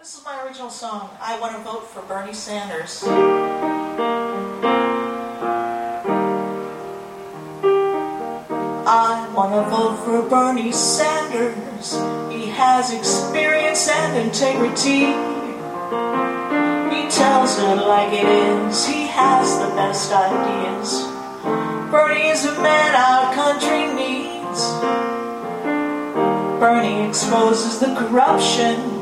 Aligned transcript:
This 0.00 0.16
is 0.16 0.24
my 0.24 0.42
original 0.46 0.70
song. 0.70 1.10
I 1.20 1.38
want 1.38 1.54
to 1.56 1.62
vote 1.62 1.86
for 1.86 2.00
Bernie 2.00 2.32
Sanders. 2.32 3.04
I 8.86 9.30
want 9.36 9.52
to 9.52 9.60
vote 9.68 9.96
for 10.02 10.22
Bernie 10.26 10.72
Sanders. 10.72 11.92
He 12.32 12.46
has 12.48 12.94
experience 12.94 13.90
and 13.90 14.16
integrity. 14.26 15.12
He 16.96 17.06
tells 17.10 17.58
it 17.58 17.86
like 17.86 18.14
it 18.14 18.24
is. 18.24 18.86
He 18.86 19.06
has 19.06 19.58
the 19.58 19.68
best 19.76 20.10
ideas. 20.10 21.04
Bernie 21.90 22.28
is 22.28 22.46
a 22.46 22.54
man 22.62 22.94
our 22.94 23.34
country 23.34 23.92
needs. 23.92 24.64
Bernie 26.58 27.06
exposes 27.06 27.80
the 27.80 27.94
corruption 27.96 28.99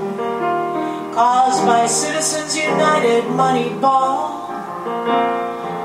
caused 1.18 1.66
by 1.66 1.84
Citizens 1.84 2.56
United 2.56 3.28
money 3.30 3.70
ball. 3.80 4.46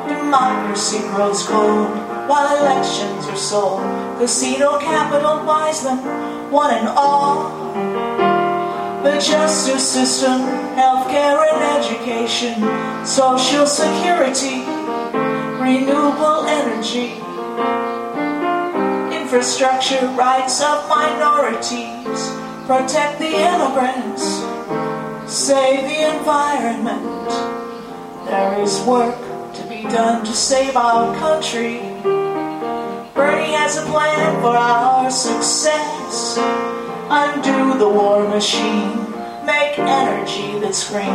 Democracy 0.07 0.99
grows 1.09 1.41
cold 1.47 1.89
while 2.29 2.55
elections 2.61 3.25
are 3.25 3.35
sold. 3.35 3.81
Casino 4.19 4.77
capital 4.77 5.43
buys 5.43 5.81
them, 5.81 5.97
one 6.51 6.71
and 6.75 6.87
all. 6.87 7.49
The 9.01 9.13
justice 9.19 9.91
system, 9.91 10.41
healthcare 10.77 11.41
and 11.49 11.61
education, 11.81 12.53
social 13.03 13.65
security, 13.65 14.61
renewable 15.57 16.45
energy, 16.45 17.17
infrastructure, 19.17 20.05
rights 20.09 20.61
of 20.61 20.87
minorities, 20.87 22.21
protect 22.67 23.17
the 23.17 23.33
immigrants, 23.33 24.52
save 25.33 25.81
the 25.89 26.15
environment. 26.15 27.27
There 28.27 28.61
is 28.61 28.79
work 28.81 29.17
to 29.55 29.63
be 29.67 29.81
done 29.81 30.23
to 30.23 30.31
save 30.31 30.77
our 30.77 31.15
country. 31.17 31.79
Bernie 33.15 33.53
has 33.53 33.77
a 33.77 33.85
plan 33.89 34.39
for 34.41 34.55
our 34.55 35.09
success. 35.09 36.37
Undo 37.09 37.79
the 37.79 37.89
war 37.89 38.29
machine, 38.29 39.09
make 39.43 39.79
energy 39.79 40.59
that's 40.59 40.87
green. 40.91 41.09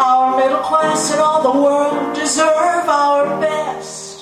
Our 0.00 0.38
middle 0.38 0.62
class 0.62 1.12
and 1.12 1.20
all 1.20 1.42
the 1.42 1.60
world 1.60 2.16
deserve 2.16 2.88
our 2.88 3.26
best. 3.42 4.13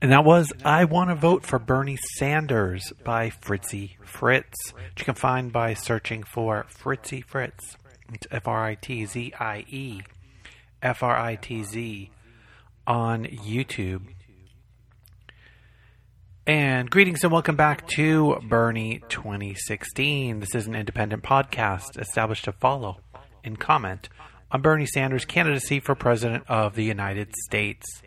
And 0.00 0.12
that 0.12 0.24
was 0.24 0.52
I 0.64 0.84
Want 0.84 1.10
to 1.10 1.16
Vote 1.16 1.44
for 1.44 1.58
Bernie 1.58 1.98
Sanders 2.16 2.92
by 3.02 3.30
Fritzie 3.30 3.96
Fritz, 4.04 4.70
which 4.72 5.00
you 5.00 5.04
can 5.04 5.16
find 5.16 5.52
by 5.52 5.74
searching 5.74 6.22
for 6.22 6.66
Fritzie 6.70 7.24
Fritz. 7.24 7.76
It's 8.12 8.28
F 8.30 8.46
R 8.46 8.64
I 8.64 8.74
T 8.76 9.04
Z 9.06 9.32
I 9.40 9.64
E 9.68 10.02
F 10.80 11.02
R 11.02 11.18
I 11.18 11.34
T 11.34 11.64
Z 11.64 12.12
on 12.86 13.24
YouTube. 13.24 14.02
And 16.46 16.88
greetings 16.88 17.24
and 17.24 17.32
welcome 17.32 17.56
back 17.56 17.88
to 17.88 18.38
Bernie 18.48 19.02
2016. 19.08 20.38
This 20.38 20.54
is 20.54 20.68
an 20.68 20.76
independent 20.76 21.24
podcast 21.24 22.00
established 22.00 22.44
to 22.44 22.52
follow 22.52 22.98
and 23.42 23.58
comment 23.58 24.08
on 24.52 24.62
Bernie 24.62 24.86
Sanders' 24.86 25.24
candidacy 25.24 25.80
for 25.80 25.96
President 25.96 26.44
of 26.46 26.76
the 26.76 26.84
United 26.84 27.34
States. 27.46 28.00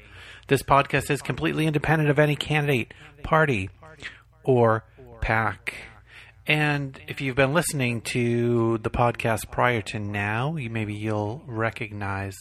This 0.51 0.63
podcast 0.63 1.09
is 1.09 1.21
completely 1.21 1.65
independent 1.65 2.09
of 2.09 2.19
any 2.19 2.35
candidate, 2.35 2.93
party, 3.23 3.69
or 4.43 4.83
PAC. 5.21 5.73
And 6.45 6.99
if 7.07 7.21
you've 7.21 7.37
been 7.37 7.53
listening 7.53 8.01
to 8.11 8.77
the 8.79 8.89
podcast 8.89 9.49
prior 9.49 9.81
to 9.83 9.99
now, 9.99 10.57
you 10.57 10.69
maybe 10.69 10.93
you'll 10.93 11.41
recognize 11.47 12.35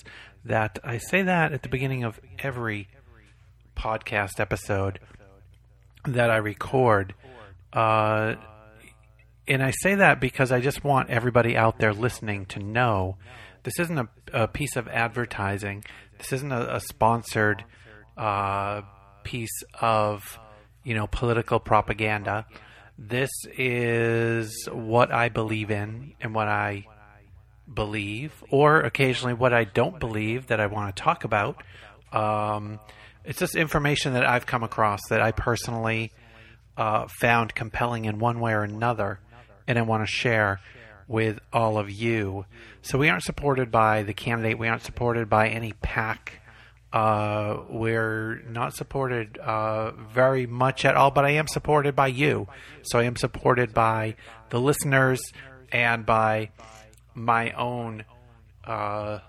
that 0.45 0.81
I 0.83 0.99
say 0.99 1.23
that 1.23 1.53
at 1.53 1.63
the 1.63 1.69
beginning 1.69 2.03
of 2.03 2.19
every 2.41 2.89
podcast 3.77 4.41
episode 4.41 4.99
that 6.05 6.33
I 6.33 6.39
record. 6.39 7.15
Uh, 7.73 8.35
and 9.47 9.63
I 9.63 9.71
say 9.71 9.95
that 9.95 10.21
because 10.21 10.51
I 10.51 10.61
just 10.61 10.83
want 10.83 11.11
everybody 11.11 11.57
out 11.57 11.79
there 11.79 11.95
listening 11.95 12.47
to 12.47 12.59
know 12.59 13.19
this 13.63 13.79
isn't 13.79 13.99
a, 14.01 14.09
a 14.33 14.49
piece 14.49 14.75
of 14.75 14.89
advertising. 14.89 15.85
This 16.19 16.33
isn't 16.33 16.51
a, 16.51 16.75
a 16.75 16.81
sponsored 16.81 17.65
uh, 18.21 18.83
piece 19.25 19.63
of 19.81 20.39
you 20.85 20.95
know 20.95 21.07
political 21.07 21.59
propaganda. 21.59 22.47
This 22.99 23.31
is 23.57 24.69
what 24.71 25.11
I 25.11 25.31
believe 25.31 25.71
in 25.71 26.15
and 26.21 26.35
what 26.35 26.47
I 26.47 26.87
believe, 27.73 28.45
or 28.51 28.81
occasionally 28.81 29.33
what 29.33 29.55
I 29.55 29.65
don't 29.65 29.99
believe 29.99 30.49
that 30.49 30.61
I 30.61 30.67
want 30.67 30.95
to 30.95 31.03
talk 31.03 31.25
about. 31.25 31.63
Um, 32.13 32.79
it's 33.25 33.39
just 33.39 33.57
information 33.57 34.13
that 34.13 34.29
I've 34.29 34.45
come 34.45 34.63
across 34.63 35.01
that 35.09 35.23
I 35.23 35.33
personally 35.33 36.13
uh, 36.77 37.07
found 37.09 37.55
compelling 37.55 38.05
in 38.05 38.19
one 38.19 38.39
way 38.39 38.53
or 38.53 38.63
another, 38.63 39.21
and 39.67 39.79
I 39.79 39.83
want 39.83 40.03
to 40.03 40.13
share 40.13 40.61
with 41.09 41.39
all 41.53 41.79
of 41.79 41.91
you. 41.91 42.45
So 42.83 42.99
we 42.99 43.09
aren't 43.09 43.23
supported 43.23 43.71
by 43.71 44.03
the 44.03 44.15
candidate. 44.15 44.59
We 44.59 44.69
aren't 44.69 44.83
supported 44.83 45.29
by 45.31 45.49
any 45.49 45.73
PAC. 45.73 46.40
Uh, 46.93 47.63
we're 47.69 48.43
not 48.49 48.75
supported 48.75 49.39
uh, 49.39 49.93
very 49.93 50.47
much 50.47 50.85
at 50.85 50.97
all, 50.97 51.11
but 51.11 51.25
I 51.25 51.31
am 51.31 51.47
supported 51.47 51.95
by 51.95 52.09
you. 52.09 52.49
So 52.83 52.99
I 52.99 53.05
am 53.05 53.17
supported 53.17 53.73
by 53.73 54.17
the 54.51 54.61
listeners 54.61 55.21
and 55.71 56.05
by 56.05 56.51
my 57.15 57.53
own 57.53 58.05
uh, 58.65 59.21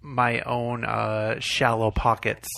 my 0.00 0.40
own 0.40 0.84
uh, 0.84 1.38
shallow 1.38 1.90
pockets. 1.90 2.48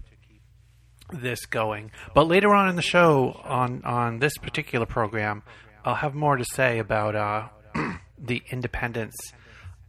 this 1.11 1.45
going. 1.45 1.91
But 2.13 2.27
later 2.27 2.53
on 2.53 2.69
in 2.69 2.75
the 2.75 2.81
show, 2.81 3.39
on 3.43 3.83
on 3.83 4.19
this 4.19 4.37
particular 4.37 4.85
program, 4.85 5.43
I'll 5.83 5.95
have 5.95 6.15
more 6.15 6.35
to 6.35 6.45
say 6.45 6.79
about 6.79 7.15
uh, 7.15 7.47
the 8.17 8.41
independence 8.49 9.15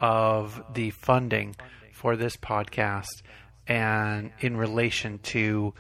of 0.01 0.63
the 0.75 0.91
funding 0.91 1.55
for 1.93 2.17
this 2.17 2.37
podcast, 2.37 3.23
and 3.67 4.31
in 4.41 4.57
relation 4.57 5.19
to 5.19 5.75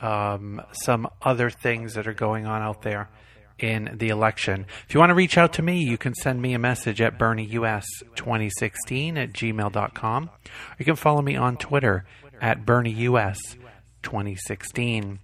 um, 0.00 0.62
some 0.72 1.08
other 1.22 1.50
things 1.50 1.94
that 1.94 2.06
are 2.06 2.14
going 2.14 2.46
on 2.46 2.62
out 2.62 2.82
there 2.82 3.10
in 3.58 3.96
the 3.98 4.08
election. 4.08 4.66
If 4.88 4.94
you 4.94 5.00
want 5.00 5.10
to 5.10 5.14
reach 5.14 5.36
out 5.36 5.52
to 5.54 5.62
me, 5.62 5.82
you 5.84 5.98
can 5.98 6.14
send 6.14 6.40
me 6.40 6.54
a 6.54 6.58
message 6.58 7.02
at 7.02 7.18
BernieUS2016 7.18 9.18
at 9.18 9.32
gmail.com. 9.32 10.30
You 10.78 10.84
can 10.84 10.94
follow 10.96 11.22
me 11.22 11.36
on 11.36 11.56
Twitter 11.56 12.04
at 12.40 12.64
BernieUS2016. 12.64 15.18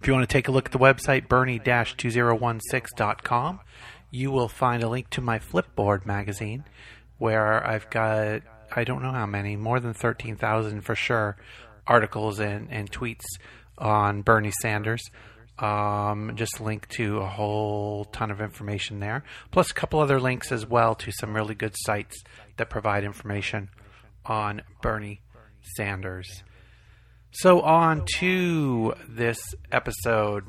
If 0.00 0.08
you 0.08 0.14
want 0.14 0.28
to 0.28 0.32
take 0.32 0.48
a 0.48 0.52
look 0.52 0.66
at 0.66 0.72
the 0.72 0.78
website, 0.78 1.28
bernie-2016.com, 1.28 3.60
you 4.12 4.30
will 4.30 4.48
find 4.48 4.84
a 4.84 4.88
link 4.88 5.10
to 5.10 5.20
my 5.20 5.40
Flipboard 5.40 6.06
magazine 6.06 6.64
where 7.18 7.66
I've 7.66 7.88
got, 7.90 8.42
I 8.70 8.84
don't 8.84 9.02
know 9.02 9.10
how 9.10 9.26
many, 9.26 9.56
more 9.56 9.80
than 9.80 9.94
13,000 9.94 10.82
for 10.82 10.94
sure, 10.94 11.36
articles 11.86 12.38
and, 12.38 12.70
and 12.70 12.92
tweets 12.92 13.24
on 13.78 14.22
Bernie 14.22 14.52
Sanders. 14.60 15.02
Um, 15.58 16.32
just 16.34 16.60
link 16.60 16.88
to 16.90 17.18
a 17.18 17.26
whole 17.26 18.04
ton 18.06 18.30
of 18.30 18.40
information 18.40 19.00
there, 19.00 19.24
plus 19.50 19.70
a 19.70 19.74
couple 19.74 20.00
other 20.00 20.20
links 20.20 20.52
as 20.52 20.66
well 20.66 20.94
to 20.96 21.12
some 21.12 21.34
really 21.34 21.54
good 21.54 21.74
sites 21.76 22.22
that 22.56 22.70
provide 22.70 23.04
information 23.04 23.68
on 24.24 24.62
Bernie 24.82 25.20
Sanders. 25.76 26.42
So, 27.32 27.60
on 27.60 28.04
to 28.18 28.94
this 29.08 29.40
episode. 29.70 30.44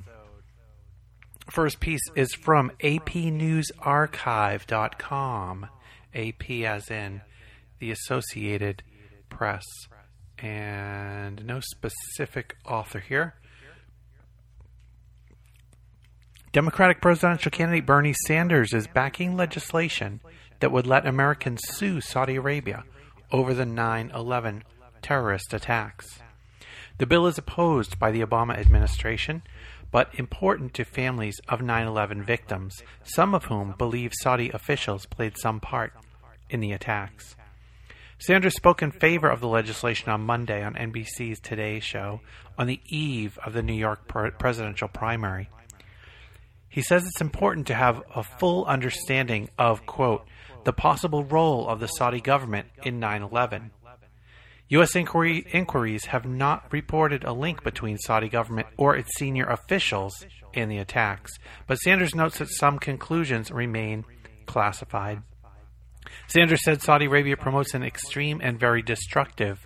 First 1.50 1.80
piece 1.80 2.02
is 2.16 2.34
from 2.34 2.72
apnewsarchive.com. 2.84 5.68
AP 6.16 6.50
as 6.50 6.92
in 6.92 7.22
the 7.80 7.92
Associated 7.92 8.84
Press. 9.30 9.64
And 10.38 11.46
no 11.46 11.60
specific 11.60 12.56
author 12.66 13.00
here. 13.00 13.36
Democratic 16.52 17.02
presidential 17.02 17.50
candidate 17.50 17.86
Bernie 17.86 18.14
Sanders 18.28 18.74
is 18.74 18.86
backing 18.86 19.36
legislation 19.36 20.20
that 20.60 20.72
would 20.72 20.86
let 20.86 21.08
Americans 21.08 21.62
sue 21.64 22.00
Saudi 22.00 22.36
Arabia 22.36 22.84
over 23.32 23.56
the 23.56 23.66
9 23.66 24.12
11 24.14 24.64
terrorist 25.02 25.54
attacks. 25.54 26.20
The 27.00 27.08
bill 27.08 27.26
is 27.26 27.40
opposed 27.40 27.98
by 27.98 28.12
the 28.12 28.22
Obama 28.22 28.58
administration, 28.58 29.42
but 29.94 30.10
important 30.16 30.74
to 30.74 30.84
families 30.84 31.40
of 31.48 31.62
9 31.62 31.88
11 31.88 32.24
victims, 32.24 32.76
some 33.04 33.36
of 33.36 33.46
whom 33.46 33.76
believe 33.78 34.12
Saudi 34.22 34.50
officials 34.50 35.06
played 35.06 35.38
some 35.38 35.60
part 35.60 35.94
in 36.50 36.60
the 36.60 36.74
attacks. 36.74 37.36
Sanders 38.18 38.56
spoke 38.56 38.82
in 38.82 38.92
favor 38.92 39.30
of 39.30 39.40
the 39.40 39.48
legislation 39.48 40.10
on 40.10 40.22
Monday 40.22 40.64
on 40.64 40.74
NBC's 40.74 41.40
Today 41.40 41.80
Show 41.80 42.22
on 42.58 42.66
the 42.68 42.82
eve 42.88 43.38
of 43.46 43.54
the 43.54 43.62
New 43.62 43.74
York 43.74 44.08
presidential 44.40 44.88
primary. 44.88 45.50
He 46.70 46.82
says 46.82 47.06
it's 47.06 47.22
important 47.22 47.68
to 47.68 47.76
have 47.76 48.02
a 48.16 48.24
full 48.24 48.66
understanding 48.66 49.50
of, 49.60 49.86
quote, 49.86 50.26
the 50.64 50.74
possible 50.74 51.24
role 51.24 51.70
of 51.70 51.80
the 51.80 51.88
Saudi 51.88 52.20
government 52.20 52.68
in 52.82 53.00
9 53.00 53.22
11. 53.22 53.70
U.S. 54.70 54.96
Inquiry, 54.96 55.46
inquiries 55.52 56.06
have 56.06 56.26
not 56.26 56.72
reported 56.72 57.24
a 57.24 57.34
link 57.34 57.64
between 57.64 57.98
Saudi 57.98 58.30
government 58.30 58.68
or 58.78 58.96
its 58.96 59.10
senior 59.18 59.46
officials 59.46 60.26
in 60.54 60.70
the 60.70 60.78
attacks, 60.78 61.32
but 61.68 61.76
Sanders 61.76 62.16
notes 62.16 62.40
that 62.40 62.50
some 62.50 62.80
conclusions 62.80 63.52
remain 63.52 64.06
classified. 64.46 65.22
Sanders 66.28 66.64
said 66.64 66.82
Saudi 66.82 67.06
Arabia 67.06 67.38
promotes 67.38 67.74
an 67.74 67.84
extreme 67.84 68.40
and 68.42 68.60
very 68.60 68.82
destructive 68.82 69.60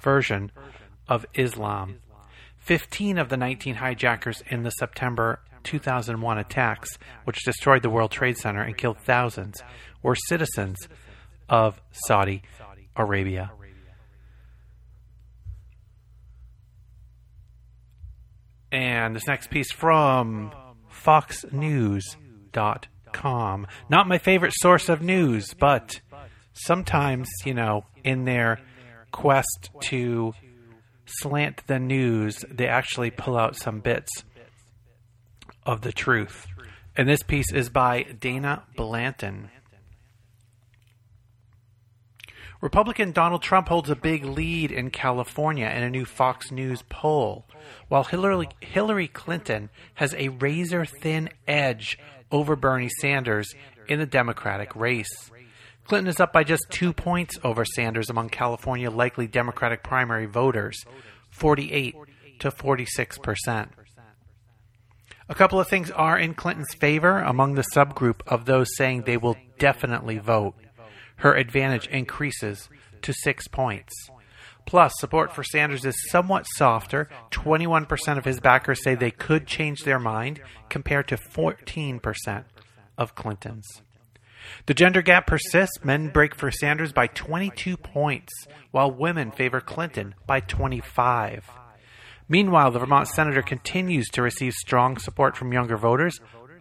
version 0.00 0.52
of 1.08 1.26
Islam. 1.34 1.98
Fifteen 2.58 3.18
of 3.18 3.28
the 3.28 3.36
19 3.36 3.76
hijackers 3.76 4.42
in 4.48 4.62
the 4.62 4.70
September 4.70 5.40
2001 5.64 6.38
attacks, 6.38 6.98
which 7.24 7.44
destroyed 7.44 7.82
the 7.82 7.90
World 7.90 8.10
Trade 8.10 8.36
Center 8.36 8.62
and 8.62 8.76
killed 8.76 8.98
thousands, 8.98 9.62
were 10.02 10.16
citizens 10.28 10.76
of 11.48 11.80
Saudi 11.92 12.42
Arabia. 12.96 13.50
And 18.72 19.16
this 19.16 19.26
next 19.26 19.50
piece 19.50 19.72
from 19.72 20.52
FoxNews.com. 21.04 23.66
Not 23.88 24.08
my 24.08 24.18
favorite 24.18 24.52
source 24.56 24.88
of 24.88 25.02
news, 25.02 25.54
but 25.54 26.00
sometimes, 26.52 27.28
you 27.44 27.54
know, 27.54 27.84
in 28.04 28.24
their 28.24 28.60
quest 29.12 29.70
to 29.80 30.32
slant 31.06 31.66
the 31.66 31.78
news, 31.78 32.44
they 32.50 32.66
actually 32.66 33.10
pull 33.10 33.38
out 33.38 33.56
some 33.56 33.80
bits 33.80 34.24
of 35.64 35.80
the 35.82 35.92
truth. 35.92 36.46
And 36.96 37.08
this 37.08 37.22
piece 37.22 37.52
is 37.52 37.68
by 37.68 38.02
Dana 38.02 38.64
Blanton. 38.76 39.50
Republican 42.66 43.12
Donald 43.12 43.42
Trump 43.42 43.68
holds 43.68 43.90
a 43.90 43.94
big 43.94 44.24
lead 44.24 44.72
in 44.72 44.90
California 44.90 45.68
in 45.68 45.84
a 45.84 45.88
new 45.88 46.04
Fox 46.04 46.50
News 46.50 46.82
poll, 46.88 47.44
while 47.86 48.02
Hillary, 48.02 48.48
Hillary 48.58 49.06
Clinton 49.06 49.70
has 49.94 50.12
a 50.14 50.30
razor 50.30 50.84
thin 50.84 51.28
edge 51.46 51.96
over 52.32 52.56
Bernie 52.56 52.90
Sanders 53.00 53.54
in 53.86 54.00
the 54.00 54.04
Democratic 54.04 54.74
race. 54.74 55.30
Clinton 55.84 56.08
is 56.08 56.18
up 56.18 56.32
by 56.32 56.42
just 56.42 56.66
two 56.68 56.92
points 56.92 57.38
over 57.44 57.64
Sanders 57.64 58.10
among 58.10 58.30
California 58.30 58.90
likely 58.90 59.28
Democratic 59.28 59.84
primary 59.84 60.26
voters, 60.26 60.84
48 61.30 61.94
to 62.40 62.50
46 62.50 63.18
percent. 63.18 63.70
A 65.28 65.36
couple 65.36 65.60
of 65.60 65.68
things 65.68 65.92
are 65.92 66.18
in 66.18 66.34
Clinton's 66.34 66.74
favor 66.74 67.20
among 67.20 67.54
the 67.54 67.64
subgroup 67.72 68.22
of 68.26 68.44
those 68.44 68.76
saying 68.76 69.02
they 69.02 69.18
will 69.18 69.36
definitely 69.60 70.18
vote. 70.18 70.56
Her 71.16 71.34
advantage 71.34 71.86
increases 71.88 72.68
to 73.02 73.12
six 73.12 73.48
points. 73.48 73.92
Plus, 74.66 74.92
support 74.98 75.32
for 75.32 75.44
Sanders 75.44 75.84
is 75.84 76.10
somewhat 76.10 76.44
softer. 76.56 77.08
21% 77.30 78.18
of 78.18 78.24
his 78.24 78.40
backers 78.40 78.82
say 78.82 78.94
they 78.94 79.12
could 79.12 79.46
change 79.46 79.84
their 79.84 80.00
mind, 80.00 80.40
compared 80.68 81.06
to 81.08 81.16
14% 81.16 82.44
of 82.98 83.14
Clinton's. 83.14 83.82
The 84.66 84.74
gender 84.74 85.02
gap 85.02 85.26
persists. 85.26 85.84
Men 85.84 86.08
break 86.08 86.34
for 86.34 86.50
Sanders 86.50 86.92
by 86.92 87.06
22 87.06 87.76
points, 87.76 88.32
while 88.70 88.90
women 88.90 89.30
favor 89.30 89.60
Clinton 89.60 90.14
by 90.26 90.40
25. 90.40 91.48
Meanwhile, 92.28 92.72
the 92.72 92.80
Vermont 92.80 93.08
senator 93.08 93.42
continues 93.42 94.08
to 94.08 94.22
receive 94.22 94.52
strong 94.52 94.98
support 94.98 95.36
from 95.36 95.52
younger 95.52 95.76
voters, 95.76 96.20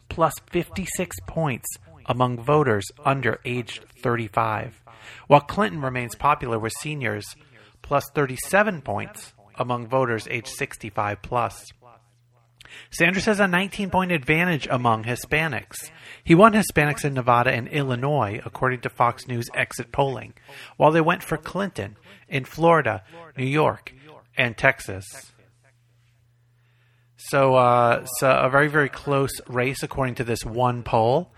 plus 0.10 0.34
56 0.52 1.18
points 1.28 1.68
among 2.06 2.44
voters 2.44 2.86
under 3.04 3.40
age 3.46 3.82
35, 4.02 4.82
while 5.28 5.42
Clinton 5.42 5.82
remains 5.82 6.16
popular 6.16 6.60
with 6.60 6.74
seniors, 6.80 7.36
plus 7.82 8.04
37 8.14 8.82
points 8.82 9.34
among 9.58 9.88
voters 9.88 10.28
age 10.30 10.48
65 10.48 11.22
plus. 11.22 11.72
Sanders 12.90 13.26
has 13.26 13.40
a 13.40 13.48
19 13.48 13.90
point 13.90 14.12
advantage 14.12 14.68
among 14.70 15.04
Hispanics. 15.04 15.92
He 16.24 16.36
won 16.36 16.54
Hispanics 16.54 17.06
in 17.06 17.14
Nevada 17.14 17.52
and 17.52 17.68
Illinois, 17.68 18.42
according 18.46 18.82
to 18.82 18.90
Fox 18.90 19.28
News 19.28 19.50
exit 19.54 19.92
polling, 19.92 20.34
while 20.78 20.92
they 20.92 21.02
went 21.02 21.24
for 21.24 21.38
Clinton 21.38 21.98
in 22.28 22.46
Florida, 22.46 23.04
New 23.38 23.46
York, 23.46 23.94
and 24.38 24.58
Texas. 24.58 25.06
So, 27.18 27.56
uh, 27.56 28.06
so 28.20 28.30
a 28.30 28.50
very, 28.50 28.68
very 28.68 28.90
close 28.90 29.32
race 29.48 29.82
according 29.84 30.16
to 30.16 30.24
this 30.24 30.46
one 30.46 30.84
poll 30.84 31.34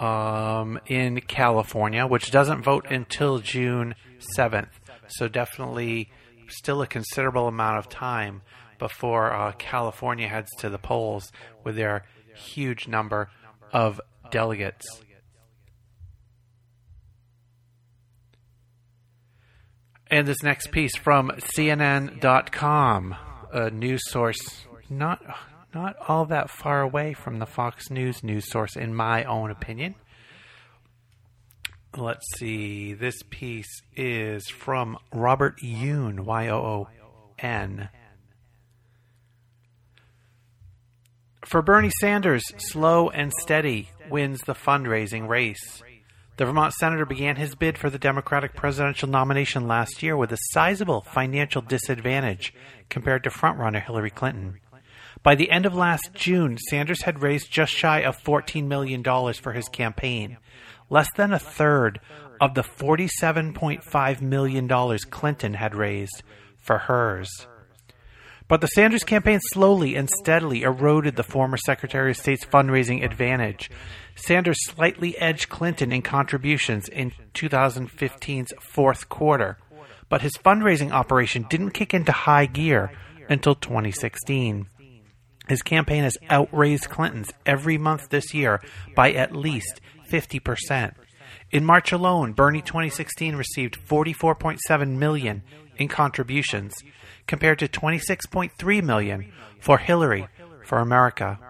um, 0.00 0.80
in 0.86 1.20
California, 1.20 2.06
which 2.06 2.30
doesn't 2.30 2.62
vote 2.62 2.86
until 2.90 3.38
June 3.38 3.94
7th. 4.36 4.70
So, 5.08 5.28
definitely 5.28 6.10
still 6.48 6.82
a 6.82 6.86
considerable 6.86 7.46
amount 7.46 7.78
of 7.78 7.88
time 7.88 8.42
before 8.78 9.32
uh, 9.32 9.52
California 9.52 10.26
heads 10.26 10.50
to 10.58 10.70
the 10.70 10.78
polls 10.78 11.30
with 11.64 11.76
their 11.76 12.04
huge 12.34 12.88
number 12.88 13.30
of 13.72 14.00
delegates. 14.30 15.02
And 20.10 20.26
this 20.26 20.42
next 20.42 20.72
piece 20.72 20.96
from 20.96 21.30
CNN.com, 21.36 23.14
a 23.52 23.70
news 23.70 24.00
source 24.08 24.66
not 24.88 25.22
not 25.74 25.96
all 26.08 26.24
that 26.26 26.50
far 26.50 26.82
away 26.82 27.12
from 27.12 27.38
the 27.38 27.46
Fox 27.46 27.90
News 27.90 28.22
news 28.22 28.50
source, 28.50 28.76
in 28.76 28.94
my 28.94 29.24
own 29.24 29.50
opinion. 29.50 29.94
Let's 31.96 32.26
see. 32.38 32.94
This 32.94 33.22
piece 33.30 33.82
is 33.96 34.48
from 34.48 34.96
Robert 35.12 35.58
Yoon, 35.60 36.20
Y 36.20 36.48
O 36.48 36.56
O 36.56 36.88
N. 37.38 37.88
For 41.44 41.62
Bernie 41.62 41.90
Sanders, 42.00 42.44
slow 42.58 43.08
and 43.08 43.32
steady 43.32 43.90
wins 44.08 44.40
the 44.42 44.54
fundraising 44.54 45.28
race. 45.28 45.82
The 46.36 46.46
Vermont 46.46 46.72
senator 46.74 47.04
began 47.04 47.36
his 47.36 47.54
bid 47.54 47.76
for 47.76 47.90
the 47.90 47.98
Democratic 47.98 48.54
presidential 48.54 49.08
nomination 49.08 49.66
last 49.66 50.02
year 50.02 50.16
with 50.16 50.32
a 50.32 50.38
sizable 50.52 51.00
financial 51.00 51.60
disadvantage 51.60 52.54
compared 52.88 53.24
to 53.24 53.30
frontrunner 53.30 53.84
Hillary 53.84 54.10
Clinton. 54.10 54.60
By 55.22 55.34
the 55.34 55.50
end 55.50 55.66
of 55.66 55.74
last 55.74 56.10
June, 56.14 56.56
Sanders 56.56 57.02
had 57.02 57.22
raised 57.22 57.50
just 57.50 57.72
shy 57.72 58.00
of 58.00 58.22
$14 58.22 58.66
million 58.66 59.04
for 59.34 59.52
his 59.52 59.68
campaign, 59.68 60.38
less 60.88 61.08
than 61.16 61.32
a 61.32 61.38
third 61.38 62.00
of 62.40 62.54
the 62.54 62.62
$47.5 62.62 64.20
million 64.22 64.98
Clinton 65.10 65.54
had 65.54 65.74
raised 65.74 66.22
for 66.58 66.78
hers. 66.78 67.28
But 68.48 68.62
the 68.62 68.66
Sanders 68.68 69.04
campaign 69.04 69.38
slowly 69.52 69.94
and 69.94 70.08
steadily 70.08 70.62
eroded 70.62 71.16
the 71.16 71.22
former 71.22 71.58
Secretary 71.58 72.10
of 72.10 72.16
State's 72.16 72.44
fundraising 72.44 73.04
advantage. 73.04 73.70
Sanders 74.16 74.58
slightly 74.64 75.16
edged 75.18 75.50
Clinton 75.50 75.92
in 75.92 76.02
contributions 76.02 76.88
in 76.88 77.12
2015's 77.34 78.52
fourth 78.60 79.08
quarter, 79.10 79.58
but 80.08 80.22
his 80.22 80.32
fundraising 80.32 80.90
operation 80.90 81.46
didn't 81.48 81.70
kick 81.70 81.92
into 81.92 82.10
high 82.10 82.46
gear 82.46 82.90
until 83.28 83.54
2016. 83.54 84.66
His 85.50 85.62
campaign 85.62 86.04
has 86.04 86.16
outraised 86.30 86.88
Clinton's 86.88 87.32
every 87.44 87.76
month 87.76 88.10
this 88.10 88.32
year 88.32 88.62
by 88.94 89.10
at 89.10 89.34
least 89.34 89.80
50%. 90.08 90.94
In 91.50 91.64
March 91.64 91.90
alone, 91.90 92.34
Bernie 92.34 92.62
2016 92.62 93.34
received 93.34 93.76
44.7 93.88 94.96
million 94.96 95.42
in 95.76 95.88
contributions 95.88 96.72
compared 97.26 97.58
to 97.58 97.66
26.3 97.66 98.84
million 98.84 99.32
for 99.60 99.78
Hillary 99.78 100.28
for 100.64 100.78
America. 100.78 101.40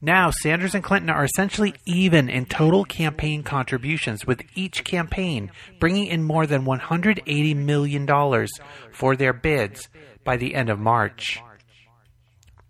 Now, 0.00 0.30
Sanders 0.30 0.76
and 0.76 0.84
Clinton 0.84 1.10
are 1.10 1.24
essentially 1.24 1.74
even 1.88 2.28
in 2.28 2.46
total 2.46 2.84
campaign 2.84 3.42
contributions, 3.42 4.28
with 4.28 4.44
each 4.54 4.84
campaign 4.84 5.50
bringing 5.80 6.06
in 6.06 6.22
more 6.22 6.46
than 6.46 6.64
$180 6.64 7.56
million 7.56 8.46
for 8.92 9.16
their 9.16 9.32
bids 9.32 9.88
by 10.22 10.36
the 10.36 10.54
end 10.54 10.70
of 10.70 10.78
March. 10.78 11.42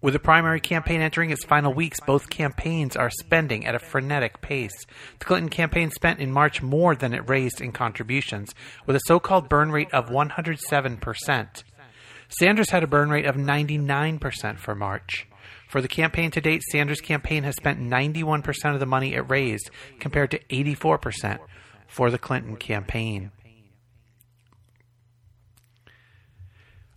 With 0.04 0.12
the 0.12 0.20
primary 0.20 0.60
campaign 0.60 1.00
entering 1.00 1.30
its 1.30 1.46
final 1.46 1.72
weeks, 1.72 1.98
both 1.98 2.28
campaigns 2.28 2.94
are 2.94 3.08
spending 3.08 3.64
at 3.64 3.74
a 3.74 3.78
frenetic 3.78 4.42
pace. 4.42 4.84
The 5.18 5.24
Clinton 5.24 5.48
campaign 5.48 5.90
spent 5.90 6.20
in 6.20 6.30
March 6.30 6.60
more 6.60 6.94
than 6.94 7.14
it 7.14 7.26
raised 7.26 7.62
in 7.62 7.72
contributions, 7.72 8.54
with 8.84 8.96
a 8.96 9.00
so 9.06 9.18
called 9.18 9.48
burn 9.48 9.72
rate 9.72 9.88
of 9.94 10.10
107%. 10.10 11.64
Sanders 12.28 12.68
had 12.68 12.82
a 12.82 12.86
burn 12.86 13.08
rate 13.08 13.24
of 13.24 13.36
99% 13.36 14.58
for 14.58 14.74
March. 14.74 15.26
For 15.70 15.80
the 15.80 15.88
campaign 15.88 16.30
to 16.32 16.40
date, 16.42 16.62
Sanders' 16.64 17.00
campaign 17.00 17.44
has 17.44 17.56
spent 17.56 17.80
91% 17.80 18.74
of 18.74 18.80
the 18.80 18.84
money 18.84 19.14
it 19.14 19.30
raised, 19.30 19.70
compared 20.00 20.30
to 20.32 20.44
84% 20.50 21.38
for 21.88 22.10
the 22.10 22.18
Clinton 22.18 22.56
campaign. 22.56 23.30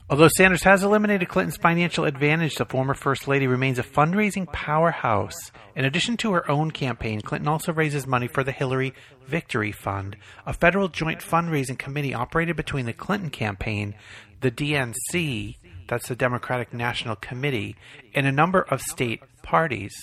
Although 0.09 0.29
Sanders 0.29 0.63
has 0.63 0.83
eliminated 0.83 1.27
Clinton's 1.27 1.57
financial 1.57 2.05
advantage, 2.05 2.55
the 2.55 2.65
former 2.65 2.93
First 2.93 3.27
Lady 3.27 3.45
remains 3.45 3.77
a 3.77 3.83
fundraising 3.83 4.49
powerhouse. 4.53 5.51
In 5.75 5.83
addition 5.83 6.15
to 6.17 6.31
her 6.31 6.49
own 6.49 6.71
campaign, 6.71 7.19
Clinton 7.19 7.49
also 7.49 7.73
raises 7.73 8.07
money 8.07 8.29
for 8.29 8.41
the 8.41 8.53
Hillary 8.53 8.93
Victory 9.27 9.73
Fund, 9.73 10.15
a 10.45 10.53
federal 10.53 10.87
joint 10.87 11.19
fundraising 11.19 11.77
committee 11.77 12.13
operated 12.13 12.55
between 12.55 12.85
the 12.85 12.93
Clinton 12.93 13.29
campaign, 13.29 13.95
the 14.39 14.49
DNC, 14.49 15.57
that's 15.89 16.07
the 16.07 16.15
Democratic 16.15 16.73
National 16.73 17.17
Committee, 17.17 17.75
and 18.15 18.25
a 18.25 18.31
number 18.31 18.61
of 18.61 18.81
state 18.81 19.21
parties. 19.43 19.93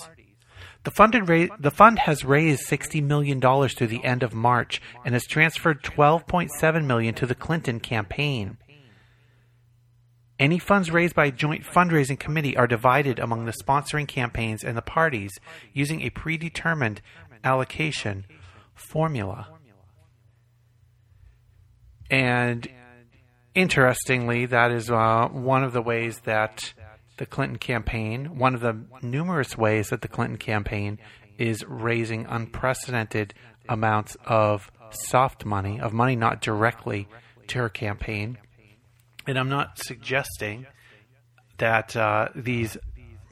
The 0.82 0.90
fund, 0.90 1.14
ra- 1.26 1.56
the 1.58 1.70
fund 1.70 2.00
has 2.00 2.26
raised 2.26 2.68
$60 2.68 3.02
million 3.02 3.40
through 3.40 3.86
the 3.86 4.04
end 4.04 4.22
of 4.22 4.34
March 4.34 4.82
and 5.02 5.14
has 5.14 5.24
transferred 5.24 5.82
12.7 5.82 6.84
million 6.84 7.14
to 7.14 7.26
the 7.26 7.34
Clinton 7.34 7.80
campaign. 7.80 8.58
Any 10.38 10.58
funds 10.58 10.90
raised 10.90 11.14
by 11.14 11.26
a 11.26 11.30
joint 11.30 11.62
fundraising 11.62 12.18
committee 12.18 12.56
are 12.56 12.66
divided 12.66 13.18
among 13.18 13.44
the 13.44 13.52
sponsoring 13.52 14.08
campaigns 14.08 14.64
and 14.64 14.76
the 14.76 14.82
parties 14.82 15.30
using 15.72 16.02
a 16.02 16.10
predetermined 16.10 17.00
allocation 17.44 18.26
formula. 18.74 19.48
And 22.10 22.66
interestingly, 23.54 24.46
that 24.46 24.72
is 24.72 24.90
uh, 24.90 25.28
one 25.28 25.62
of 25.62 25.72
the 25.72 25.82
ways 25.82 26.18
that 26.20 26.74
the 27.16 27.26
Clinton 27.26 27.58
campaign, 27.58 28.36
one 28.36 28.56
of 28.56 28.60
the 28.60 28.76
numerous 29.02 29.56
ways 29.56 29.90
that 29.90 30.02
the 30.02 30.08
Clinton 30.08 30.38
campaign 30.38 30.98
is 31.38 31.64
raising 31.68 32.26
unprecedented 32.26 33.34
amounts 33.68 34.16
of 34.26 34.70
soft 34.90 35.44
money, 35.44 35.80
of 35.80 35.92
money 35.92 36.16
not 36.16 36.40
directly 36.40 37.06
to 37.46 37.58
her 37.58 37.68
campaign 37.68 38.38
and 39.26 39.38
I'm 39.38 39.48
not 39.48 39.78
suggesting 39.78 40.66
that 41.58 41.96
uh, 41.96 42.28
these 42.34 42.76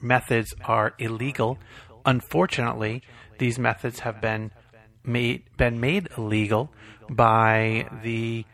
methods 0.00 0.54
are 0.64 0.94
illegal. 0.98 1.58
Unfortunately, 2.04 3.02
these 3.38 3.58
methods 3.58 4.00
have 4.00 4.20
been 4.20 4.50
made 5.04 5.44
been 5.56 5.80
made 5.80 6.08
illegal 6.16 6.72
by 7.10 7.88
the 8.02 8.44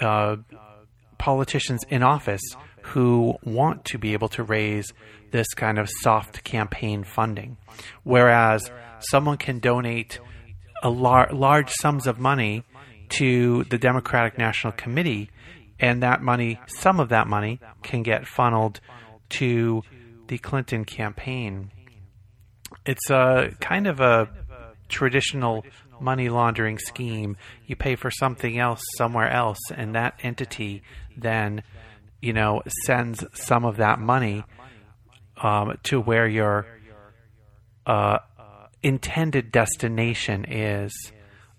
uh, 0.00 0.36
politicians 1.18 1.82
in 1.88 2.02
office 2.02 2.42
who 2.82 3.36
want 3.42 3.84
to 3.86 3.98
be 3.98 4.12
able 4.12 4.28
to 4.28 4.42
raise 4.44 4.92
this 5.32 5.46
kind 5.54 5.78
of 5.78 5.88
soft 5.90 6.44
campaign 6.44 7.02
funding, 7.02 7.56
whereas 8.04 8.70
someone 9.00 9.36
can 9.36 9.58
donate 9.58 10.20
a 10.82 10.90
lar- 10.90 11.32
large 11.32 11.70
sums 11.70 12.06
of 12.06 12.18
money 12.18 12.62
to 13.08 13.64
the 13.64 13.78
Democratic 13.78 14.38
National 14.38 14.72
Committee 14.72 15.30
and 15.78 16.02
that 16.02 16.22
money, 16.22 16.60
some 16.66 17.00
of 17.00 17.10
that 17.10 17.26
money, 17.26 17.60
can 17.82 18.02
get 18.02 18.26
funneled 18.26 18.80
to 19.28 19.82
the 20.28 20.38
Clinton 20.38 20.84
campaign. 20.84 21.70
It's 22.84 23.10
a 23.10 23.50
kind 23.60 23.86
of 23.86 24.00
a 24.00 24.28
traditional 24.88 25.64
money 26.00 26.28
laundering 26.28 26.78
scheme. 26.78 27.36
You 27.66 27.76
pay 27.76 27.96
for 27.96 28.10
something 28.10 28.58
else 28.58 28.82
somewhere 28.96 29.30
else, 29.30 29.58
and 29.74 29.94
that 29.94 30.18
entity 30.22 30.82
then, 31.16 31.62
you 32.20 32.32
know, 32.32 32.62
sends 32.84 33.24
some 33.34 33.64
of 33.64 33.76
that 33.78 33.98
money 33.98 34.44
um, 35.36 35.78
to 35.84 36.00
where 36.00 36.26
your 36.26 36.66
uh, 37.86 38.18
intended 38.82 39.52
destination 39.52 40.44
is. 40.44 41.12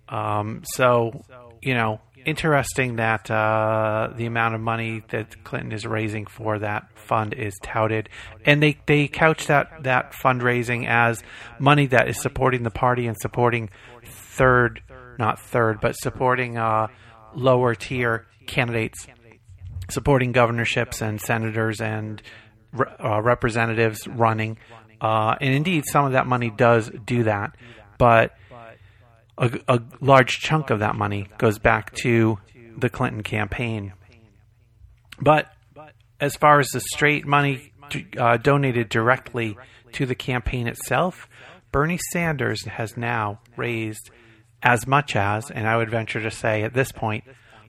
Um, 0.10 0.64
so, 0.74 1.24
you 1.62 1.74
know, 1.74 2.00
interesting 2.26 2.98
that 2.98 3.30
uh, 3.30 4.12
the 4.16 4.26
amount 4.26 4.56
of 4.56 4.62
money 4.62 5.04
that 5.10 5.44
Clinton 5.44 5.72
is 5.72 5.86
raising 5.86 6.26
for 6.26 6.60
that 6.60 6.88
fund 6.96 7.34
is 7.34 7.54
touted, 7.64 8.10
and 8.46 8.62
they 8.62 8.78
they 8.86 9.08
couch 9.08 9.48
that 9.48 9.84
that 9.84 10.14
fundraising 10.14 10.88
as 10.88 11.24
money 11.60 11.88
that 11.88 12.08
is 12.08 12.22
supporting 12.22 12.64
the 12.64 12.72
party 12.72 13.08
and 13.08 13.18
supporting 13.20 13.70
third, 14.06 14.82
not 15.18 15.40
third, 15.40 15.80
but 15.82 15.96
supporting 15.96 16.58
uh, 16.58 16.88
lower 17.36 17.76
tier 17.76 18.28
candidates, 18.48 19.08
supporting 19.90 20.32
governorships 20.32 21.02
and 21.02 21.20
senators 21.22 21.82
and 21.82 22.22
uh, 23.04 23.22
representatives 23.22 24.08
running, 24.08 24.58
uh, 25.02 25.36
and 25.40 25.54
indeed 25.54 25.84
some 25.88 26.06
of 26.06 26.12
that 26.14 26.28
money 26.28 26.50
does 26.50 26.92
do 27.06 27.24
that, 27.24 27.56
but 27.98 28.34
a, 29.38 29.60
a 29.68 29.82
large 30.02 30.40
chunk 30.40 30.70
of 30.70 30.80
that 30.80 30.96
money 30.96 31.28
goes 31.38 31.60
back 31.60 31.94
to 31.96 32.40
the 32.78 32.90
Clinton 32.90 33.24
campaign. 33.24 33.94
But 35.20 35.52
as 36.20 36.36
far 36.36 36.60
as 36.60 36.68
the 36.70 36.80
straight 36.80 37.26
money 37.26 37.72
uh, 38.18 38.38
donated 38.38 38.90
directly 38.90 39.58
to 39.94 40.06
the 40.06 40.16
campaign 40.16 40.68
itself, 40.68 41.28
Bernie 41.72 42.00
Sanders 42.12 42.66
has 42.66 42.98
now 42.98 43.40
raised 43.56 44.10
as 44.64 44.88
much 44.88 45.16
as, 45.16 45.52
and 45.52 45.68
I 45.68 45.78
would 45.78 45.90
venture 45.90 46.22
to 46.22 46.32
say 46.32 46.64
at 46.64 46.74
this 46.74 46.92
point, 46.92 47.24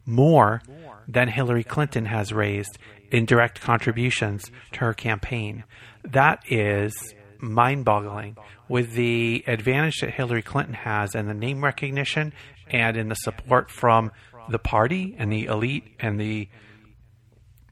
more 0.07 0.63
than 1.07 1.29
Hillary 1.29 1.65
Clinton 1.65 2.07
has 2.07 2.33
raised 2.33 2.79
in 3.11 3.25
direct 3.25 3.61
contributions 3.61 4.51
to 4.73 4.81
her 4.81 4.95
campaign. 4.95 5.65
That 6.05 6.43
is 6.51 7.15
mind 7.41 7.85
boggling 7.85 8.37
with 8.69 8.93
the 8.93 9.45
advantage 9.47 10.01
that 10.01 10.11
Hillary 10.11 10.43
Clinton 10.43 10.75
has 10.75 11.15
and 11.15 11.29
the 11.29 11.35
name 11.35 11.65
recognition 11.65 12.33
and 12.71 12.97
in 12.97 13.09
the 13.09 13.15
support 13.15 13.71
from 13.71 14.13
the 14.49 14.59
party 14.59 15.15
and 15.19 15.33
the 15.33 15.47
elite 15.47 15.85
and 15.99 16.21
the 16.21 16.49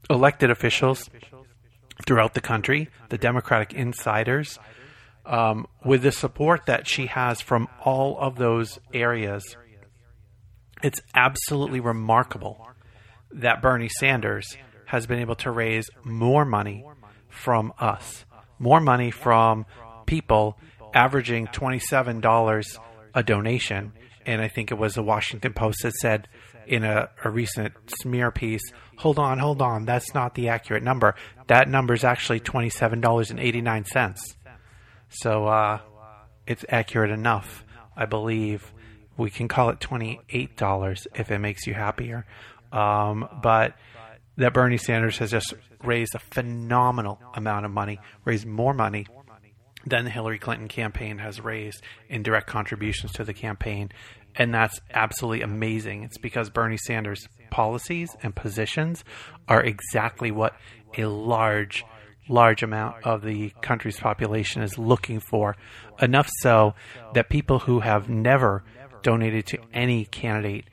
elected 0.09 0.51
officials 0.51 1.09
throughout 2.07 2.35
the 2.35 2.41
country, 2.41 2.89
the 3.09 3.19
Democratic 3.19 3.73
insiders, 3.73 4.59
um, 5.25 5.67
with 5.85 6.03
the 6.03 6.13
support 6.13 6.67
that 6.67 6.87
she 6.87 7.07
has 7.07 7.41
from 7.41 7.69
all 7.85 8.19
of 8.19 8.37
those 8.37 8.79
areas. 8.93 9.57
It's 10.83 11.01
absolutely 11.15 11.81
remarkable 11.81 12.69
that 13.33 13.63
Bernie 13.63 13.89
Sanders 13.89 14.57
has 14.87 15.07
been 15.07 15.19
able 15.19 15.35
to 15.37 15.51
raise 15.51 15.89
more 16.05 16.45
money 16.45 16.85
from 17.29 17.73
us, 17.79 18.25
more 18.59 18.81
money 18.81 19.11
from 19.11 19.67
people 20.07 20.59
averaging 20.95 21.47
$27 21.49 22.79
a 23.15 23.23
donation. 23.23 23.93
And 24.25 24.41
I 24.41 24.49
think 24.49 24.71
it 24.71 24.79
was 24.79 24.95
the 24.95 25.03
Washington 25.03 25.53
Post 25.53 25.83
that 25.83 25.95
said 25.95 26.29
in 26.67 26.85
a, 26.85 27.09
a 27.25 27.31
recent 27.31 27.75
smear 27.87 28.31
piece, 28.31 28.73
hold 28.99 29.19
on, 29.19 29.39
hold 29.39 29.63
on, 29.63 29.85
that's 29.85 30.15
not 30.15 30.35
the 30.35 30.49
accurate 30.49 30.83
number. 30.83 31.15
That 31.47 31.69
number 31.69 31.95
is 31.95 32.05
actually 32.05 32.41
$27.89. 32.41 34.17
So 35.09 35.47
uh, 35.47 35.79
it's 36.47 36.65
accurate 36.69 37.11
enough, 37.11 37.65
I 37.97 38.07
believe. 38.07 38.73
We 39.17 39.31
can 39.31 39.49
call 39.49 39.71
it 39.71 39.81
$28 39.81 41.07
if 41.15 41.31
it 41.31 41.39
makes 41.39 41.67
you 41.67 41.75
happier. 41.75 42.27
Um, 42.73 43.29
but 43.43 43.75
that 44.37 44.53
Bernie 44.53 44.77
Sanders 44.77 45.19
has 45.19 45.31
just 45.31 45.55
raised 45.83 46.15
a 46.15 46.19
phenomenal 46.19 47.21
amount 47.35 47.65
of 47.65 47.73
money, 47.73 47.99
raised 48.25 48.47
more 48.47 48.75
money 48.75 49.07
than 49.87 50.05
the 50.05 50.11
Hillary 50.11 50.39
Clinton 50.39 50.69
campaign 50.69 51.19
has 51.19 51.41
raised 51.41 51.83
in 52.09 52.23
direct 52.23 52.47
contributions 52.47 53.13
to 53.13 53.25
the 53.25 53.33
campaign. 53.33 53.91
And 54.35 54.53
that's 54.53 54.81
absolutely 54.93 55.43
amazing. 55.43 56.03
It's 56.03 56.19
because 56.19 56.51
Bernie 56.51 56.77
Sanders' 56.77 57.29
policies 57.51 58.15
and 58.23 58.35
positions 58.35 59.05
are 59.49 59.63
exactly 59.63 60.31
what 60.31 60.55
a 60.99 61.07
large, 61.07 61.85
large 62.29 62.63
amount 62.63 62.97
of 63.05 63.23
the 63.23 63.51
country's 63.63 63.99
population 63.99 64.63
is 64.63 64.77
looking 64.77 65.21
for. 65.21 65.57
Enough 66.03 66.29
so 66.41 66.75
that 67.15 67.31
people 67.31 67.61
who 67.61 67.81
have 67.81 68.11
never 68.11 68.65
donated 69.03 69.47
to 69.47 69.59
any 69.73 70.05
candidate 70.05 70.67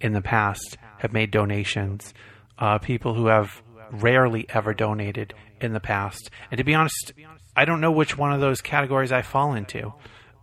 in 0.00 0.12
the 0.12 0.22
past 0.22 0.78
have 0.98 1.12
made 1.12 1.30
donations. 1.30 2.14
Uh, 2.58 2.78
people 2.78 3.14
who 3.14 3.26
have 3.26 3.62
rarely 3.90 4.46
ever 4.48 4.74
donated 4.74 5.34
in 5.60 5.72
the 5.72 5.80
past. 5.80 6.30
And 6.50 6.58
to 6.58 6.64
be 6.64 6.74
honest, 6.74 7.12
I 7.56 7.64
don't 7.64 7.80
know 7.80 7.92
which 7.92 8.16
one 8.16 8.32
of 8.32 8.40
those 8.40 8.60
categories 8.60 9.12
I 9.12 9.22
fall 9.22 9.54
into. 9.54 9.92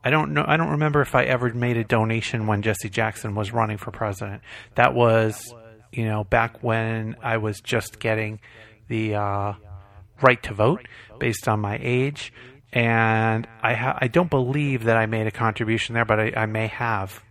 I 0.03 0.09
don't 0.09 0.33
know. 0.33 0.43
I 0.47 0.57
don't 0.57 0.71
remember 0.71 1.01
if 1.01 1.13
I 1.13 1.23
ever 1.23 1.53
made 1.53 1.77
a 1.77 1.83
donation 1.83 2.47
when 2.47 2.63
Jesse 2.63 2.89
Jackson 2.89 3.35
was 3.35 3.51
running 3.51 3.77
for 3.77 3.91
president. 3.91 4.41
That 4.75 4.93
was, 4.93 5.53
you 5.91 6.05
know, 6.05 6.23
back 6.23 6.63
when 6.63 7.15
I 7.21 7.37
was 7.37 7.61
just 7.61 7.99
getting 7.99 8.39
the 8.87 9.15
uh, 9.15 9.53
right 10.21 10.41
to 10.43 10.53
vote 10.53 10.87
based 11.19 11.47
on 11.47 11.59
my 11.59 11.77
age, 11.79 12.33
and 12.73 13.47
I 13.61 13.73
ha- 13.75 13.97
I 14.01 14.07
don't 14.07 14.29
believe 14.29 14.85
that 14.85 14.97
I 14.97 15.05
made 15.05 15.27
a 15.27 15.31
contribution 15.31 15.93
there, 15.93 16.05
but 16.05 16.19
I, 16.19 16.33
I 16.35 16.45
may 16.47 16.67
have. 16.67 17.23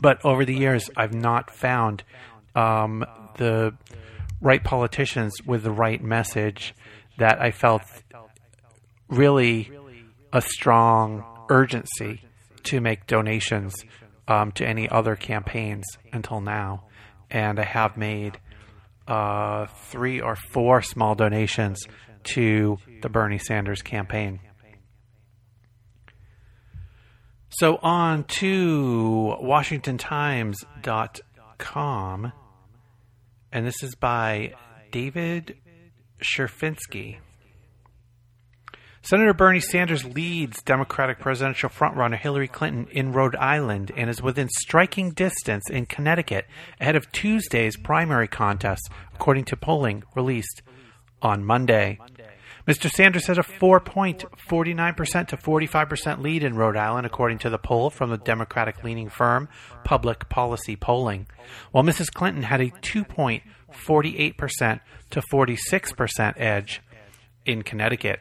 But 0.00 0.24
over 0.24 0.44
the 0.44 0.56
years, 0.56 0.90
I've 0.96 1.14
not 1.14 1.50
found 1.50 2.02
um, 2.54 3.04
the 3.36 3.74
right 4.40 4.62
politicians 4.62 5.34
with 5.44 5.62
the 5.62 5.70
right 5.70 6.02
message 6.02 6.74
that 7.18 7.40
I 7.40 7.50
felt 7.50 7.82
really 9.08 9.70
a 10.32 10.40
strong 10.40 11.24
urgency 11.48 12.22
to 12.64 12.80
make 12.80 13.06
donations 13.06 13.74
um, 14.26 14.52
to 14.52 14.66
any 14.66 14.88
other 14.88 15.16
campaigns 15.16 15.84
until 16.12 16.40
now. 16.40 16.84
And 17.30 17.58
I 17.58 17.64
have 17.64 17.96
made 17.96 18.38
uh, 19.06 19.66
three 19.66 20.20
or 20.20 20.36
four 20.36 20.82
small 20.82 21.14
donations 21.14 21.86
to 22.24 22.78
the 23.02 23.08
Bernie 23.08 23.38
Sanders 23.38 23.82
campaign. 23.82 24.40
So 27.50 27.76
on 27.76 28.24
to 28.24 29.36
WashingtonTimes.com, 29.40 32.32
and 33.54 33.64
this 33.64 33.84
is 33.84 33.94
by 33.94 34.52
David 34.90 35.56
Sherfinski. 36.20 37.18
Senator 39.02 39.32
Bernie 39.32 39.60
Sanders 39.60 40.04
leads 40.04 40.60
Democratic 40.62 41.20
presidential 41.20 41.68
frontrunner 41.68 42.18
Hillary 42.18 42.48
Clinton 42.48 42.88
in 42.90 43.12
Rhode 43.12 43.36
Island 43.36 43.92
and 43.96 44.10
is 44.10 44.20
within 44.20 44.48
striking 44.48 45.12
distance 45.12 45.70
in 45.70 45.86
Connecticut 45.86 46.46
ahead 46.80 46.96
of 46.96 47.12
Tuesday's 47.12 47.76
primary 47.76 48.26
contest, 48.26 48.90
according 49.14 49.44
to 49.44 49.56
polling 49.56 50.02
released 50.16 50.62
on 51.22 51.44
Monday. 51.44 52.00
Mr. 52.66 52.90
Sanders 52.90 53.26
has 53.26 53.36
a 53.36 53.42
4.49% 53.42 55.28
to 55.28 55.36
45% 55.36 56.22
lead 56.22 56.42
in 56.42 56.56
Rhode 56.56 56.76
Island, 56.76 57.06
according 57.06 57.38
to 57.38 57.50
the 57.50 57.58
poll 57.58 57.90
from 57.90 58.10
the 58.10 58.16
Democratic 58.16 58.82
leaning 58.82 59.10
firm 59.10 59.48
Public 59.84 60.30
Policy 60.30 60.74
Polling, 60.74 61.26
while 61.72 61.84
Mrs. 61.84 62.10
Clinton 62.12 62.44
had 62.44 62.62
a 62.62 62.70
2.48% 62.70 64.80
to 65.10 65.20
46% 65.20 66.40
edge 66.40 66.80
in 67.44 67.62
Connecticut. 67.62 68.20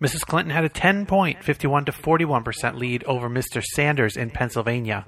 Mrs. 0.00 0.20
Clinton 0.20 0.54
had 0.54 0.64
a 0.64 0.68
10.51 0.68 1.86
to 1.86 1.92
41% 1.92 2.78
lead 2.78 3.02
over 3.04 3.28
Mr. 3.28 3.60
Sanders 3.60 4.16
in 4.16 4.30
Pennsylvania. 4.30 5.06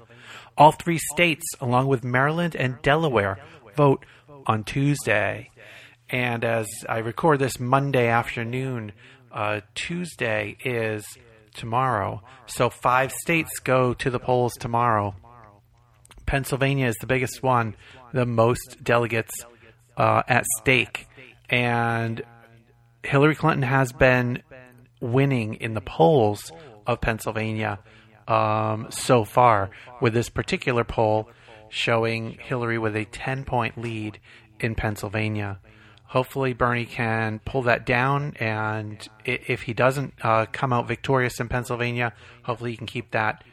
All 0.57 0.73
three 0.73 0.97
states, 0.97 1.45
along 1.61 1.87
with 1.87 2.03
Maryland 2.03 2.57
and 2.57 2.81
Delaware, 2.81 3.39
vote 3.77 4.05
on 4.45 4.65
Tuesday. 4.65 5.50
And 6.11 6.43
as 6.43 6.67
I 6.89 6.97
record 6.97 7.39
this 7.39 7.57
Monday 7.57 8.07
afternoon, 8.07 8.91
uh, 9.31 9.61
Tuesday 9.75 10.57
is 10.63 11.05
tomorrow. 11.53 12.21
So 12.47 12.69
five 12.69 13.13
states 13.13 13.59
go 13.59 13.93
to 13.93 14.09
the 14.09 14.19
polls 14.19 14.53
tomorrow. 14.59 15.15
Pennsylvania 16.25 16.87
is 16.87 16.95
the 16.99 17.07
biggest 17.07 17.41
one, 17.41 17.75
the 18.13 18.25
most 18.25 18.83
delegates 18.83 19.33
uh, 19.95 20.23
at 20.27 20.45
stake. 20.59 21.07
And 21.49 22.21
Hillary 23.03 23.35
Clinton 23.35 23.63
has 23.63 23.93
been 23.93 24.43
winning 24.99 25.55
in 25.55 25.73
the 25.73 25.81
polls 25.81 26.51
of 26.85 26.99
Pennsylvania 26.99 27.79
um, 28.27 28.87
so 28.89 29.23
far, 29.23 29.71
with 30.01 30.13
this 30.13 30.29
particular 30.29 30.83
poll 30.83 31.29
showing 31.69 32.37
Hillary 32.39 32.77
with 32.77 32.95
a 32.95 33.05
10 33.05 33.45
point 33.45 33.77
lead 33.77 34.19
in 34.59 34.75
Pennsylvania. 34.75 35.59
Hopefully, 36.11 36.51
Bernie 36.51 36.85
can 36.85 37.39
pull 37.45 37.61
that 37.61 37.85
down, 37.85 38.33
and 38.37 39.07
if 39.23 39.61
he 39.61 39.73
doesn't 39.73 40.13
uh, 40.21 40.45
come 40.51 40.73
out 40.73 40.85
victorious 40.85 41.39
in 41.39 41.47
Pennsylvania, 41.47 42.11
hopefully 42.43 42.71
he 42.71 42.75
can 42.75 42.85
keep 42.85 43.11
that 43.11 43.45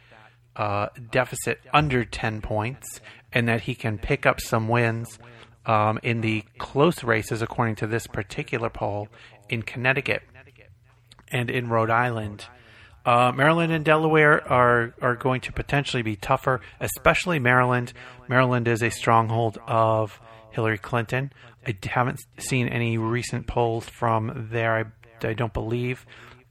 uh, 0.57 0.89
deficit 1.13 1.61
under 1.73 2.05
10 2.05 2.41
points 2.41 3.01
and 3.33 3.47
that 3.47 3.61
he 3.61 3.77
can 3.77 3.97
pick 3.97 4.27
up 4.27 4.41
some 4.41 4.67
wins 4.67 5.21
um, 5.67 6.01
in 6.03 6.21
the 6.21 6.43
close 6.59 7.05
races, 7.05 7.43
according 7.43 7.77
to 7.77 7.87
this 7.87 8.09
particular 8.09 8.71
poll, 8.71 9.07
in 9.49 9.63
Connecticut 9.63 10.25
and 11.31 11.51
in 11.51 11.69
Rhode 11.69 11.91
Island. 11.91 12.45
Uh, 13.07 13.31
Maryland 13.31 13.73
and 13.73 13.85
Delaware 13.85 14.45
are 14.53 14.95
are 15.01 15.15
going 15.15 15.43
to 15.43 15.53
potentially 15.53 16.03
be 16.03 16.17
tougher, 16.17 16.61
especially 16.81 17.39
Maryland. 17.39 17.93
Maryland 18.27 18.67
is 18.67 18.83
a 18.83 18.91
stronghold 18.91 19.59
of 19.65 20.21
Hillary 20.51 20.79
Clinton. 20.79 21.33
I 21.67 21.77
haven't 21.85 22.21
seen 22.39 22.69
any 22.69 22.99
recent 22.99 23.47
polls 23.47 23.89
from 23.89 24.49
there. 24.51 24.93
I, 25.23 25.27
I 25.27 25.35
don't 25.35 25.53
believe. 25.53 26.05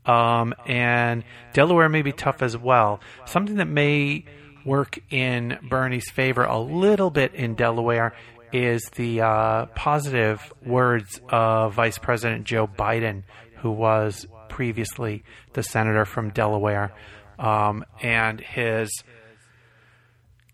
Um, 0.06 0.54
and 0.66 1.24
Delaware 1.54 1.90
may 1.90 2.02
be 2.02 2.14
tough 2.14 2.42
as 2.42 2.58
well. 2.58 3.02
Something 3.26 3.58
that 3.58 3.68
may 3.68 4.26
work 4.66 5.00
in 5.10 5.58
Bernie's 5.70 6.10
favor 6.10 6.44
a 6.44 6.60
little 6.60 7.10
bit 7.10 7.34
in 7.34 7.56
Delaware 7.56 8.14
is 8.54 8.84
the 8.96 9.22
uh, 9.22 9.66
positive 9.68 10.54
words 10.66 11.20
of 11.30 11.74
Vice 11.74 11.98
President 11.98 12.46
Joe 12.46 12.68
Biden, 12.68 13.24
who 13.58 13.72
was 13.72 14.26
previously 14.50 15.24
the 15.54 15.64
senator 15.64 16.06
from 16.06 16.30
Delaware, 16.30 16.94
um, 17.38 17.84
and 18.02 18.40
his 18.40 18.90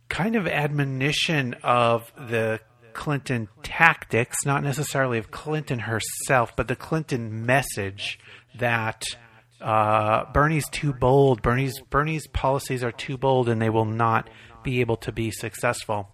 kind 0.10 0.36
of 0.36 0.48
admonition 0.48 1.56
of 1.64 2.12
the 2.16 2.60
Clinton 2.94 3.48
tactics, 3.64 4.46
not 4.46 4.64
necessarily 4.64 5.18
of 5.18 5.32
Clinton 5.32 5.80
herself, 5.80 6.56
but 6.56 6.68
the 6.68 6.76
Clinton 6.76 7.46
message 7.46 8.20
that 8.60 9.04
uh, 9.62 10.32
Bernie's 10.34 10.68
too 10.70 10.94
bold. 10.94 11.42
Bernie's 11.42 11.80
Bernie's 11.90 12.28
policies 12.28 12.84
are 12.84 12.92
too 12.92 13.18
bold, 13.18 13.50
and 13.50 13.62
they 13.62 13.70
will 13.70 13.86
not 13.86 14.30
be 14.64 14.82
able 14.82 14.98
to 14.98 15.12
be 15.12 15.32
successful. 15.32 16.10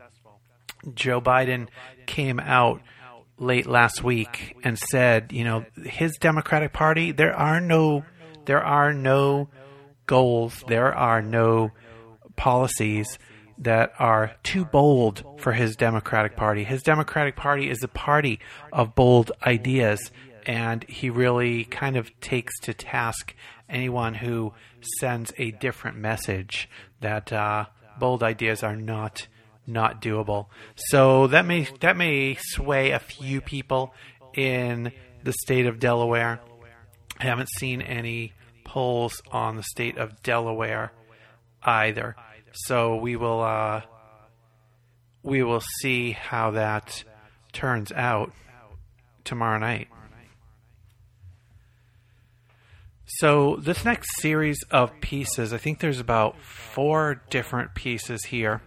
Joe 0.94 1.20
Biden 1.20 1.68
came 2.06 2.40
out 2.40 2.82
late 3.38 3.66
last 3.66 4.04
week 4.04 4.56
and 4.64 4.78
said, 4.78 5.32
you 5.32 5.44
know, 5.44 5.66
his 5.84 6.18
Democratic 6.18 6.74
Party, 6.74 7.12
there 7.12 7.36
are 7.36 7.60
no, 7.60 8.04
there 8.46 8.64
are 8.64 8.94
no 8.94 9.50
goals, 10.06 10.64
there 10.68 10.94
are 10.94 11.22
no 11.22 11.72
policies 12.36 13.20
that 13.60 13.92
are 14.00 14.36
too 14.44 14.66
bold 14.66 15.24
for 15.38 15.52
his 15.52 15.76
Democratic 15.76 16.36
Party. 16.36 16.64
His 16.64 16.82
Democratic 16.82 17.36
Party 17.36 17.70
is 17.70 17.84
a 17.84 17.88
party 17.88 18.40
of 18.72 18.96
bold 18.96 19.32
ideas, 19.46 20.00
and 20.46 20.84
he 20.86 21.10
really 21.10 21.66
kind 21.66 21.98
of 21.98 22.18
takes 22.22 22.58
to 22.62 22.74
task 22.74 23.36
anyone 23.70 24.16
who 24.16 24.54
sends 25.00 25.34
a 25.38 25.52
different 25.52 25.98
message 25.98 26.70
that 27.02 27.32
uh, 27.34 27.66
bold 28.00 28.24
ideas 28.24 28.64
are 28.64 28.76
not 28.76 29.28
not 29.68 30.02
doable. 30.02 30.48
So 30.76 31.28
that 31.28 31.46
may 31.46 31.68
that 31.82 31.96
may 31.96 32.38
sway 32.40 32.92
a 32.92 33.00
few 33.00 33.42
people 33.42 33.94
in 34.34 34.92
the 35.24 35.34
state 35.34 35.68
of 35.68 35.80
Delaware. 35.80 36.40
I 37.20 37.26
haven't 37.26 37.50
seen 37.50 37.82
any 37.82 38.34
polls 38.64 39.22
on 39.32 39.58
the 39.58 39.64
state 39.64 39.98
of 39.98 40.24
Delaware 40.24 40.92
either. 41.62 42.16
So 42.54 42.98
we 42.98 43.16
will 43.16 43.42
uh, 43.42 43.82
we 45.24 45.44
will 45.44 45.62
see 45.82 46.12
how 46.12 46.52
that 46.52 47.04
turns 47.52 47.92
out 47.92 48.32
tomorrow 49.24 49.58
night. 49.60 49.88
So 53.06 53.58
this 53.60 53.86
next 53.86 54.22
series 54.22 54.64
of 54.70 54.92
pieces, 55.02 55.52
I 55.52 55.58
think 55.58 55.80
there's 55.80 56.00
about 56.00 56.40
four 56.42 57.24
different 57.32 57.74
pieces 57.74 58.24
here 58.24 58.62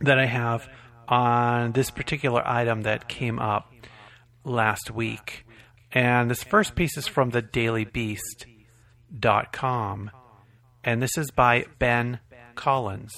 that 0.00 0.18
I 0.18 0.26
have 0.26 0.66
on 1.06 1.72
this 1.72 1.90
particular 1.90 2.42
item 2.46 2.82
that 2.82 3.08
came 3.08 3.38
up 3.38 3.72
last 4.44 4.90
week. 4.90 5.46
And 5.92 6.30
this 6.30 6.42
first 6.42 6.74
piece 6.74 6.96
is 6.96 7.06
from 7.06 7.28
the 7.30 7.42
dailybeast.com. 7.42 10.10
And 10.82 11.02
this 11.02 11.16
is 11.16 11.30
by 11.30 11.66
Ben 11.78 12.18
Collins. 12.54 13.14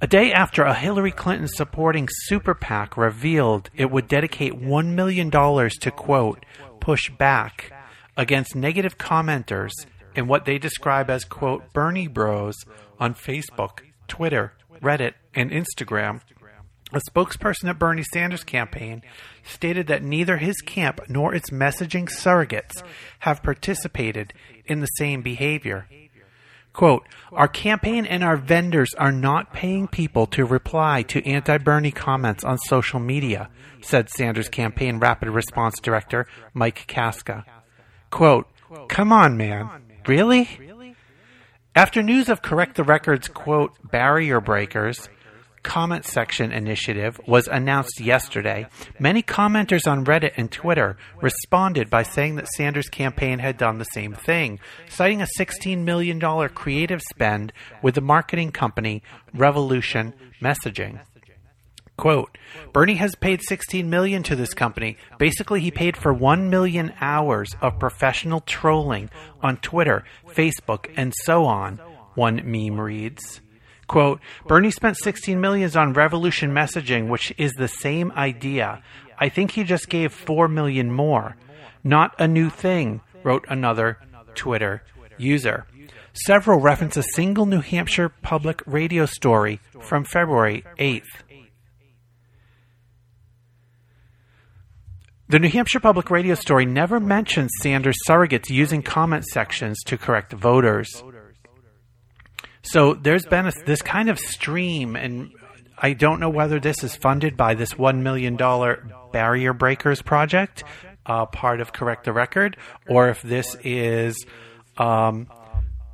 A 0.00 0.06
day 0.06 0.32
after 0.32 0.62
a 0.62 0.74
Hillary 0.74 1.12
Clinton 1.12 1.48
supporting 1.48 2.08
super 2.10 2.54
PAC 2.54 2.96
revealed 2.96 3.68
it 3.74 3.90
would 3.90 4.08
dedicate 4.08 4.54
$1 4.54 4.94
million 4.94 5.30
to, 5.30 5.90
quote, 5.90 6.46
push 6.80 7.10
back 7.10 7.72
against 8.16 8.56
negative 8.56 8.96
commenters 8.96 9.72
in 10.14 10.26
what 10.26 10.46
they 10.46 10.58
describe 10.58 11.10
as, 11.10 11.24
quote, 11.24 11.72
Bernie 11.72 12.08
Bros 12.08 12.56
on 12.98 13.14
Facebook, 13.14 13.80
Twitter, 14.08 14.54
Reddit, 14.82 15.14
and 15.34 15.50
Instagram, 15.50 16.20
a 16.92 17.00
spokesperson 17.10 17.68
at 17.68 17.78
Bernie 17.78 18.04
Sanders' 18.12 18.42
campaign 18.42 19.02
stated 19.44 19.86
that 19.86 20.02
neither 20.02 20.38
his 20.38 20.60
camp 20.60 21.00
nor 21.08 21.34
its 21.34 21.50
messaging 21.50 22.08
surrogates 22.08 22.82
have 23.20 23.42
participated 23.42 24.32
in 24.64 24.80
the 24.80 24.86
same 24.86 25.22
behavior. 25.22 25.86
Quote, 26.72 27.06
our 27.32 27.48
campaign 27.48 28.06
and 28.06 28.22
our 28.22 28.36
vendors 28.36 28.94
are 28.94 29.12
not 29.12 29.52
paying 29.52 29.88
people 29.88 30.26
to 30.28 30.44
reply 30.44 31.02
to 31.02 31.26
anti 31.26 31.58
Bernie 31.58 31.90
comments 31.90 32.44
on 32.44 32.58
social 32.58 33.00
media, 33.00 33.50
said 33.82 34.08
Sanders' 34.08 34.48
campaign 34.48 34.98
rapid 34.98 35.28
response 35.30 35.80
director, 35.80 36.26
Mike 36.54 36.86
Casca. 36.86 37.44
Quote, 38.10 38.46
come 38.88 39.12
on, 39.12 39.36
man. 39.36 39.68
Really? 40.06 40.48
After 41.74 42.02
news 42.02 42.28
of 42.28 42.42
Correct 42.42 42.76
the 42.76 42.84
Record's, 42.84 43.28
quote, 43.28 43.72
barrier 43.90 44.40
breakers, 44.40 45.08
comment 45.62 46.04
section 46.04 46.52
initiative 46.52 47.20
was 47.26 47.46
announced 47.48 48.00
yesterday, 48.00 48.66
many 48.98 49.22
commenters 49.22 49.86
on 49.90 50.04
Reddit 50.04 50.32
and 50.36 50.50
Twitter 50.50 50.96
responded 51.20 51.90
by 51.90 52.02
saying 52.02 52.36
that 52.36 52.48
Sanders' 52.48 52.88
campaign 52.88 53.38
had 53.38 53.56
done 53.56 53.78
the 53.78 53.84
same 53.84 54.14
thing, 54.14 54.58
citing 54.88 55.22
a 55.22 55.26
$16 55.38 55.78
million 55.84 56.20
creative 56.50 57.02
spend 57.02 57.52
with 57.82 57.94
the 57.94 58.00
marketing 58.00 58.52
company 58.52 59.02
Revolution 59.34 60.14
Messaging. 60.42 61.00
Quote, 61.96 62.38
Bernie 62.72 62.94
has 62.94 63.14
paid 63.14 63.42
16 63.42 63.90
million 63.90 64.22
to 64.22 64.34
this 64.34 64.54
company. 64.54 64.96
Basically, 65.18 65.60
he 65.60 65.70
paid 65.70 65.98
for 65.98 66.14
1 66.14 66.48
million 66.48 66.94
hours 66.98 67.54
of 67.60 67.78
professional 67.78 68.40
trolling 68.40 69.10
on 69.42 69.58
Twitter, 69.58 70.04
Facebook, 70.28 70.90
and 70.96 71.12
so 71.24 71.44
on, 71.44 71.76
one 72.14 72.40
meme 72.44 72.80
reads. 72.80 73.42
Quote, 73.90 74.20
Bernie 74.46 74.70
spent 74.70 74.96
16 74.98 75.40
millions 75.40 75.74
on 75.74 75.94
revolution 75.94 76.52
messaging, 76.52 77.08
which 77.08 77.34
is 77.36 77.54
the 77.54 77.66
same 77.66 78.12
idea. 78.12 78.84
I 79.18 79.28
think 79.28 79.50
he 79.50 79.64
just 79.64 79.88
gave 79.88 80.12
4 80.12 80.46
million 80.46 80.92
more. 80.92 81.34
Not 81.82 82.14
a 82.16 82.28
new 82.28 82.50
thing, 82.50 83.00
wrote 83.24 83.44
another 83.48 83.98
Twitter 84.36 84.84
user. 85.18 85.66
Several 86.12 86.60
reference 86.60 86.96
a 86.96 87.02
single 87.02 87.46
New 87.46 87.62
Hampshire 87.62 88.10
public 88.10 88.62
radio 88.64 89.06
story 89.06 89.58
from 89.80 90.04
February 90.04 90.64
8th. 90.78 91.10
The 95.28 95.40
New 95.40 95.48
Hampshire 95.48 95.80
Public 95.80 96.12
Radio 96.12 96.36
story 96.36 96.64
never 96.64 97.00
mentions 97.00 97.50
Sanders 97.60 97.96
surrogates 98.08 98.50
using 98.50 98.84
comment 98.84 99.24
sections 99.24 99.82
to 99.86 99.98
correct 99.98 100.32
voters. 100.32 101.02
So 102.62 102.94
there's 102.94 103.26
been 103.26 103.46
a, 103.46 103.52
this 103.64 103.82
kind 103.82 104.08
of 104.08 104.18
stream, 104.18 104.96
and 104.96 105.30
I 105.78 105.94
don't 105.94 106.20
know 106.20 106.30
whether 106.30 106.60
this 106.60 106.84
is 106.84 106.94
funded 106.94 107.36
by 107.36 107.54
this 107.54 107.74
$1 107.74 108.02
million 108.02 108.36
Barrier 109.12 109.52
Breakers 109.52 110.02
project, 110.02 110.62
uh, 111.06 111.26
part 111.26 111.60
of 111.60 111.72
Correct 111.72 112.04
the 112.04 112.12
Record, 112.12 112.56
or 112.86 113.08
if 113.08 113.22
this 113.22 113.56
is, 113.64 114.26
um, 114.76 115.28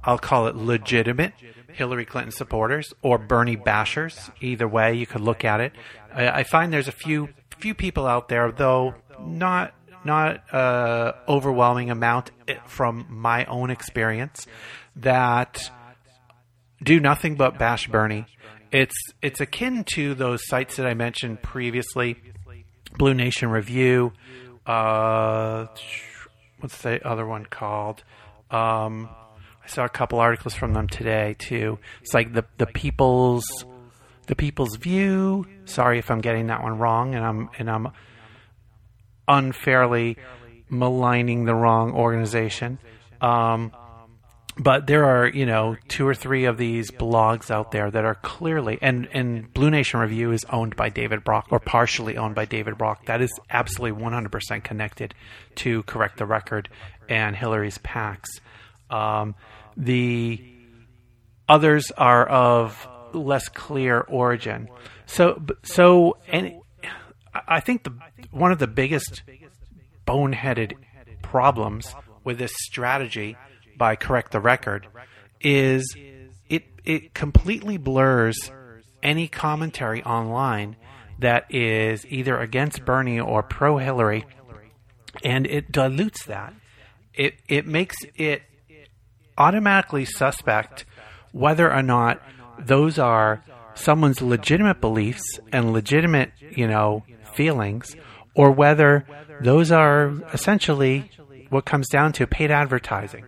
I'll 0.02 0.18
call 0.18 0.48
it 0.48 0.56
legitimate 0.56 1.32
Hillary 1.72 2.04
Clinton 2.04 2.32
supporters 2.32 2.92
or 3.02 3.18
Bernie 3.18 3.56
bashers. 3.56 4.30
Either 4.40 4.66
way, 4.66 4.94
you 4.94 5.06
could 5.06 5.20
look 5.20 5.44
at 5.44 5.60
it. 5.60 5.72
I, 6.12 6.42
find 6.44 6.72
there's 6.72 6.88
a 6.88 6.92
few 6.92 7.28
few 7.58 7.74
people 7.74 8.06
out 8.06 8.28
there, 8.28 8.50
though 8.50 8.94
not 9.20 9.74
not 10.04 10.54
uh, 10.54 11.12
overwhelming 11.28 11.90
amount 11.90 12.30
eh, 12.48 12.56
from 12.66 13.06
my 13.10 13.44
own 13.46 13.70
experience 13.70 14.46
that 14.96 15.70
do 16.82 17.00
nothing 17.00 17.36
but 17.36 17.58
bash 17.58 17.88
Bernie. 17.88 18.26
It's 18.72 18.96
it's 19.22 19.40
akin 19.40 19.84
to 19.94 20.14
those 20.14 20.46
sites 20.46 20.76
that 20.76 20.86
I 20.86 20.94
mentioned 20.94 21.42
previously, 21.42 22.16
Blue 22.98 23.14
Nation 23.14 23.48
Review. 23.48 24.12
Uh, 24.66 25.66
what's 26.60 26.82
the 26.82 27.06
other 27.06 27.24
one 27.26 27.46
called? 27.46 28.02
Um, 28.50 29.08
I 29.64 29.68
saw 29.68 29.84
a 29.84 29.88
couple 29.88 30.18
articles 30.18 30.54
from 30.54 30.74
them 30.74 30.88
today 30.88 31.36
too. 31.38 31.78
It's 32.02 32.14
like 32.14 32.32
the 32.32 32.44
the 32.58 32.66
people's 32.66 33.44
the 34.26 34.36
people's 34.36 34.76
view. 34.76 35.46
Sorry 35.64 35.98
if 35.98 36.10
I'm 36.10 36.20
getting 36.20 36.48
that 36.48 36.62
one 36.62 36.78
wrong, 36.78 37.14
and 37.14 37.24
I'm 37.24 37.50
and 37.58 37.70
I'm 37.70 37.88
unfairly 39.28 40.16
maligning 40.68 41.44
the 41.44 41.54
wrong 41.54 41.92
organization. 41.92 42.78
Um, 43.20 43.72
but 44.58 44.86
there 44.86 45.04
are 45.04 45.26
you 45.28 45.44
know 45.44 45.76
two 45.88 46.06
or 46.06 46.14
three 46.14 46.46
of 46.46 46.56
these 46.56 46.90
blogs 46.90 47.50
out 47.50 47.72
there 47.72 47.90
that 47.90 48.04
are 48.04 48.14
clearly 48.16 48.78
and 48.80 49.08
and 49.12 49.52
Blue 49.52 49.70
Nation 49.70 50.00
Review 50.00 50.32
is 50.32 50.44
owned 50.50 50.76
by 50.76 50.88
David 50.88 51.24
Brock 51.24 51.48
or 51.50 51.60
partially 51.60 52.16
owned 52.16 52.34
by 52.34 52.46
David 52.46 52.78
Brock. 52.78 53.06
That 53.06 53.20
is 53.20 53.30
absolutely 53.50 54.02
100% 54.02 54.64
connected 54.64 55.14
to 55.56 55.82
correct 55.82 56.18
the 56.18 56.26
record 56.26 56.68
and 57.08 57.36
Hillary's 57.36 57.78
PACs. 57.78 58.40
Um, 58.90 59.34
the 59.76 60.42
others 61.48 61.90
are 61.92 62.26
of 62.26 62.88
less 63.12 63.48
clear 63.48 64.00
origin. 64.00 64.68
So 65.06 65.42
so 65.64 66.16
and 66.28 66.54
I 67.46 67.60
think 67.60 67.84
the 67.84 67.92
one 68.30 68.52
of 68.52 68.58
the 68.58 68.66
biggest 68.66 69.22
boneheaded 70.06 70.76
problems 71.22 71.94
with 72.24 72.38
this 72.38 72.52
strategy 72.56 73.36
by 73.76 73.96
Correct 73.96 74.32
the 74.32 74.40
Record 74.40 74.86
is 75.40 75.94
it 76.48 76.64
it 76.84 77.14
completely 77.14 77.76
blurs 77.76 78.50
any 79.02 79.28
commentary 79.28 80.02
online 80.04 80.76
that 81.18 81.52
is 81.54 82.04
either 82.06 82.38
against 82.38 82.84
Bernie 82.84 83.20
or 83.20 83.42
pro 83.42 83.78
Hillary, 83.78 84.24
and 85.24 85.46
it 85.46 85.72
dilutes 85.72 86.26
that. 86.26 86.52
It 87.14 87.34
it 87.48 87.66
makes 87.66 87.96
it 88.16 88.42
automatically 89.38 90.04
suspect 90.04 90.84
whether 91.32 91.72
or 91.72 91.82
not 91.82 92.22
those 92.58 92.98
are 92.98 93.42
someone's 93.74 94.22
legitimate 94.22 94.80
beliefs 94.80 95.38
and 95.52 95.72
legitimate, 95.72 96.32
you 96.40 96.66
know, 96.66 97.04
feelings, 97.34 97.94
or 98.34 98.50
whether 98.50 99.06
those 99.40 99.70
are 99.70 100.14
essentially 100.32 101.10
what 101.50 101.64
comes 101.64 101.88
down 101.88 102.12
to 102.12 102.26
paid 102.26 102.50
advertising 102.50 103.24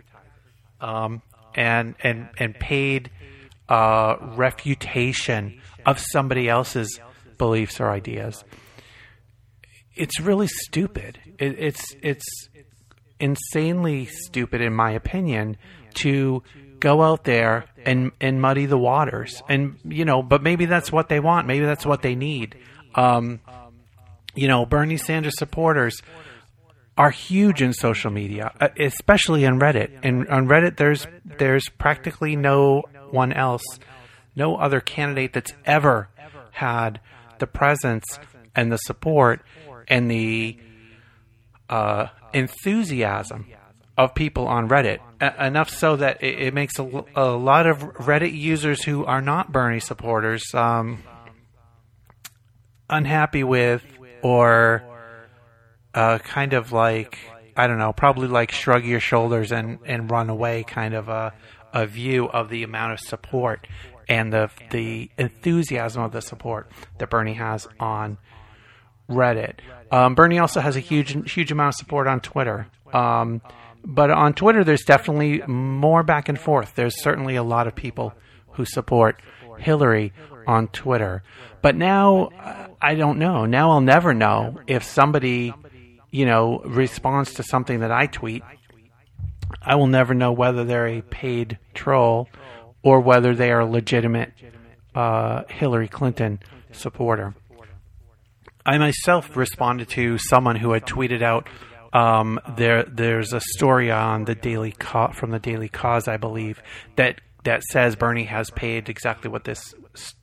um, 0.81 1.21
and 1.55 1.95
and 2.01 2.29
and 2.37 2.55
paid 2.55 3.11
uh, 3.67 4.15
refutation 4.35 5.61
of 5.85 5.99
somebody 5.99 6.49
else's 6.49 6.99
beliefs 7.37 7.79
or 7.79 7.89
ideas. 7.89 8.43
It's 9.95 10.19
really 10.19 10.47
stupid. 10.47 11.19
It, 11.37 11.55
it's 11.59 11.95
it's 12.01 12.49
insanely 13.19 14.05
stupid, 14.05 14.61
in 14.61 14.73
my 14.73 14.91
opinion, 14.91 15.57
to 15.95 16.43
go 16.79 17.01
out 17.01 17.25
there 17.25 17.65
and 17.85 18.11
and 18.21 18.41
muddy 18.41 18.65
the 18.65 18.77
waters. 18.77 19.41
And 19.49 19.77
you 19.83 20.05
know, 20.05 20.21
but 20.23 20.41
maybe 20.41 20.65
that's 20.65 20.91
what 20.91 21.09
they 21.09 21.19
want. 21.19 21.47
Maybe 21.47 21.65
that's 21.65 21.85
what 21.85 22.01
they 22.01 22.15
need. 22.15 22.57
Um, 22.95 23.41
you 24.35 24.47
know, 24.47 24.65
Bernie 24.65 24.97
Sanders 24.97 25.37
supporters 25.37 26.01
are 26.99 27.11
huge 27.11 27.61
in 27.61 27.71
social 27.71 28.11
media, 28.11 28.51
uh, 28.59 28.67
especially 28.77 29.45
on 29.45 29.57
Reddit. 29.57 29.89
And 30.03 30.27
on 30.27 30.47
Reddit, 30.47 30.75
there's 30.75 31.07
there's 31.23 31.67
practically 31.69 32.35
no 32.35 32.83
one 33.09 33.31
else, 33.31 33.63
no 34.35 34.57
other 34.57 34.81
candidate 34.81 35.31
that's 35.31 35.53
ever 35.65 36.09
had 36.51 36.99
the 37.39 37.47
presence 37.47 38.19
and 38.53 38.69
the 38.69 38.77
support 38.77 39.41
and 39.87 40.11
the 40.11 40.57
uh, 41.69 42.07
enthusiasm 42.33 43.47
of 43.97 44.13
people 44.13 44.47
on 44.47 44.67
Reddit. 44.67 44.99
Enough 45.21 45.69
so 45.69 45.95
that 45.95 46.21
it, 46.21 46.39
it 46.39 46.53
makes 46.53 46.79
a, 46.79 47.05
a, 47.15 47.31
lot 47.31 47.65
of 47.65 47.79
Reddit 47.79 48.37
users 48.37 48.83
who 48.83 49.05
are 49.05 49.21
not 49.21 49.53
Bernie 49.53 49.79
supporters 49.79 50.43
um, 50.53 51.01
unhappy 52.89 53.43
with 53.43 53.83
or 54.21 54.83
uh, 55.93 56.19
kind 56.19 56.53
of 56.53 56.71
like 56.71 57.17
I 57.55 57.67
don't 57.67 57.77
know, 57.77 57.91
probably 57.91 58.27
like 58.27 58.51
shrug 58.51 58.85
your 58.85 59.01
shoulders 59.01 59.51
and, 59.51 59.79
and 59.85 60.09
run 60.09 60.29
away 60.29 60.63
kind 60.63 60.93
of 60.93 61.09
a 61.09 61.33
a 61.73 61.85
view 61.85 62.27
of 62.27 62.49
the 62.49 62.63
amount 62.63 62.93
of 62.93 62.99
support 62.99 63.67
and 64.07 64.33
the 64.33 64.49
the 64.71 65.09
enthusiasm 65.17 66.03
of 66.03 66.11
the 66.11 66.21
support 66.21 66.71
that 66.97 67.09
Bernie 67.09 67.33
has 67.33 67.67
on 67.79 68.17
Reddit. 69.09 69.55
Um, 69.91 70.15
Bernie 70.15 70.39
also 70.39 70.61
has 70.61 70.75
a 70.75 70.79
huge 70.79 71.31
huge 71.31 71.51
amount 71.51 71.75
of 71.75 71.79
support 71.79 72.07
on 72.07 72.19
Twitter. 72.21 72.67
Um, 72.93 73.41
but 73.83 74.11
on 74.11 74.33
Twitter, 74.33 74.63
there's 74.63 74.83
definitely 74.83 75.41
more 75.47 76.03
back 76.03 76.29
and 76.29 76.39
forth. 76.39 76.75
There's 76.75 77.01
certainly 77.01 77.35
a 77.35 77.43
lot 77.43 77.67
of 77.67 77.75
people 77.75 78.13
who 78.53 78.65
support 78.65 79.21
Hillary 79.57 80.13
on 80.47 80.67
Twitter. 80.67 81.23
But 81.61 81.75
now, 81.75 82.29
I 82.81 82.95
don't 82.95 83.19
know. 83.19 83.45
Now 83.45 83.71
I'll 83.71 83.81
never 83.81 84.13
know 84.13 84.59
if 84.67 84.83
somebody 84.83 85.53
you 86.11 86.25
know, 86.25 86.59
responds 86.65 87.33
to 87.35 87.43
something 87.43 87.79
that 87.79 87.91
I 87.91 88.07
tweet, 88.07 88.43
I 89.61 89.75
will 89.75 89.87
never 89.87 90.13
know 90.13 90.31
whether 90.31 90.63
they're 90.63 90.87
a 90.87 91.01
paid 91.01 91.59
troll 91.73 92.29
or 92.81 93.01
whether 93.01 93.35
they 93.35 93.51
are 93.51 93.61
a 93.61 93.65
legitimate 93.65 94.31
uh, 94.95 95.43
Hillary 95.49 95.87
Clinton 95.87 96.39
supporter. 96.71 97.35
I 98.65 98.77
myself 98.77 99.35
responded 99.35 99.89
to 99.89 100.17
someone 100.17 100.55
who 100.55 100.73
had 100.73 100.85
tweeted 100.85 101.21
out 101.21 101.47
um, 101.93 102.39
there. 102.55 102.83
There's 102.83 103.33
a 103.33 103.39
story 103.39 103.91
on 103.91 104.25
the 104.25 104.35
Daily 104.35 104.75
from 105.13 105.31
the 105.31 105.39
Daily 105.39 105.69
Kos, 105.69 106.07
I 106.07 106.17
believe, 106.17 106.61
that 106.95 107.21
that 107.45 107.63
says 107.63 107.95
Bernie 107.95 108.25
has 108.25 108.51
paid 108.51 108.89
exactly 108.89 109.29
what 109.29 109.45
this 109.45 109.73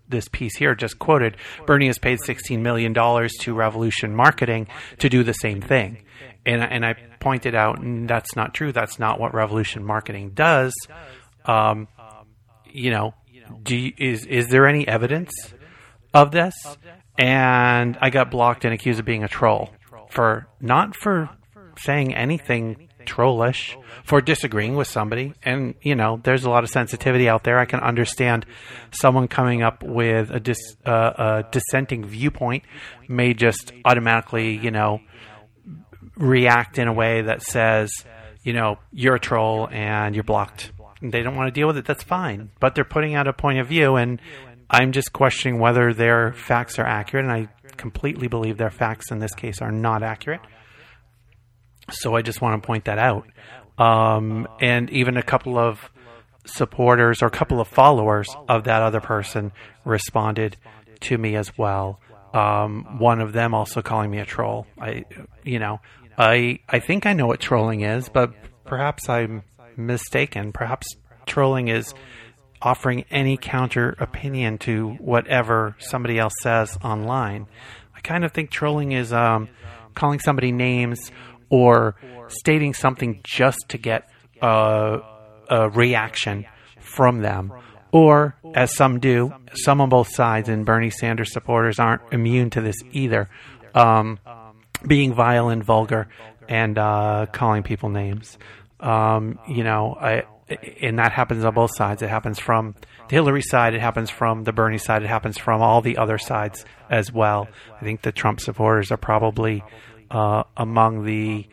this 0.08 0.28
piece 0.28 0.56
here 0.56 0.74
just 0.74 0.98
quoted. 0.98 1.36
Bernie 1.66 1.86
has 1.86 1.98
paid 1.98 2.20
sixteen 2.20 2.62
million 2.62 2.92
dollars 2.92 3.32
to 3.40 3.54
Revolution 3.54 4.14
Marketing 4.14 4.68
to 4.98 5.08
do 5.08 5.22
the 5.22 5.32
same 5.32 5.60
thing, 5.60 6.04
and 6.44 6.62
and 6.62 6.84
I 6.84 6.94
pointed 7.20 7.54
out 7.54 7.78
that's 8.06 8.36
not 8.36 8.54
true. 8.54 8.72
That's 8.72 8.98
not 8.98 9.18
what 9.20 9.34
Revolution 9.34 9.84
Marketing 9.84 10.30
does. 10.30 10.72
Um, 11.44 11.88
you 12.70 12.90
know, 12.90 13.14
you, 13.68 13.92
is 13.98 14.26
is 14.26 14.48
there 14.48 14.66
any 14.66 14.86
evidence 14.86 15.32
of 16.12 16.30
this? 16.30 16.54
And 17.18 17.96
I 18.00 18.10
got 18.10 18.30
blocked 18.30 18.64
and 18.66 18.74
accused 18.74 18.98
of 18.98 19.06
being 19.06 19.24
a 19.24 19.28
troll 19.28 19.70
for 20.10 20.46
not 20.60 20.94
for 20.94 21.30
saying 21.78 22.14
anything 22.14 22.88
trollish 23.06 23.76
for 24.04 24.20
disagreeing 24.20 24.76
with 24.76 24.88
somebody. 24.88 25.32
And, 25.42 25.74
you 25.80 25.94
know, 25.94 26.20
there's 26.22 26.44
a 26.44 26.50
lot 26.50 26.64
of 26.64 26.70
sensitivity 26.70 27.28
out 27.28 27.44
there. 27.44 27.58
I 27.58 27.64
can 27.64 27.80
understand 27.80 28.44
someone 28.90 29.28
coming 29.28 29.62
up 29.62 29.82
with 29.82 30.30
a, 30.30 30.40
dis, 30.40 30.58
uh, 30.84 30.90
a 30.90 31.44
dissenting 31.50 32.04
viewpoint 32.04 32.64
may 33.08 33.34
just 33.34 33.72
automatically, 33.84 34.56
you 34.56 34.70
know, 34.70 35.00
react 36.16 36.78
in 36.78 36.88
a 36.88 36.92
way 36.92 37.22
that 37.22 37.42
says, 37.42 37.90
you 38.42 38.52
know, 38.52 38.78
you're 38.92 39.16
a 39.16 39.20
troll 39.20 39.68
and 39.70 40.14
you're 40.14 40.24
blocked. 40.24 40.72
And 41.00 41.12
they 41.12 41.22
don't 41.22 41.36
want 41.36 41.48
to 41.48 41.52
deal 41.52 41.66
with 41.66 41.76
it. 41.76 41.84
That's 41.84 42.02
fine. 42.02 42.50
But 42.60 42.74
they're 42.74 42.84
putting 42.84 43.14
out 43.14 43.26
a 43.26 43.32
point 43.32 43.58
of 43.58 43.66
view, 43.66 43.96
and 43.96 44.20
I'm 44.70 44.92
just 44.92 45.12
questioning 45.12 45.58
whether 45.58 45.92
their 45.92 46.32
facts 46.32 46.78
are 46.78 46.86
accurate. 46.86 47.26
And 47.26 47.32
I 47.32 47.48
completely 47.76 48.28
believe 48.28 48.56
their 48.56 48.70
facts 48.70 49.10
in 49.10 49.18
this 49.18 49.34
case 49.34 49.60
are 49.60 49.72
not 49.72 50.02
accurate. 50.02 50.40
So 51.90 52.14
I 52.14 52.22
just 52.22 52.40
want 52.40 52.60
to 52.60 52.66
point 52.66 52.86
that 52.86 52.98
out. 52.98 53.26
Um, 53.78 54.48
and 54.60 54.90
even 54.90 55.16
a 55.16 55.22
couple 55.22 55.58
of 55.58 55.90
supporters 56.46 57.22
or 57.22 57.26
a 57.26 57.30
couple 57.30 57.60
of 57.60 57.68
followers 57.68 58.28
of 58.48 58.64
that 58.64 58.82
other 58.82 59.00
person 59.00 59.52
responded 59.84 60.56
to 61.00 61.18
me 61.18 61.36
as 61.36 61.56
well. 61.58 62.00
Um, 62.32 62.98
one 62.98 63.20
of 63.20 63.32
them 63.32 63.54
also 63.54 63.82
calling 63.82 64.10
me 64.10 64.18
a 64.18 64.24
troll. 64.24 64.66
I, 64.80 65.04
you 65.44 65.58
know, 65.58 65.80
I 66.18 66.60
I 66.68 66.80
think 66.80 67.06
I 67.06 67.12
know 67.12 67.26
what 67.26 67.40
trolling 67.40 67.82
is, 67.82 68.08
but 68.08 68.32
perhaps 68.64 69.08
I'm 69.08 69.42
mistaken. 69.76 70.52
Perhaps 70.52 70.96
trolling 71.26 71.68
is 71.68 71.94
offering 72.60 73.04
any 73.10 73.36
counter 73.36 73.94
opinion 73.98 74.58
to 74.58 74.90
whatever 74.94 75.76
somebody 75.78 76.18
else 76.18 76.32
says 76.42 76.78
online. 76.82 77.46
I 77.94 78.00
kind 78.00 78.24
of 78.24 78.32
think 78.32 78.50
trolling 78.50 78.92
is 78.92 79.12
um, 79.12 79.48
calling 79.94 80.20
somebody 80.20 80.52
names 80.52 81.10
or 81.48 81.96
stating 82.28 82.74
something 82.74 83.20
just 83.22 83.58
to 83.68 83.78
get 83.78 84.08
a, 84.42 85.00
a 85.48 85.70
reaction 85.70 86.46
from 86.80 87.20
them. 87.20 87.52
Or, 87.92 88.36
as 88.54 88.74
some 88.74 89.00
do, 89.00 89.32
some 89.54 89.80
on 89.80 89.88
both 89.88 90.08
sides, 90.08 90.48
and 90.48 90.66
Bernie 90.66 90.90
Sanders 90.90 91.32
supporters 91.32 91.78
aren't 91.78 92.02
immune 92.12 92.50
to 92.50 92.60
this 92.60 92.76
either, 92.90 93.30
um, 93.74 94.18
being 94.86 95.14
vile 95.14 95.48
and 95.48 95.64
vulgar 95.64 96.08
and 96.48 96.76
uh, 96.76 97.26
calling 97.32 97.62
people 97.62 97.88
names. 97.88 98.36
Um, 98.80 99.38
you 99.48 99.64
know, 99.64 99.96
I, 99.98 100.24
and 100.82 100.98
that 100.98 101.12
happens 101.12 101.44
on 101.44 101.54
both 101.54 101.74
sides. 101.74 102.02
It 102.02 102.10
happens 102.10 102.38
from 102.38 102.74
the 103.08 103.14
Hillary 103.14 103.42
side, 103.42 103.74
it 103.74 103.80
happens 103.80 104.10
from 104.10 104.44
the 104.44 104.52
Bernie 104.52 104.78
side, 104.78 105.02
it 105.02 105.08
happens 105.08 105.38
from 105.38 105.62
all 105.62 105.80
the 105.80 105.96
other 105.96 106.18
sides 106.18 106.64
as 106.90 107.12
well. 107.12 107.48
I 107.80 107.84
think 107.84 108.02
the 108.02 108.12
Trump 108.12 108.40
supporters 108.40 108.90
are 108.90 108.96
probably 108.96 109.64
uh, 110.10 110.44
among 110.56 111.04
the 111.04 111.46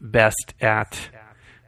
best 0.00 0.54
at 0.60 0.98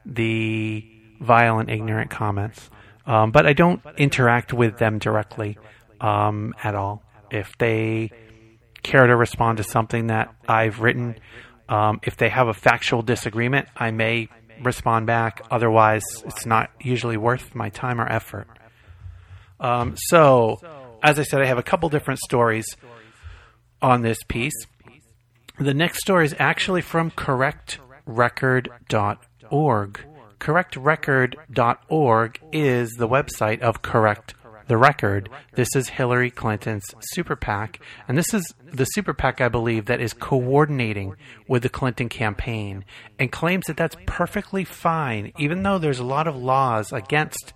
the 0.04 0.84
violent, 1.20 1.70
ignorant 1.70 2.10
comments. 2.10 2.70
Um, 3.06 3.30
but 3.32 3.46
I 3.46 3.52
don't 3.52 3.82
interact 3.96 4.52
with 4.52 4.78
them 4.78 4.98
directly 4.98 5.58
um, 6.00 6.54
at 6.62 6.74
all. 6.74 7.02
If 7.30 7.56
they 7.58 8.10
care 8.82 9.06
to 9.06 9.16
respond 9.16 9.58
to 9.58 9.64
something 9.64 10.08
that 10.08 10.34
I've 10.48 10.80
written, 10.80 11.16
um, 11.68 12.00
if 12.02 12.16
they 12.16 12.28
have 12.28 12.48
a 12.48 12.54
factual 12.54 13.02
disagreement, 13.02 13.68
I 13.76 13.90
may 13.90 14.28
respond 14.62 15.06
back. 15.06 15.42
Otherwise, 15.50 16.04
it's 16.24 16.46
not 16.46 16.70
usually 16.80 17.16
worth 17.16 17.54
my 17.54 17.70
time 17.70 18.00
or 18.00 18.06
effort. 18.06 18.46
Um, 19.58 19.94
so, 19.96 20.58
as 21.02 21.18
I 21.18 21.22
said, 21.22 21.40
I 21.40 21.46
have 21.46 21.58
a 21.58 21.62
couple 21.62 21.88
different 21.88 22.20
stories 22.20 22.66
on 23.80 24.02
this 24.02 24.18
piece. 24.28 24.54
The 25.58 25.74
next 25.74 26.00
story 26.00 26.24
is 26.24 26.34
actually 26.38 26.80
from 26.80 27.10
correctrecord.org. 27.10 30.06
Correctrecord.org 30.40 32.40
is 32.52 32.90
the 32.92 33.08
website 33.08 33.60
of 33.60 33.82
Correct 33.82 34.34
the 34.66 34.78
Record. 34.78 35.28
This 35.54 35.68
is 35.76 35.90
Hillary 35.90 36.30
Clinton's 36.30 36.86
super 37.12 37.36
PAC, 37.36 37.80
and 38.08 38.16
this 38.16 38.32
is 38.32 38.42
the 38.64 38.86
super 38.86 39.12
PAC, 39.12 39.42
I 39.42 39.48
believe, 39.48 39.84
that 39.86 40.00
is 40.00 40.14
coordinating 40.14 41.16
with 41.46 41.62
the 41.62 41.68
Clinton 41.68 42.08
campaign 42.08 42.86
and 43.18 43.30
claims 43.30 43.66
that 43.66 43.76
that's 43.76 43.96
perfectly 44.06 44.64
fine, 44.64 45.32
even 45.38 45.62
though 45.62 45.78
there's 45.78 45.98
a 45.98 46.04
lot 46.04 46.26
of 46.26 46.36
laws 46.36 46.92
against 46.92 47.52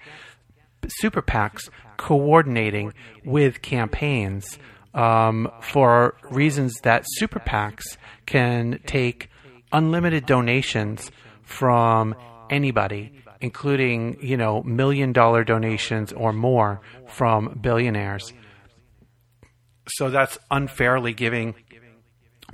super 0.89 1.23
PACs 1.23 1.71
coordinating 1.97 2.93
with 3.25 3.63
campaigns 3.63 4.59
um, 4.97 5.49
for 5.61 6.17
reasons 6.31 6.75
that 6.83 7.05
super 7.07 7.39
PACs 7.39 7.97
can 8.25 8.81
take 8.87 9.31
unlimited 9.71 10.27
donations 10.27 11.13
from 11.43 12.17
anybody, 12.51 13.13
including 13.41 14.17
you 14.21 14.37
know 14.37 14.63
million 14.63 15.13
dollar 15.13 15.45
donations 15.45 16.13
or 16.13 16.33
more 16.33 16.81
from 17.07 17.59
billionaires. 17.61 18.33
So 19.89 20.11
that's 20.11 20.39
unfairly 20.51 21.13
giving 21.13 21.55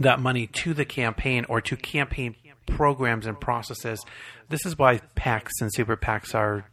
that 0.00 0.20
money 0.20 0.48
to 0.48 0.74
the 0.74 0.85
campaign 0.85 1.46
or 1.48 1.61
to 1.62 1.76
campaign 1.76 2.35
programs 2.66 3.26
and 3.26 3.40
processes. 3.40 4.05
This 4.48 4.66
is 4.66 4.76
why 4.76 5.00
PACs 5.16 5.52
and 5.61 5.72
super 5.72 5.96
PACs 5.96 6.35
are 6.35 6.66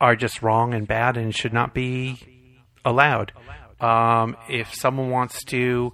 are 0.00 0.16
just 0.16 0.42
wrong 0.42 0.74
and 0.74 0.86
bad 0.86 1.16
and 1.16 1.34
should 1.34 1.52
not 1.52 1.74
be 1.74 2.16
allowed. 2.84 3.32
Um, 3.82 4.36
if 4.48 4.72
someone 4.74 5.10
wants 5.10 5.42
to 5.46 5.92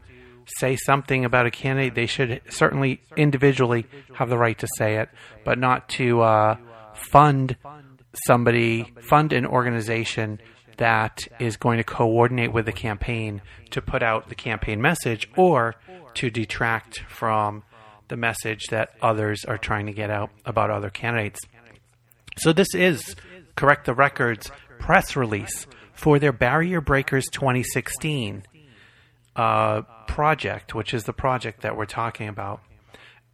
say 0.58 0.76
something 0.76 1.24
about 1.24 1.46
a 1.46 1.50
candidate, 1.50 1.94
they 1.94 2.06
should 2.06 2.40
certainly 2.48 3.00
individually 3.16 3.86
have 4.14 4.28
the 4.28 4.38
right 4.38 4.58
to 4.58 4.68
say 4.76 4.96
it, 4.96 5.08
but 5.44 5.58
not 5.58 5.88
to 5.90 6.20
uh, 6.20 6.56
fund 6.94 7.56
somebody, 8.26 8.92
fund 9.00 9.32
an 9.32 9.46
organization 9.46 10.40
that 10.78 11.26
is 11.38 11.56
going 11.56 11.78
to 11.78 11.84
coordinate 11.84 12.52
with 12.52 12.66
the 12.66 12.72
campaign 12.72 13.42
to 13.70 13.82
put 13.82 14.02
out 14.02 14.28
the 14.28 14.34
campaign 14.34 14.80
message 14.80 15.28
or 15.36 15.74
to 16.14 16.30
detract 16.30 17.00
from 17.08 17.62
the 18.08 18.16
message 18.16 18.66
that 18.70 18.90
others 19.02 19.44
are 19.44 19.58
trying 19.58 19.86
to 19.86 19.92
get 19.92 20.10
out 20.10 20.30
about 20.44 20.70
other 20.70 20.90
candidates. 20.90 21.40
So 22.38 22.52
this 22.52 22.74
is 22.74 23.16
Correct 23.56 23.86
the 23.86 23.94
Records 23.94 24.50
press 24.78 25.16
release 25.16 25.66
for 25.98 26.20
their 26.20 26.32
Barrier 26.32 26.80
Breakers 26.80 27.26
2016 27.32 28.44
uh, 29.34 29.82
project, 30.06 30.72
which 30.72 30.94
is 30.94 31.02
the 31.02 31.12
project 31.12 31.62
that 31.62 31.76
we're 31.76 31.86
talking 31.86 32.28
about. 32.28 32.60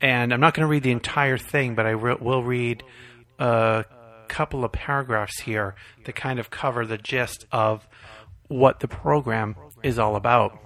And 0.00 0.32
I'm 0.32 0.40
not 0.40 0.54
going 0.54 0.62
to 0.66 0.70
read 0.70 0.82
the 0.82 0.90
entire 0.90 1.36
thing, 1.36 1.74
but 1.74 1.84
I 1.84 1.90
re- 1.90 2.16
will 2.18 2.42
read 2.42 2.82
a 3.38 3.84
couple 4.28 4.64
of 4.64 4.72
paragraphs 4.72 5.40
here 5.40 5.74
that 6.06 6.14
kind 6.14 6.38
of 6.38 6.48
cover 6.48 6.86
the 6.86 6.96
gist 6.96 7.44
of 7.52 7.86
what 8.48 8.80
the 8.80 8.88
program 8.88 9.56
is 9.82 9.98
all 9.98 10.16
about. 10.16 10.58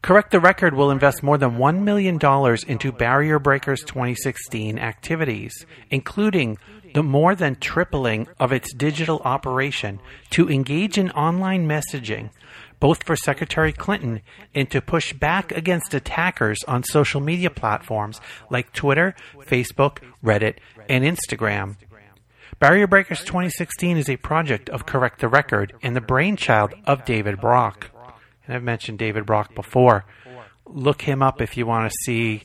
Correct 0.00 0.30
the 0.30 0.40
Record 0.40 0.72
will 0.72 0.90
invest 0.90 1.22
more 1.22 1.36
than 1.36 1.58
$1 1.58 1.82
million 1.82 2.18
into 2.66 2.92
Barrier 2.92 3.38
Breakers 3.38 3.80
2016 3.82 4.78
activities, 4.78 5.66
including 5.90 6.56
the 6.96 7.02
more 7.02 7.34
than 7.34 7.54
tripling 7.56 8.26
of 8.40 8.52
its 8.52 8.72
digital 8.72 9.20
operation 9.22 10.00
to 10.30 10.48
engage 10.48 10.96
in 10.96 11.10
online 11.10 11.68
messaging, 11.68 12.30
both 12.80 13.04
for 13.04 13.14
Secretary 13.14 13.70
Clinton 13.70 14.22
and 14.54 14.70
to 14.70 14.80
push 14.80 15.12
back 15.12 15.52
against 15.52 15.92
attackers 15.92 16.56
on 16.66 16.82
social 16.82 17.20
media 17.20 17.50
platforms 17.50 18.18
like 18.48 18.72
Twitter, 18.72 19.14
Facebook, 19.40 19.98
Reddit, 20.24 20.54
and 20.88 21.04
Instagram. 21.04 21.76
Barrier 22.60 22.86
Breakers 22.86 23.20
2016 23.20 23.98
is 23.98 24.08
a 24.08 24.16
project 24.16 24.70
of 24.70 24.86
Correct 24.86 25.20
the 25.20 25.28
Record 25.28 25.74
and 25.82 25.94
the 25.94 26.00
brainchild 26.00 26.72
of 26.86 27.04
David 27.04 27.42
Brock. 27.42 27.90
And 28.46 28.56
I've 28.56 28.62
mentioned 28.62 28.98
David 28.98 29.26
Brock 29.26 29.54
before. 29.54 30.06
Look 30.64 31.02
him 31.02 31.22
up 31.22 31.42
if 31.42 31.58
you 31.58 31.66
want 31.66 31.92
to 31.92 31.96
see 32.06 32.44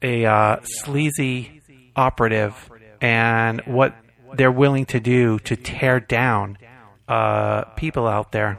a 0.00 0.24
uh, 0.24 0.60
sleazy 0.62 1.60
operative 1.94 2.70
and 3.04 3.60
what 3.66 3.94
they're 4.34 4.50
willing 4.50 4.86
to 4.86 4.98
do 4.98 5.38
to 5.40 5.56
tear 5.56 6.00
down 6.00 6.56
uh, 7.06 7.64
people 7.76 8.06
out 8.06 8.32
there 8.32 8.58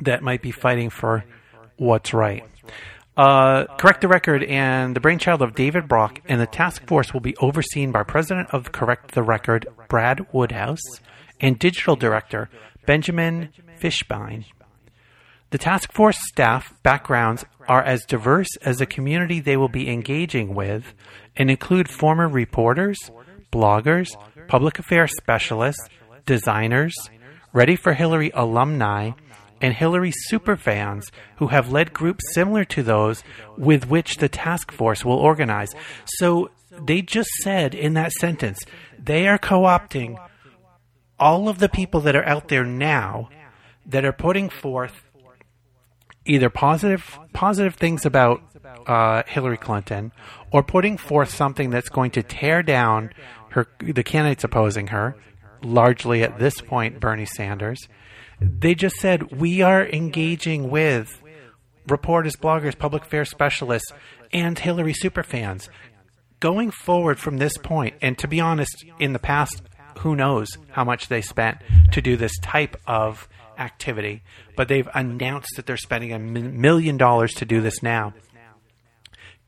that 0.00 0.22
might 0.22 0.40
be 0.40 0.50
fighting 0.50 0.88
for 0.88 1.22
what's 1.76 2.14
right. 2.14 2.44
Uh, 3.14 3.66
correct 3.76 4.00
the 4.00 4.08
record 4.08 4.42
and 4.44 4.96
the 4.96 5.00
brainchild 5.00 5.42
of 5.42 5.54
David 5.54 5.86
Brock, 5.86 6.18
and 6.24 6.40
the 6.40 6.46
task 6.46 6.86
force 6.86 7.12
will 7.12 7.20
be 7.20 7.36
overseen 7.36 7.92
by 7.92 8.02
President 8.02 8.48
of 8.52 8.72
Correct 8.72 9.12
the 9.12 9.22
Record 9.22 9.66
Brad 9.90 10.32
Woodhouse 10.32 10.80
and 11.38 11.58
Digital 11.58 11.94
Director 11.94 12.48
Benjamin 12.86 13.50
Fishbein. 13.78 14.46
The 15.50 15.58
task 15.58 15.92
force 15.92 16.16
staff 16.26 16.72
backgrounds 16.82 17.44
are 17.68 17.82
as 17.82 18.06
diverse 18.06 18.56
as 18.62 18.78
the 18.78 18.86
community 18.86 19.40
they 19.40 19.58
will 19.58 19.68
be 19.68 19.90
engaging 19.90 20.54
with 20.54 20.94
and 21.36 21.50
include 21.50 21.90
former 21.90 22.26
reporters, 22.26 22.98
bloggers, 23.52 24.08
public 24.48 24.78
affairs 24.78 25.12
specialists, 25.16 25.88
designers, 26.26 26.94
Ready 27.54 27.76
for 27.76 27.92
Hillary 27.92 28.30
alumni, 28.32 29.10
and 29.60 29.74
Hillary 29.74 30.12
superfans 30.30 31.10
who 31.36 31.48
have 31.48 31.70
led 31.70 31.92
groups 31.92 32.24
similar 32.32 32.64
to 32.64 32.82
those 32.82 33.22
with 33.58 33.88
which 33.88 34.16
the 34.16 34.28
task 34.28 34.72
force 34.72 35.04
will 35.04 35.18
organize. 35.18 35.68
So 36.06 36.50
they 36.70 37.02
just 37.02 37.28
said 37.42 37.74
in 37.74 37.92
that 37.94 38.12
sentence, 38.12 38.58
they 38.98 39.28
are 39.28 39.36
co 39.36 39.62
opting 39.62 40.16
all 41.20 41.50
of 41.50 41.58
the 41.58 41.68
people 41.68 42.00
that 42.00 42.16
are 42.16 42.24
out 42.24 42.48
there 42.48 42.64
now 42.64 43.28
that 43.84 44.04
are 44.04 44.12
putting 44.12 44.48
forth 44.48 45.02
either 46.24 46.48
positive 46.48 47.18
positive 47.34 47.74
things 47.74 48.06
about 48.06 48.40
uh, 48.86 49.22
Hillary 49.26 49.58
Clinton 49.58 50.12
or 50.52 50.62
putting 50.62 50.96
forth 50.96 51.30
something 51.30 51.70
that's 51.70 51.88
going 51.88 52.12
to 52.12 52.22
tear 52.22 52.62
down 52.62 53.10
her 53.52 53.66
the 53.80 54.02
candidates 54.02 54.44
opposing 54.44 54.88
her, 54.88 55.16
largely 55.62 56.22
at 56.22 56.38
this 56.38 56.60
point 56.60 57.00
Bernie 57.00 57.26
Sanders 57.26 57.88
they 58.42 58.74
just 58.74 58.96
said 58.96 59.40
we 59.40 59.62
are 59.62 59.86
engaging 59.86 60.70
with 60.70 61.22
reporters, 61.88 62.36
bloggers, 62.36 62.78
public 62.78 63.04
affairs 63.04 63.30
specialists, 63.30 63.92
and 64.32 64.58
Hillary 64.58 64.94
superfans. 64.94 65.68
Going 66.40 66.70
forward 66.70 67.18
from 67.18 67.38
this 67.38 67.56
point, 67.58 67.94
and 68.02 68.18
to 68.18 68.26
be 68.26 68.40
honest, 68.40 68.84
in 68.98 69.12
the 69.12 69.18
past, 69.18 69.62
who 69.98 70.16
knows 70.16 70.48
how 70.70 70.84
much 70.84 71.08
they 71.08 71.20
spent 71.20 71.58
to 71.92 72.02
do 72.02 72.16
this 72.16 72.36
type 72.40 72.76
of 72.86 73.28
activity, 73.58 74.22
but 74.56 74.66
they've 74.66 74.88
announced 74.94 75.50
that 75.56 75.66
they're 75.66 75.76
spending 75.76 76.12
a 76.12 76.18
million 76.18 76.96
dollars 76.96 77.32
to 77.34 77.44
do 77.44 77.60
this 77.60 77.82
now. 77.82 78.12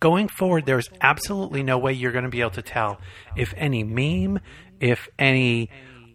Going 0.04 0.28
forward, 0.28 0.66
there's 0.66 0.90
absolutely 1.00 1.62
no 1.62 1.78
way 1.78 1.94
you're 1.94 2.12
going 2.12 2.24
to 2.24 2.30
be 2.30 2.42
able 2.42 2.50
to 2.50 2.60
tell 2.60 3.00
if 3.36 3.54
any 3.56 3.82
meme, 3.84 4.38
if 4.78 5.08
any 5.18 5.70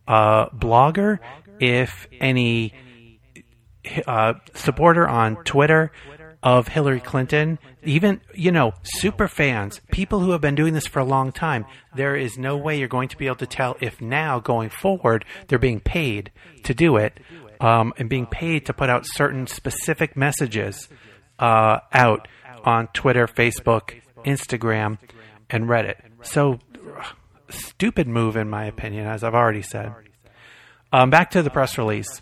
uh, 0.08 0.50
blogger, 0.50 1.18
if 1.60 2.08
any 2.22 2.76
uh, 4.06 4.34
supporter 4.54 5.08
on 5.08 5.38
Twitter 5.38 5.92
of 6.44 6.68
Hillary 6.68 7.00
Clinton, 7.00 7.58
even, 7.82 8.22
you 8.36 8.52
know, 8.52 8.74
super 8.84 9.28
fans, 9.28 9.82
people 9.92 10.20
who 10.20 10.34
have 10.34 10.42
been 10.42 10.54
doing 10.54 10.76
this 10.76 10.86
for 10.86 11.00
a 11.00 11.04
long 11.04 11.32
time, 11.32 11.66
there 11.96 12.16
is 12.16 12.38
no 12.38 12.58
way 12.58 12.78
you're 12.78 12.88
going 12.88 13.10
to 13.10 13.18
be 13.18 13.26
able 13.26 13.38
to 13.38 13.48
tell 13.48 13.76
if 13.82 14.00
now, 14.00 14.40
going 14.40 14.70
forward, 14.70 15.26
they're 15.48 15.58
being 15.58 15.80
paid 15.80 16.32
to 16.62 16.76
do 16.76 16.98
it 16.98 17.20
um, 17.60 17.92
and 17.98 18.08
being 18.08 18.28
paid 18.28 18.68
to 18.68 18.72
put 18.72 18.92
out 18.92 19.08
certain 19.08 19.48
specific 19.48 20.16
messages 20.16 20.90
uh, 21.40 21.80
out 21.92 22.28
on 22.64 22.88
Twitter, 22.88 23.28
Facebook, 23.28 24.02
Instagram, 24.26 24.98
and 25.50 25.66
Reddit. 25.66 25.96
So, 26.22 26.60
stupid 27.50 28.08
move, 28.08 28.36
in 28.36 28.50
my 28.50 28.66
opinion, 28.66 29.08
as 29.08 29.24
I've 29.24 29.36
already 29.36 29.62
said. 29.62 29.94
Um, 30.92 31.10
back 31.10 31.32
to 31.32 31.44
the 31.44 31.50
press 31.50 31.78
release. 31.78 32.22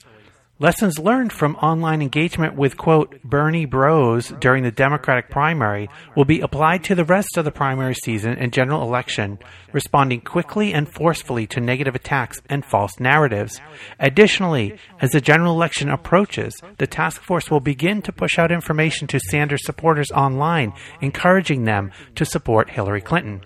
Lessons 0.59 0.97
learned 0.97 1.31
from 1.31 1.55
online 1.57 2.01
engagement 2.01 2.55
with, 2.55 2.77
quote, 2.77 3.21
Bernie 3.21 3.65
bros 3.65 4.29
during 4.39 4.63
the 4.63 4.71
Democratic 4.71 5.29
primary 5.29 5.87
will 6.15 6.25
be 6.25 6.39
applied 6.39 6.83
to 6.85 6.95
the 6.95 7.03
rest 7.03 7.37
of 7.37 7.45
the 7.45 7.51
primary 7.51 7.93
season 7.93 8.35
and 8.39 8.51
general 8.51 8.81
election, 8.81 9.37
responding 9.71 10.19
quickly 10.19 10.73
and 10.73 10.91
forcefully 10.91 11.45
to 11.45 11.61
negative 11.61 11.93
attacks 11.93 12.41
and 12.49 12.65
false 12.65 12.99
narratives. 12.99 13.61
Additionally, 13.99 14.75
as 14.99 15.11
the 15.11 15.21
general 15.21 15.53
election 15.53 15.89
approaches, 15.89 16.59
the 16.79 16.87
task 16.87 17.21
force 17.21 17.51
will 17.51 17.59
begin 17.59 18.01
to 18.01 18.11
push 18.11 18.39
out 18.39 18.51
information 18.51 19.05
to 19.05 19.19
Sanders 19.19 19.63
supporters 19.63 20.09
online, 20.09 20.73
encouraging 21.01 21.65
them 21.65 21.91
to 22.15 22.25
support 22.25 22.71
Hillary 22.71 23.01
Clinton. 23.01 23.41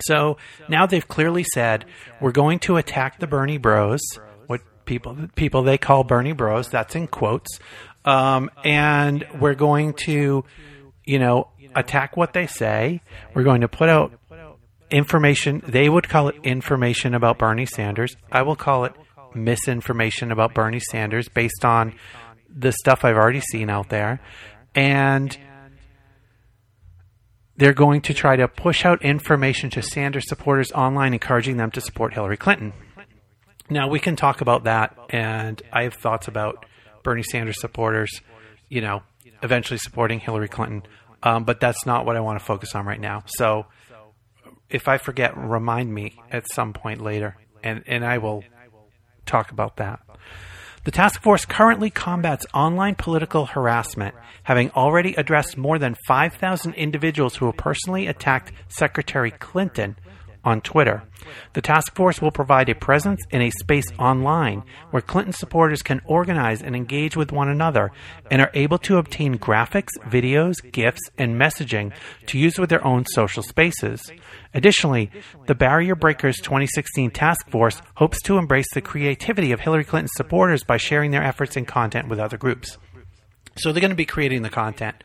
So 0.00 0.38
now 0.70 0.86
they've 0.86 1.06
clearly 1.06 1.44
said, 1.52 1.84
we're 2.18 2.32
going 2.32 2.60
to 2.60 2.78
attack 2.78 3.18
the 3.18 3.26
Bernie 3.26 3.58
bros 3.58 4.00
people 4.90 5.16
people 5.36 5.62
they 5.62 5.78
call 5.78 6.02
Bernie 6.02 6.32
Bros. 6.32 6.68
That's 6.68 6.96
in 6.96 7.06
quotes, 7.06 7.60
um, 8.04 8.50
and 8.64 9.24
we're 9.38 9.54
going 9.54 9.94
to, 10.04 10.44
you 11.04 11.18
know, 11.20 11.48
attack 11.76 12.16
what 12.16 12.32
they 12.32 12.48
say. 12.48 13.00
We're 13.32 13.44
going 13.44 13.60
to 13.60 13.68
put 13.68 13.88
out 13.88 14.12
information. 14.90 15.62
They 15.64 15.88
would 15.88 16.08
call 16.08 16.26
it 16.26 16.34
information 16.42 17.14
about 17.14 17.38
Bernie 17.38 17.66
Sanders. 17.66 18.16
I 18.32 18.42
will 18.42 18.56
call 18.56 18.84
it 18.84 18.92
misinformation 19.32 20.32
about 20.32 20.54
Bernie 20.54 20.80
Sanders 20.80 21.28
based 21.28 21.64
on 21.64 21.94
the 22.52 22.72
stuff 22.72 23.04
I've 23.04 23.16
already 23.16 23.40
seen 23.40 23.70
out 23.70 23.90
there, 23.90 24.20
and 24.74 25.38
they're 27.56 27.72
going 27.74 28.00
to 28.00 28.14
try 28.14 28.34
to 28.34 28.48
push 28.48 28.84
out 28.84 29.02
information 29.02 29.70
to 29.70 29.82
Sanders 29.82 30.28
supporters 30.28 30.72
online, 30.72 31.12
encouraging 31.12 31.58
them 31.58 31.70
to 31.70 31.80
support 31.80 32.12
Hillary 32.12 32.36
Clinton. 32.36 32.72
Now 33.70 33.88
we 33.88 34.00
can 34.00 34.16
talk 34.16 34.40
about 34.40 34.64
that, 34.64 34.96
and 35.10 35.62
I 35.72 35.84
have 35.84 35.94
thoughts 35.94 36.28
about 36.28 36.66
Bernie 37.02 37.22
Sanders 37.22 37.60
supporters, 37.60 38.10
you 38.68 38.80
know, 38.80 39.02
eventually 39.42 39.78
supporting 39.78 40.20
Hillary 40.20 40.48
Clinton. 40.48 40.82
Um, 41.22 41.44
but 41.44 41.60
that's 41.60 41.86
not 41.86 42.06
what 42.06 42.16
I 42.16 42.20
want 42.20 42.38
to 42.38 42.44
focus 42.44 42.74
on 42.74 42.86
right 42.86 43.00
now. 43.00 43.22
So 43.26 43.66
if 44.68 44.88
I 44.88 44.98
forget, 44.98 45.36
remind 45.36 45.92
me 45.92 46.18
at 46.30 46.50
some 46.50 46.72
point 46.72 47.00
later, 47.00 47.36
and, 47.62 47.84
and 47.86 48.04
I 48.04 48.18
will 48.18 48.42
talk 49.26 49.50
about 49.50 49.76
that. 49.76 50.00
The 50.84 50.90
task 50.90 51.20
force 51.22 51.44
currently 51.44 51.90
combats 51.90 52.46
online 52.54 52.94
political 52.94 53.44
harassment, 53.44 54.14
having 54.44 54.70
already 54.70 55.14
addressed 55.14 55.58
more 55.58 55.78
than 55.78 55.94
5,000 56.06 56.72
individuals 56.74 57.36
who 57.36 57.46
have 57.46 57.56
personally 57.58 58.06
attacked 58.06 58.52
Secretary 58.68 59.30
Clinton 59.30 59.96
on 60.44 60.60
Twitter. 60.60 61.02
The 61.52 61.60
task 61.60 61.94
force 61.94 62.20
will 62.20 62.30
provide 62.30 62.68
a 62.68 62.74
presence 62.74 63.20
in 63.30 63.42
a 63.42 63.50
space 63.50 63.90
online 63.98 64.62
where 64.90 65.02
Clinton 65.02 65.32
supporters 65.32 65.82
can 65.82 66.00
organize 66.06 66.62
and 66.62 66.74
engage 66.74 67.16
with 67.16 67.32
one 67.32 67.48
another 67.48 67.92
and 68.30 68.40
are 68.40 68.50
able 68.54 68.78
to 68.78 68.98
obtain 68.98 69.38
graphics, 69.38 69.90
videos, 70.06 70.56
GIFs, 70.72 71.00
and 71.18 71.40
messaging 71.40 71.92
to 72.26 72.38
use 72.38 72.58
with 72.58 72.70
their 72.70 72.84
own 72.86 73.04
social 73.06 73.42
spaces. 73.42 74.10
Additionally, 74.54 75.10
the 75.46 75.54
Barrier 75.54 75.94
Breakers 75.94 76.36
2016 76.38 77.10
task 77.10 77.48
force 77.50 77.80
hopes 77.96 78.20
to 78.22 78.38
embrace 78.38 78.72
the 78.72 78.80
creativity 78.80 79.52
of 79.52 79.60
Hillary 79.60 79.84
Clinton 79.84 80.08
supporters 80.16 80.64
by 80.64 80.76
sharing 80.76 81.10
their 81.10 81.22
efforts 81.22 81.56
and 81.56 81.66
content 81.66 82.08
with 82.08 82.18
other 82.18 82.36
groups. 82.36 82.78
So 83.56 83.72
they're 83.72 83.80
going 83.80 83.90
to 83.90 83.96
be 83.96 84.06
creating 84.06 84.42
the 84.42 84.50
content. 84.50 85.04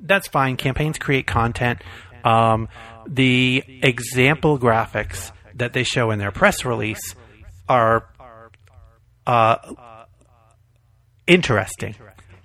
That's 0.00 0.28
fine. 0.28 0.56
Campaigns 0.56 0.98
create 0.98 1.26
content. 1.26 1.80
Um, 2.24 2.68
the 3.06 3.64
example 3.82 4.58
graphics 4.58 5.32
that 5.54 5.72
they 5.72 5.82
show 5.82 6.10
in 6.10 6.18
their 6.18 6.32
press 6.32 6.64
release 6.64 7.14
are 7.68 8.08
uh, 9.26 9.56
interesting, 11.26 11.94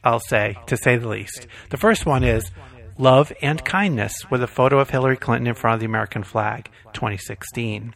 I'll 0.03 0.19
say, 0.19 0.57
to 0.67 0.77
say 0.77 0.97
the 0.97 1.07
least. 1.07 1.47
The 1.69 1.77
first 1.77 2.05
one 2.05 2.23
is 2.23 2.51
Love 2.97 3.31
and 3.41 3.63
Kindness 3.63 4.29
with 4.29 4.41
a 4.41 4.47
photo 4.47 4.79
of 4.79 4.89
Hillary 4.89 5.17
Clinton 5.17 5.47
in 5.47 5.55
front 5.55 5.75
of 5.75 5.79
the 5.79 5.85
American 5.85 6.23
flag, 6.23 6.69
2016. 6.93 7.93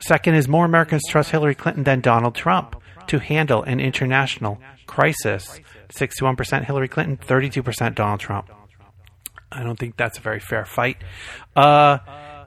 Second 0.00 0.34
is 0.34 0.48
More 0.48 0.64
Americans 0.64 1.02
Trust 1.08 1.30
Hillary 1.30 1.54
Clinton 1.54 1.84
than 1.84 2.00
Donald 2.00 2.34
Trump 2.34 2.80
to 3.08 3.18
handle 3.18 3.62
an 3.62 3.80
international 3.80 4.58
crisis. 4.86 5.60
61% 5.90 6.64
Hillary 6.64 6.88
Clinton, 6.88 7.16
32% 7.16 7.94
Donald 7.94 8.20
Trump. 8.20 8.50
I 9.52 9.62
don't 9.62 9.78
think 9.78 9.96
that's 9.96 10.18
a 10.18 10.20
very 10.20 10.40
fair 10.40 10.64
fight. 10.64 10.98
Uh, 11.56 11.98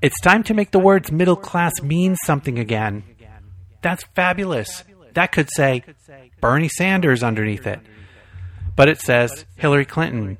it's 0.02 0.20
time 0.22 0.44
to 0.44 0.54
make 0.54 0.72
the 0.72 0.80
words 0.80 1.12
middle 1.12 1.36
class 1.36 1.82
mean 1.82 2.16
something 2.26 2.60
again. 2.60 3.04
That's 3.82 4.04
fabulous. 4.16 4.84
That 5.14 5.32
could 5.32 5.50
say 5.54 5.84
Bernie 6.42 6.70
Sanders 6.70 7.24
underneath 7.24 7.68
it. 7.68 7.80
But 8.76 8.90
it 8.90 9.00
says 9.00 9.46
Hillary 9.56 9.86
Clinton. 9.86 10.38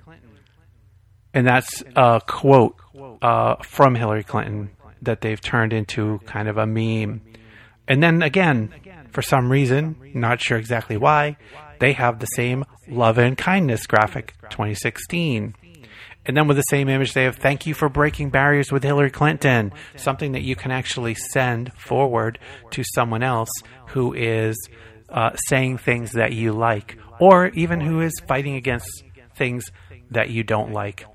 And 1.34 1.48
that's 1.48 1.84
a 1.96 2.22
quote 2.26 2.76
uh, 3.22 3.56
from 3.64 3.96
Hillary 3.96 4.24
Clinton 4.24 4.72
that 5.02 5.22
they've 5.22 5.42
turned 5.42 5.74
into 5.74 6.20
kind 6.26 6.48
of 6.48 6.58
a 6.58 6.66
meme. 6.66 7.22
And 7.88 8.02
then 8.02 8.22
again, 8.22 8.74
for 9.12 9.22
some 9.22 9.52
reason, 9.52 9.96
not 10.14 10.42
sure 10.42 10.58
exactly 10.58 10.98
why, 10.98 11.38
they 11.80 11.94
have 11.94 12.20
the 12.20 12.28
same 12.28 12.66
love 12.88 13.18
and 13.18 13.38
kindness 13.38 13.86
graphic 13.88 14.34
2016. 14.50 15.56
And 16.26 16.38
then 16.38 16.48
with 16.48 16.58
the 16.58 16.64
same 16.64 16.88
image, 16.90 17.14
they 17.14 17.26
have 17.26 17.36
thank 17.36 17.66
you 17.66 17.74
for 17.74 17.90
breaking 17.90 18.30
barriers 18.30 18.72
with 18.72 18.84
Hillary 18.84 19.12
Clinton, 19.12 19.74
something 19.98 20.32
that 20.34 20.44
you 20.44 20.56
can 20.56 20.72
actually 20.72 21.16
send 21.16 21.74
forward 21.74 22.40
to 22.72 22.84
someone 22.96 23.24
else 23.24 23.50
who 23.90 24.14
is 24.14 24.58
uh, 25.10 25.32
saying 25.48 25.78
things 25.78 26.14
that 26.14 26.34
you 26.34 26.54
like, 26.54 26.98
or 27.20 27.48
even 27.50 27.82
who 27.82 28.02
is 28.02 28.14
fighting 28.28 28.56
against 28.56 29.04
things 29.36 29.66
that 30.12 30.30
you 30.30 30.44
don't 30.44 30.72
like. 30.72 31.06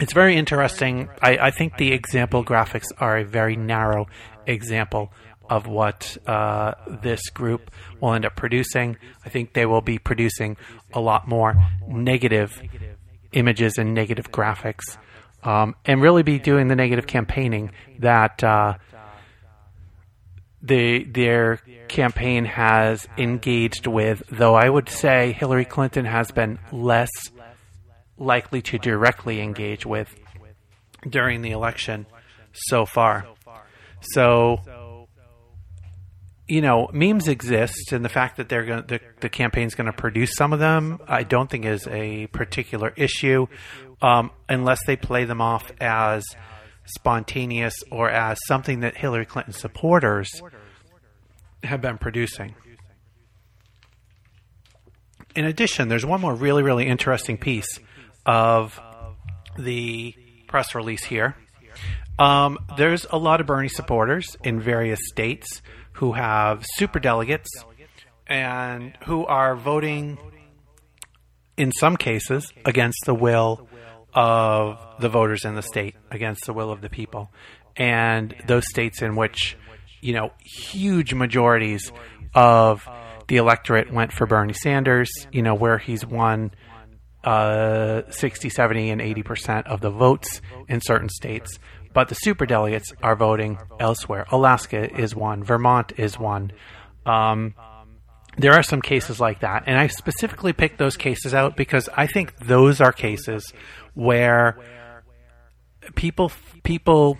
it's 0.00 0.12
very 0.12 0.36
interesting. 0.36 1.08
I, 1.22 1.36
I 1.36 1.50
think 1.50 1.76
the 1.76 1.92
example 1.92 2.44
graphics 2.44 2.88
are 2.98 3.18
a 3.18 3.24
very 3.24 3.56
narrow 3.56 4.06
example 4.46 5.12
of 5.48 5.66
what 5.66 6.16
uh, 6.26 6.74
this 7.02 7.28
group 7.30 7.70
will 8.00 8.14
end 8.14 8.24
up 8.24 8.34
producing. 8.34 8.96
I 9.24 9.28
think 9.28 9.52
they 9.52 9.66
will 9.66 9.82
be 9.82 9.98
producing 9.98 10.56
a 10.92 11.00
lot 11.00 11.28
more 11.28 11.54
negative 11.86 12.60
images 13.34 13.78
and 13.78 13.94
negative 13.94 14.30
graphics, 14.32 14.96
um, 15.42 15.74
and 15.84 16.00
really 16.00 16.22
be 16.22 16.38
doing 16.38 16.68
the 16.68 16.76
negative 16.76 17.06
campaigning 17.06 17.70
that 17.98 18.42
uh, 18.42 18.74
the 20.62 21.04
their 21.04 21.60
campaign 21.88 22.46
has 22.46 23.06
engaged 23.18 23.86
with. 23.86 24.22
Though 24.30 24.54
I 24.54 24.68
would 24.68 24.88
say 24.88 25.32
Hillary 25.32 25.66
Clinton 25.66 26.06
has 26.06 26.30
been 26.30 26.58
less 26.72 27.10
likely 28.16 28.62
to 28.62 28.78
directly 28.78 29.40
engage 29.40 29.84
with 29.84 30.14
during 31.08 31.42
the 31.42 31.50
election 31.50 32.06
so 32.52 32.86
far. 32.86 33.26
So 34.00 34.58
you 36.46 36.60
know, 36.60 36.90
memes 36.92 37.28
exist, 37.28 37.92
and 37.92 38.04
the 38.04 38.08
fact 38.08 38.36
that 38.36 38.48
they're 38.48 38.64
going 38.64 38.84
the, 38.86 39.00
the 39.20 39.28
campaign's 39.28 39.74
going 39.74 39.86
to 39.86 39.92
produce 39.92 40.34
some 40.34 40.52
of 40.52 40.58
them, 40.58 41.00
I 41.08 41.22
don't 41.22 41.48
think 41.48 41.64
is 41.64 41.86
a 41.86 42.26
particular 42.28 42.92
issue, 42.96 43.46
um, 44.02 44.30
unless 44.48 44.84
they 44.86 44.96
play 44.96 45.24
them 45.24 45.40
off 45.40 45.72
as 45.80 46.24
spontaneous 46.84 47.74
or 47.90 48.10
as 48.10 48.38
something 48.46 48.80
that 48.80 48.96
Hillary 48.96 49.24
Clinton 49.24 49.54
supporters 49.54 50.30
have 51.62 51.80
been 51.80 51.96
producing. 51.96 52.54
In 55.34 55.46
addition, 55.46 55.88
there's 55.88 56.06
one 56.06 56.20
more 56.20 56.34
really, 56.34 56.62
really 56.62 56.86
interesting 56.86 57.38
piece 57.38 57.80
of 58.26 58.78
the 59.58 60.14
press 60.46 60.74
release 60.74 61.04
here. 61.04 61.36
Um, 62.18 62.58
there's 62.76 63.06
a 63.10 63.18
lot 63.18 63.40
of 63.40 63.46
Bernie 63.46 63.68
supporters 63.68 64.36
in 64.44 64.60
various 64.60 65.00
states 65.08 65.62
who 65.94 66.12
have 66.12 66.64
super 66.74 66.98
delegates 66.98 67.48
and 68.26 68.96
who 69.04 69.24
are 69.26 69.54
voting 69.54 70.18
in 71.56 71.70
some 71.72 71.96
cases 71.96 72.52
against 72.64 72.98
the 73.06 73.14
will 73.14 73.68
of 74.12 74.78
the 75.00 75.08
voters 75.08 75.44
in 75.44 75.54
the 75.54 75.62
state, 75.62 75.94
against 76.10 76.46
the 76.46 76.52
will 76.52 76.70
of 76.70 76.80
the 76.80 76.88
people. 76.88 77.32
And 77.76 78.34
those 78.46 78.64
states 78.68 79.02
in 79.02 79.16
which, 79.16 79.56
you 80.00 80.14
know, 80.14 80.30
huge 80.38 81.14
majorities 81.14 81.92
of 82.34 82.86
the 83.28 83.36
electorate 83.36 83.92
went 83.92 84.12
for 84.12 84.26
Bernie 84.26 84.52
Sanders, 84.52 85.10
you 85.32 85.42
know, 85.42 85.54
where 85.54 85.78
he's 85.78 86.04
won 86.04 86.52
uh, 87.24 88.02
60, 88.10 88.50
70, 88.50 88.90
and 88.90 89.00
80% 89.00 89.66
of 89.66 89.80
the 89.80 89.90
votes 89.90 90.40
in 90.68 90.80
certain 90.80 91.08
states 91.08 91.58
but 91.94 92.08
the 92.08 92.14
super 92.16 92.44
delegates 92.44 92.92
are 93.02 93.16
voting 93.16 93.58
elsewhere. 93.80 94.26
Alaska 94.30 94.94
is 95.00 95.14
one, 95.14 95.42
Vermont 95.42 95.92
is 95.96 96.18
one. 96.18 96.52
Um, 97.06 97.54
there 98.36 98.52
are 98.52 98.62
some 98.62 98.82
cases 98.82 99.20
like 99.20 99.40
that, 99.40 99.64
and 99.66 99.78
I 99.78 99.86
specifically 99.86 100.52
picked 100.52 100.78
those 100.78 100.96
cases 100.96 101.32
out 101.34 101.56
because 101.56 101.88
I 101.96 102.06
think 102.06 102.36
those 102.38 102.80
are 102.80 102.92
cases 102.92 103.52
where 103.94 104.58
people 105.94 106.32
people 106.64 107.16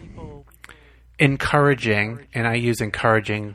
encouraging, 1.18 2.26
and 2.34 2.46
I 2.46 2.54
use 2.54 2.80
encouraging 2.80 3.54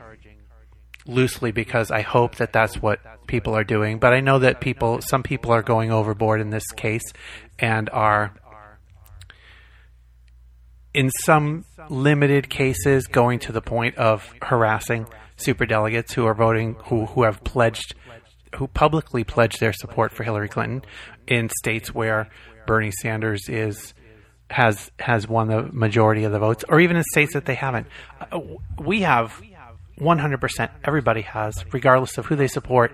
loosely 1.06 1.52
because 1.52 1.90
I 1.90 2.02
hope 2.02 2.36
that 2.36 2.52
that's 2.52 2.80
what 2.80 3.00
people 3.26 3.54
are 3.54 3.64
doing. 3.64 3.98
But 3.98 4.12
I 4.12 4.20
know 4.20 4.38
that 4.38 4.60
people, 4.60 5.00
some 5.02 5.22
people 5.22 5.52
are 5.52 5.62
going 5.62 5.90
overboard 5.90 6.40
in 6.40 6.50
this 6.50 6.66
case 6.72 7.12
and 7.58 7.90
are 7.90 8.34
in 10.92 11.10
some 11.22 11.64
limited 11.88 12.50
cases, 12.50 13.06
going 13.06 13.38
to 13.40 13.52
the 13.52 13.60
point 13.60 13.96
of 13.96 14.32
harassing 14.42 15.06
superdelegates 15.36 16.12
who 16.12 16.26
are 16.26 16.34
voting, 16.34 16.76
who, 16.84 17.06
who 17.06 17.22
have 17.22 17.42
pledged, 17.44 17.94
who 18.56 18.66
publicly 18.66 19.24
pledged 19.24 19.60
their 19.60 19.72
support 19.72 20.12
for 20.12 20.24
Hillary 20.24 20.48
Clinton 20.48 20.82
in 21.26 21.48
states 21.48 21.94
where 21.94 22.28
Bernie 22.66 22.92
Sanders 22.92 23.48
is 23.48 23.94
has 24.50 24.90
has 24.98 25.28
won 25.28 25.46
the 25.46 25.62
majority 25.72 26.24
of 26.24 26.32
the 26.32 26.38
votes, 26.40 26.64
or 26.68 26.80
even 26.80 26.96
in 26.96 27.04
states 27.12 27.34
that 27.34 27.44
they 27.44 27.54
haven't. 27.54 27.86
Uh, 28.32 28.40
we 28.78 29.02
have 29.02 29.40
100%. 30.00 30.70
Everybody 30.84 31.22
has, 31.22 31.64
regardless 31.72 32.18
of 32.18 32.26
who 32.26 32.34
they 32.34 32.48
support, 32.48 32.92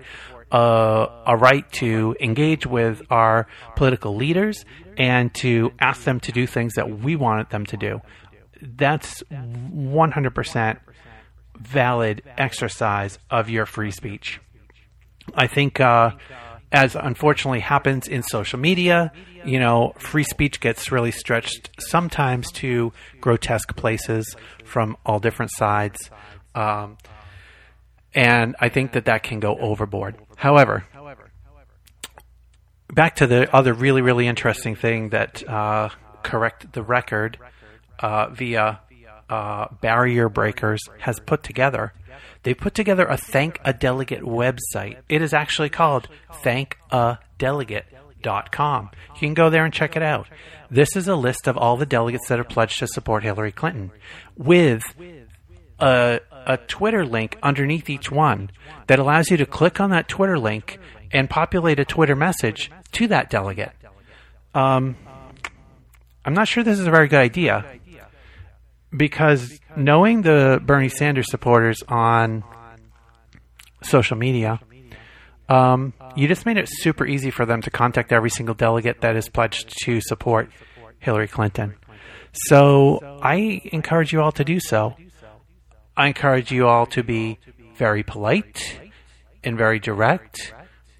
uh, 0.51 1.07
a 1.25 1.35
right 1.35 1.69
to 1.73 2.15
engage 2.19 2.65
with 2.65 3.01
our 3.09 3.47
political 3.75 4.15
leaders 4.15 4.65
and 4.97 5.33
to 5.35 5.71
ask 5.79 6.03
them 6.03 6.19
to 6.21 6.31
do 6.31 6.47
things 6.47 6.73
that 6.75 6.99
we 6.99 7.15
wanted 7.15 7.49
them 7.49 7.65
to 7.67 7.77
do. 7.77 8.01
That's 8.61 9.21
100% 9.31 10.79
valid 11.59 12.23
exercise 12.37 13.19
of 13.29 13.49
your 13.49 13.65
free 13.65 13.91
speech. 13.91 14.39
I 15.35 15.47
think, 15.47 15.79
uh, 15.79 16.11
as 16.71 16.95
unfortunately 16.95 17.59
happens 17.59 18.07
in 18.07 18.23
social 18.23 18.59
media, 18.59 19.11
you 19.45 19.59
know, 19.59 19.93
free 19.97 20.23
speech 20.23 20.59
gets 20.59 20.91
really 20.91 21.11
stretched 21.11 21.69
sometimes 21.79 22.51
to 22.53 22.91
grotesque 23.21 23.75
places 23.75 24.35
from 24.65 24.97
all 25.05 25.19
different 25.19 25.51
sides. 25.51 26.09
Um, 26.55 26.97
and 28.13 28.55
I 28.59 28.69
think 28.69 28.93
that 28.93 29.05
that 29.05 29.23
can 29.23 29.39
go 29.39 29.57
overboard. 29.57 30.15
However, 30.37 30.85
back 32.93 33.15
to 33.17 33.27
the 33.27 33.53
other 33.53 33.73
really, 33.73 34.01
really 34.01 34.25
interesting 34.27 34.75
thing 34.75 35.09
that 35.09 35.47
uh, 35.47 35.89
correct 36.23 36.71
the 36.73 36.81
record 36.81 37.37
uh, 37.99 38.29
via 38.29 38.79
uh, 39.29 39.67
Barrier 39.81 40.29
Breakers 40.29 40.81
has 40.99 41.19
put 41.19 41.43
together. 41.43 41.93
They 42.43 42.53
put 42.53 42.73
together 42.73 43.05
a 43.05 43.17
Thank 43.17 43.59
a 43.65 43.73
Delegate 43.73 44.21
website. 44.21 44.99
It 45.09 45.21
is 45.21 45.33
actually 45.33 45.67
called 45.69 46.07
thankadelegate.com. 46.43 48.89
You 49.15 49.19
can 49.19 49.33
go 49.33 49.49
there 49.49 49.65
and 49.65 49.73
check 49.73 49.97
it 49.97 50.03
out. 50.03 50.27
This 50.69 50.95
is 50.95 51.07
a 51.07 51.15
list 51.15 51.47
of 51.47 51.57
all 51.57 51.77
the 51.77 51.85
delegates 51.85 52.27
that 52.27 52.37
have 52.37 52.49
pledged 52.49 52.79
to 52.79 52.87
support 52.87 53.23
Hillary 53.23 53.51
Clinton 53.51 53.91
with 54.35 54.83
a, 55.79 56.19
a 56.47 56.57
Twitter 56.57 57.05
link 57.05 57.37
underneath 57.43 57.89
each 57.89 58.09
one 58.09 58.49
that 58.87 58.97
allows 58.97 59.29
you 59.29 59.37
to 59.37 59.45
click 59.45 59.79
on 59.79 59.91
that 59.91 60.07
Twitter 60.07 60.39
link 60.39 60.79
and 61.11 61.29
populate 61.29 61.77
a 61.77 61.85
Twitter 61.85 62.15
message 62.15 62.71
to 62.93 63.07
that 63.09 63.29
delegate. 63.29 63.73
Um, 64.55 64.95
I'm 66.25 66.33
not 66.33 66.47
sure 66.47 66.63
this 66.63 66.79
is 66.79 66.87
a 66.87 66.91
very 66.91 67.09
good 67.09 67.19
idea 67.19 67.65
because 68.95 69.59
knowing 69.75 70.21
the 70.21 70.61
Bernie 70.63 70.89
Sanders 70.89 71.29
supporters 71.29 71.83
on 71.87 72.43
social 73.83 74.17
media, 74.17 74.59
um, 75.49 75.93
you 76.15 76.29
just 76.29 76.45
made 76.45 76.57
it 76.57 76.67
super 76.69 77.05
easy 77.05 77.29
for 77.29 77.45
them 77.45 77.61
to 77.61 77.69
contact 77.69 78.11
every 78.13 78.29
single 78.29 78.55
delegate 78.55 79.01
that 79.01 79.17
is 79.17 79.27
pledged 79.29 79.73
to 79.83 79.99
support 79.99 80.49
Hillary 80.99 81.27
Clinton. 81.27 81.75
So 82.31 83.19
I 83.21 83.61
encourage 83.65 84.13
you 84.13 84.21
all 84.21 84.31
to 84.33 84.43
do 84.43 84.59
so. 84.59 84.95
I 85.97 86.07
encourage 86.07 86.51
you 86.51 86.67
all 86.67 86.85
to 86.87 87.03
be 87.03 87.39
very 87.75 88.03
polite 88.03 88.79
and 89.43 89.57
very 89.57 89.79
direct 89.79 90.53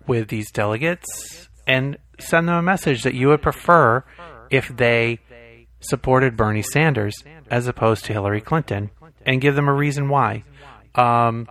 with 0.07 0.27
these 0.29 0.51
delegates 0.51 1.47
and 1.67 1.97
send 2.19 2.47
them 2.47 2.55
a 2.55 2.61
message 2.63 3.03
that 3.03 3.13
you 3.13 3.27
would 3.27 3.43
prefer 3.43 4.03
if 4.49 4.75
they 4.75 5.19
supported 5.81 6.35
Bernie 6.35 6.63
Sanders 6.63 7.23
as 7.51 7.67
opposed 7.67 8.05
to 8.05 8.13
Hillary 8.13 8.41
Clinton 8.41 8.89
and 9.23 9.39
give 9.39 9.55
them 9.55 9.67
a 9.67 9.73
reason 9.73 10.09
why. 10.09 10.43
Um, 10.95 11.47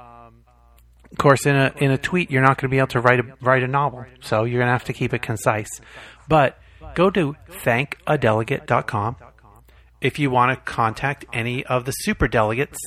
of 1.13 1.19
course, 1.19 1.47
in 1.47 1.55
a 1.55 1.73
in 1.77 1.93
a 1.93 1.99
tweet, 1.99 2.33
you're 2.33 2.43
not 2.43 2.59
going 2.59 2.69
to 2.69 2.75
be 2.75 2.79
able 2.79 2.89
to 2.89 3.01
write 3.01 3.21
a 3.21 3.35
write 3.41 3.63
a 3.63 3.69
novel, 3.69 4.05
so 4.21 4.43
you're 4.43 4.59
going 4.59 4.67
to 4.67 4.73
have 4.73 4.85
to 4.85 4.93
keep 4.93 5.15
it 5.15 5.23
concise. 5.23 5.81
But 6.29 6.59
go 6.95 7.11
to 7.11 7.37
thankadelegate.com 7.49 9.17
if 10.01 10.19
you 10.19 10.31
want 10.31 10.51
to 10.51 10.71
contact 10.71 11.25
any 11.33 11.65
of 11.65 11.85
the 11.85 11.93
super 11.93 12.27
delegates 12.27 12.79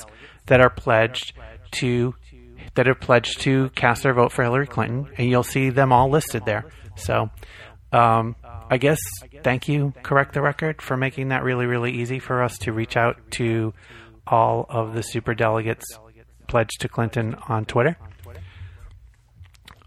that 0.50 0.60
are 0.60 0.70
pledged 0.70 1.34
to 1.72 2.14
that 2.76 2.86
have 2.86 3.00
pledged 3.00 3.42
to 3.42 3.70
cast 3.72 4.04
their 4.04 4.14
vote 4.14 4.32
for 4.32 4.44
Hillary 4.44 4.68
Clinton, 4.68 5.08
and 5.18 5.30
you'll 5.30 5.44
see 5.44 5.70
them 5.70 5.92
all 5.92 6.10
listed 6.10 6.46
there. 6.46 6.66
So, 6.96 7.30
um, 7.92 8.36
I 8.44 8.78
guess 8.78 9.00
thank 9.44 9.68
you, 9.68 9.94
correct 10.04 10.34
the 10.34 10.42
record, 10.42 10.82
for 10.82 10.96
making 10.96 11.30
that 11.30 11.44
really, 11.44 11.66
really 11.66 11.92
easy 11.92 12.20
for 12.20 12.44
us 12.44 12.58
to 12.60 12.72
reach 12.72 12.96
out 12.96 13.18
to 13.32 13.74
all 14.28 14.66
of 14.70 14.94
the 14.94 15.02
super 15.02 15.34
delegates 15.34 15.86
pledged 16.48 16.82
to 16.82 16.90
Clinton 16.90 17.36
on 17.48 17.66
Twitter. 17.66 17.98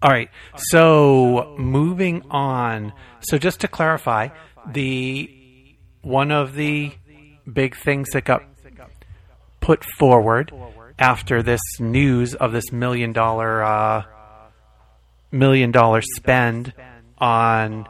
All 0.02 0.10
right, 0.10 0.30
so 0.56 1.54
moving 1.58 2.22
on. 2.30 2.92
So 3.20 3.38
just 3.38 3.60
to 3.60 3.68
clarify, 3.68 4.28
the 4.68 5.76
one 6.00 6.32
of 6.32 6.54
the 6.54 6.92
big 7.50 7.76
things 7.76 8.10
that 8.10 8.24
got 8.24 8.42
put 9.62 9.84
forward 9.84 10.52
after 10.98 11.42
this 11.42 11.60
news 11.80 12.34
of 12.34 12.52
this 12.52 12.70
million 12.70 13.12
dollar 13.12 13.62
uh, 13.62 14.02
million 15.30 15.70
dollar 15.70 16.02
spend 16.02 16.74
on 17.18 17.86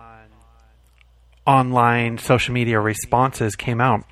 online 1.47 2.18
social 2.18 2.55
media 2.55 2.79
responses 2.79 3.57
came 3.57 3.81
out, 3.81 4.05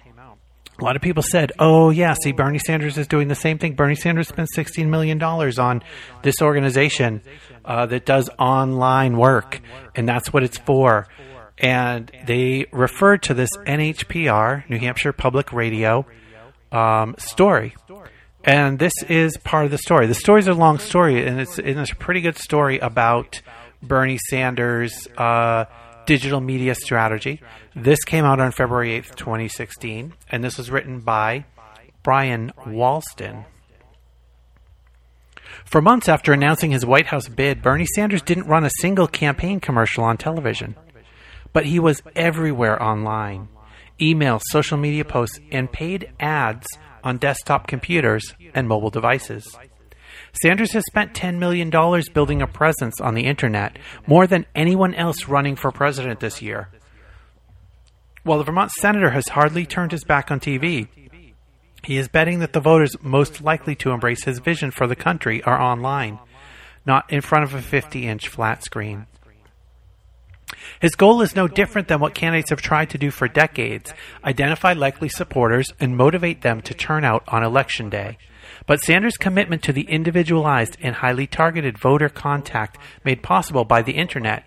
a 0.80 0.84
lot 0.84 0.96
of 0.96 1.02
people 1.02 1.22
said, 1.22 1.52
"Oh, 1.58 1.90
yeah, 1.90 2.14
see, 2.22 2.32
Bernie 2.32 2.58
Sanders 2.58 2.96
is 2.96 3.06
doing 3.06 3.28
the 3.28 3.34
same 3.34 3.58
thing. 3.58 3.74
Bernie 3.74 3.94
Sanders 3.94 4.28
spent 4.28 4.48
sixteen 4.52 4.90
million 4.90 5.18
dollars 5.18 5.58
on 5.58 5.82
this 6.22 6.40
organization 6.40 7.22
uh, 7.64 7.86
that 7.86 8.06
does 8.06 8.30
online 8.38 9.16
work, 9.16 9.60
and 9.94 10.08
that's 10.08 10.32
what 10.32 10.42
it's 10.42 10.58
for." 10.58 11.06
And 11.58 12.10
they 12.26 12.64
referred 12.72 13.22
to 13.24 13.34
this 13.34 13.50
NHPR, 13.66 14.68
New 14.70 14.78
Hampshire 14.78 15.12
Public 15.12 15.52
Radio, 15.52 16.06
um, 16.72 17.14
story. 17.18 17.74
And 18.42 18.78
this 18.78 18.94
is 19.08 19.36
part 19.36 19.66
of 19.66 19.70
the 19.70 19.78
story. 19.78 20.06
The 20.06 20.14
story 20.14 20.40
is 20.40 20.48
a 20.48 20.54
long 20.54 20.78
story, 20.78 21.26
and 21.26 21.40
it's, 21.40 21.58
and 21.58 21.78
it's 21.78 21.92
a 21.92 21.96
pretty 21.96 22.22
good 22.22 22.38
story 22.38 22.78
about 22.78 23.42
Bernie 23.82 24.18
Sanders' 24.28 25.06
uh, 25.18 25.66
digital 26.06 26.40
media 26.40 26.74
strategy. 26.74 27.42
This 27.74 28.02
came 28.04 28.24
out 28.24 28.40
on 28.40 28.52
February 28.52 29.00
8th, 29.00 29.14
2016, 29.14 30.14
and 30.30 30.42
this 30.42 30.56
was 30.56 30.70
written 30.70 31.00
by 31.00 31.44
Brian 32.02 32.52
Wallstin. 32.64 33.44
For 35.64 35.82
months 35.82 36.08
after 36.08 36.32
announcing 36.32 36.70
his 36.70 36.86
White 36.86 37.06
House 37.06 37.28
bid, 37.28 37.62
Bernie 37.62 37.86
Sanders 37.94 38.22
didn't 38.22 38.46
run 38.46 38.64
a 38.64 38.70
single 38.80 39.06
campaign 39.06 39.60
commercial 39.60 40.04
on 40.04 40.16
television. 40.16 40.76
But 41.52 41.66
he 41.66 41.78
was 41.78 42.02
everywhere 42.16 42.80
online 42.82 43.48
email, 44.00 44.40
social 44.50 44.76
media 44.76 45.04
posts, 45.04 45.40
and 45.50 45.70
paid 45.70 46.12
ads 46.18 46.66
on 47.02 47.18
desktop 47.18 47.66
computers 47.66 48.34
and 48.54 48.68
mobile 48.68 48.90
devices. 48.90 49.56
Sanders 50.42 50.72
has 50.72 50.84
spent 50.86 51.14
$10 51.14 51.38
million 51.38 51.70
building 52.12 52.42
a 52.42 52.46
presence 52.46 53.00
on 53.00 53.14
the 53.14 53.26
internet, 53.26 53.78
more 54.06 54.26
than 54.26 54.46
anyone 54.54 54.94
else 54.94 55.28
running 55.28 55.56
for 55.56 55.72
president 55.72 56.20
this 56.20 56.40
year. 56.40 56.68
While 58.22 58.38
the 58.38 58.44
Vermont 58.44 58.70
senator 58.70 59.10
has 59.10 59.28
hardly 59.28 59.66
turned 59.66 59.92
his 59.92 60.04
back 60.04 60.30
on 60.30 60.40
TV, 60.40 60.88
he 61.84 61.96
is 61.96 62.08
betting 62.08 62.40
that 62.40 62.52
the 62.52 62.60
voters 62.60 62.94
most 63.02 63.40
likely 63.40 63.74
to 63.76 63.90
embrace 63.90 64.24
his 64.24 64.38
vision 64.38 64.70
for 64.70 64.86
the 64.86 64.96
country 64.96 65.42
are 65.42 65.60
online, 65.60 66.18
not 66.84 67.10
in 67.10 67.22
front 67.22 67.44
of 67.44 67.54
a 67.54 67.62
50 67.62 68.06
inch 68.06 68.28
flat 68.28 68.62
screen. 68.62 69.06
His 70.80 70.94
goal 70.94 71.22
is 71.22 71.36
no 71.36 71.48
different 71.48 71.88
than 71.88 72.00
what 72.00 72.14
candidates 72.14 72.50
have 72.50 72.62
tried 72.62 72.90
to 72.90 72.98
do 72.98 73.10
for 73.10 73.28
decades 73.28 73.92
identify 74.24 74.72
likely 74.72 75.08
supporters 75.08 75.72
and 75.78 75.96
motivate 75.96 76.42
them 76.42 76.60
to 76.62 76.74
turn 76.74 77.04
out 77.04 77.24
on 77.28 77.42
election 77.42 77.90
day. 77.90 78.18
But 78.66 78.80
Sanders' 78.80 79.16
commitment 79.16 79.62
to 79.64 79.72
the 79.72 79.88
individualized 79.88 80.76
and 80.80 80.96
highly 80.96 81.26
targeted 81.26 81.78
voter 81.78 82.08
contact 82.08 82.78
made 83.04 83.22
possible 83.22 83.64
by 83.64 83.82
the 83.82 83.92
internet 83.92 84.44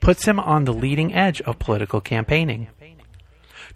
puts 0.00 0.26
him 0.26 0.40
on 0.40 0.64
the 0.64 0.74
leading 0.74 1.14
edge 1.14 1.40
of 1.42 1.58
political 1.58 2.00
campaigning. 2.00 2.68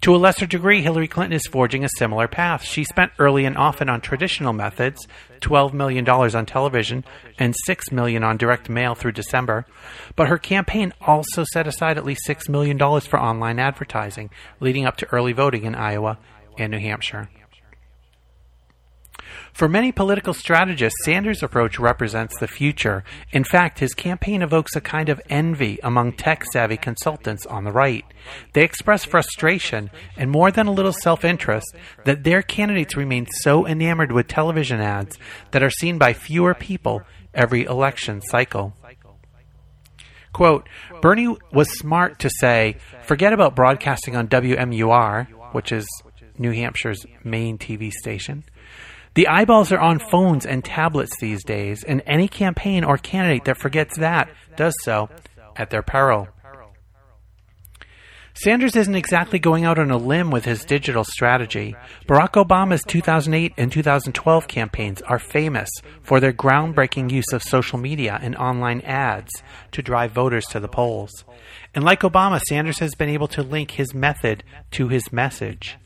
To 0.02 0.14
a 0.14 0.18
lesser 0.18 0.46
degree, 0.46 0.82
Hillary 0.82 1.08
Clinton 1.08 1.34
is 1.34 1.46
forging 1.46 1.84
a 1.84 1.88
similar 1.96 2.28
path. 2.28 2.62
She 2.62 2.84
spent 2.84 3.12
early 3.18 3.44
and 3.44 3.56
often 3.56 3.88
on 3.88 4.00
traditional 4.00 4.52
methods, 4.52 5.06
$12 5.40 5.72
million 5.72 6.08
on 6.08 6.46
television 6.46 7.04
and 7.38 7.54
6 7.64 7.92
million 7.92 8.22
on 8.22 8.36
direct 8.36 8.68
mail 8.68 8.94
through 8.94 9.12
December. 9.12 9.66
But 10.14 10.28
her 10.28 10.38
campaign 10.38 10.92
also 11.00 11.44
set 11.52 11.66
aside 11.66 11.98
at 11.98 12.04
least 12.04 12.26
$6 12.28 12.48
million 12.48 12.78
for 12.78 13.18
online 13.18 13.58
advertising, 13.58 14.30
leading 14.60 14.84
up 14.84 14.96
to 14.98 15.12
early 15.12 15.32
voting 15.32 15.64
in 15.64 15.74
Iowa 15.74 16.18
and 16.58 16.70
New 16.70 16.78
Hampshire. 16.78 17.28
For 19.56 19.70
many 19.70 19.90
political 19.90 20.34
strategists, 20.34 21.02
Sanders' 21.06 21.42
approach 21.42 21.78
represents 21.78 22.38
the 22.38 22.46
future. 22.46 23.04
In 23.32 23.42
fact, 23.42 23.78
his 23.78 23.94
campaign 23.94 24.42
evokes 24.42 24.76
a 24.76 24.82
kind 24.82 25.08
of 25.08 25.18
envy 25.30 25.78
among 25.82 26.12
tech 26.12 26.44
savvy 26.52 26.76
consultants 26.76 27.46
on 27.46 27.64
the 27.64 27.72
right. 27.72 28.04
They 28.52 28.62
express 28.62 29.06
frustration 29.06 29.90
and 30.14 30.30
more 30.30 30.50
than 30.50 30.66
a 30.66 30.72
little 30.72 30.92
self 30.92 31.24
interest 31.24 31.74
that 32.04 32.22
their 32.22 32.42
candidates 32.42 32.98
remain 32.98 33.26
so 33.40 33.66
enamored 33.66 34.12
with 34.12 34.28
television 34.28 34.82
ads 34.82 35.18
that 35.52 35.62
are 35.62 35.70
seen 35.70 35.96
by 35.96 36.12
fewer 36.12 36.52
people 36.52 37.00
every 37.32 37.64
election 37.64 38.20
cycle. 38.20 38.74
Quote 40.34 40.68
Bernie 41.00 41.34
was 41.50 41.78
smart 41.78 42.18
to 42.18 42.28
say, 42.40 42.76
forget 43.04 43.32
about 43.32 43.56
broadcasting 43.56 44.16
on 44.16 44.28
WMUR, 44.28 45.28
which 45.54 45.72
is 45.72 45.86
New 46.36 46.52
Hampshire's 46.52 47.06
main 47.24 47.56
TV 47.56 47.90
station. 47.90 48.44
The 49.16 49.28
eyeballs 49.28 49.72
are 49.72 49.80
on 49.80 49.98
phones 49.98 50.44
and 50.44 50.62
tablets 50.62 51.16
these 51.18 51.42
days, 51.42 51.82
and 51.82 52.02
any 52.04 52.28
campaign 52.28 52.84
or 52.84 52.98
candidate 52.98 53.46
that 53.46 53.56
forgets 53.56 53.96
that 53.96 54.28
does 54.56 54.74
so 54.82 55.08
at 55.56 55.70
their 55.70 55.80
peril. 55.80 56.28
Sanders 58.34 58.76
isn't 58.76 58.94
exactly 58.94 59.38
going 59.38 59.64
out 59.64 59.78
on 59.78 59.90
a 59.90 59.96
limb 59.96 60.30
with 60.30 60.44
his 60.44 60.66
digital 60.66 61.02
strategy. 61.02 61.74
Barack 62.06 62.32
Obama's 62.32 62.82
2008 62.86 63.54
and 63.56 63.72
2012 63.72 64.46
campaigns 64.46 65.00
are 65.00 65.18
famous 65.18 65.70
for 66.02 66.20
their 66.20 66.34
groundbreaking 66.34 67.10
use 67.10 67.32
of 67.32 67.42
social 67.42 67.78
media 67.78 68.18
and 68.20 68.36
online 68.36 68.82
ads 68.82 69.42
to 69.72 69.80
drive 69.80 70.12
voters 70.12 70.44
to 70.48 70.60
the 70.60 70.68
polls. 70.68 71.24
And 71.74 71.82
like 71.82 72.00
Obama, 72.00 72.38
Sanders 72.38 72.80
has 72.80 72.94
been 72.94 73.08
able 73.08 73.28
to 73.28 73.42
link 73.42 73.70
his 73.70 73.94
method 73.94 74.44
to 74.72 74.88
his 74.88 75.10
message 75.10 75.78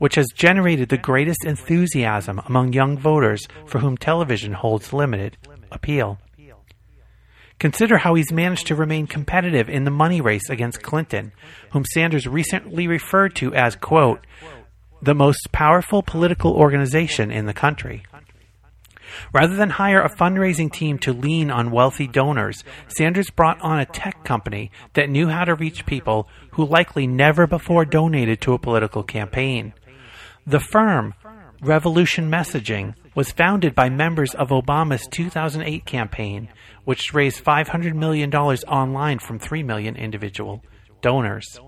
which 0.00 0.14
has 0.14 0.28
generated 0.34 0.88
the 0.88 0.96
greatest 0.96 1.44
enthusiasm 1.44 2.40
among 2.46 2.72
young 2.72 2.96
voters 2.96 3.46
for 3.66 3.80
whom 3.80 3.98
television 3.98 4.54
holds 4.54 4.94
limited 4.94 5.36
appeal. 5.70 6.18
Consider 7.58 7.98
how 7.98 8.14
he's 8.14 8.32
managed 8.32 8.66
to 8.68 8.74
remain 8.74 9.06
competitive 9.06 9.68
in 9.68 9.84
the 9.84 9.90
money 9.90 10.22
race 10.22 10.48
against 10.48 10.82
Clinton, 10.82 11.32
whom 11.72 11.84
Sanders 11.84 12.26
recently 12.26 12.88
referred 12.88 13.36
to 13.36 13.54
as, 13.54 13.76
quote, 13.76 14.26
the 15.02 15.14
most 15.14 15.52
powerful 15.52 16.02
political 16.02 16.54
organization 16.54 17.30
in 17.30 17.44
the 17.44 17.52
country. 17.52 18.02
Rather 19.34 19.56
than 19.56 19.70
hire 19.70 20.00
a 20.00 20.16
fundraising 20.16 20.72
team 20.72 20.98
to 20.98 21.12
lean 21.12 21.50
on 21.50 21.70
wealthy 21.70 22.06
donors, 22.06 22.64
Sanders 22.88 23.28
brought 23.28 23.60
on 23.60 23.78
a 23.78 23.84
tech 23.84 24.24
company 24.24 24.70
that 24.94 25.10
knew 25.10 25.28
how 25.28 25.44
to 25.44 25.54
reach 25.54 25.84
people 25.84 26.28
who 26.52 26.64
likely 26.64 27.06
never 27.06 27.46
before 27.46 27.84
donated 27.84 28.40
to 28.40 28.54
a 28.54 28.58
political 28.58 29.02
campaign. 29.02 29.74
The 30.46 30.60
firm, 30.60 31.14
Revolution 31.60 32.30
Messaging, 32.30 32.94
was 33.14 33.32
founded 33.32 33.74
by 33.74 33.90
members 33.90 34.34
of 34.34 34.48
Obama's 34.48 35.06
2008 35.08 35.84
campaign, 35.84 36.48
which 36.84 37.12
raised 37.12 37.44
$500 37.44 37.94
million 37.94 38.34
online 38.34 39.18
from 39.18 39.38
3 39.38 39.62
million 39.62 39.96
individual 39.96 40.62
donors. 41.02 41.58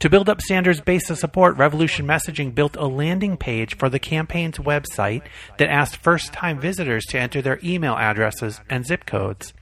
To 0.00 0.10
build 0.10 0.28
up 0.28 0.40
Sanders' 0.40 0.80
base 0.80 1.10
of 1.10 1.18
support, 1.18 1.56
Revolution 1.56 2.06
Messaging 2.06 2.54
built 2.54 2.76
a 2.76 2.86
landing 2.86 3.36
page 3.36 3.76
for 3.76 3.88
the 3.88 3.98
campaign's 3.98 4.58
website 4.58 5.22
that 5.58 5.70
asked 5.70 5.96
first 5.96 6.32
time 6.32 6.60
visitors 6.60 7.04
to 7.06 7.18
enter 7.18 7.42
their 7.42 7.58
email 7.64 7.96
addresses 7.96 8.60
and 8.70 8.86
zip 8.86 9.06
codes. 9.06 9.52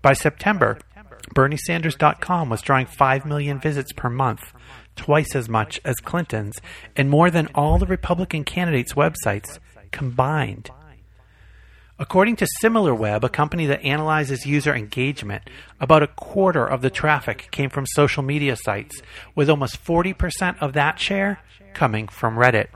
By 0.00 0.12
September, 0.12 0.78
BernieSanders.com 1.34 2.50
was 2.50 2.62
drawing 2.62 2.86
5 2.86 3.26
million 3.26 3.58
visits 3.58 3.92
per 3.92 4.10
month, 4.10 4.52
twice 4.96 5.34
as 5.34 5.48
much 5.48 5.80
as 5.84 5.96
Clinton's, 5.96 6.60
and 6.96 7.10
more 7.10 7.30
than 7.30 7.48
all 7.54 7.78
the 7.78 7.86
Republican 7.86 8.44
candidates' 8.44 8.94
websites 8.94 9.58
combined. 9.90 10.70
According 11.96 12.36
to 12.36 12.48
SimilarWeb, 12.60 13.22
a 13.22 13.28
company 13.28 13.66
that 13.66 13.84
analyzes 13.84 14.46
user 14.46 14.74
engagement, 14.74 15.48
about 15.80 16.02
a 16.02 16.08
quarter 16.08 16.66
of 16.66 16.82
the 16.82 16.90
traffic 16.90 17.48
came 17.52 17.70
from 17.70 17.86
social 17.86 18.22
media 18.22 18.56
sites, 18.56 19.00
with 19.36 19.48
almost 19.48 19.84
40% 19.84 20.56
of 20.60 20.72
that 20.72 20.98
share 20.98 21.38
coming 21.72 22.08
from 22.08 22.34
Reddit. 22.34 22.66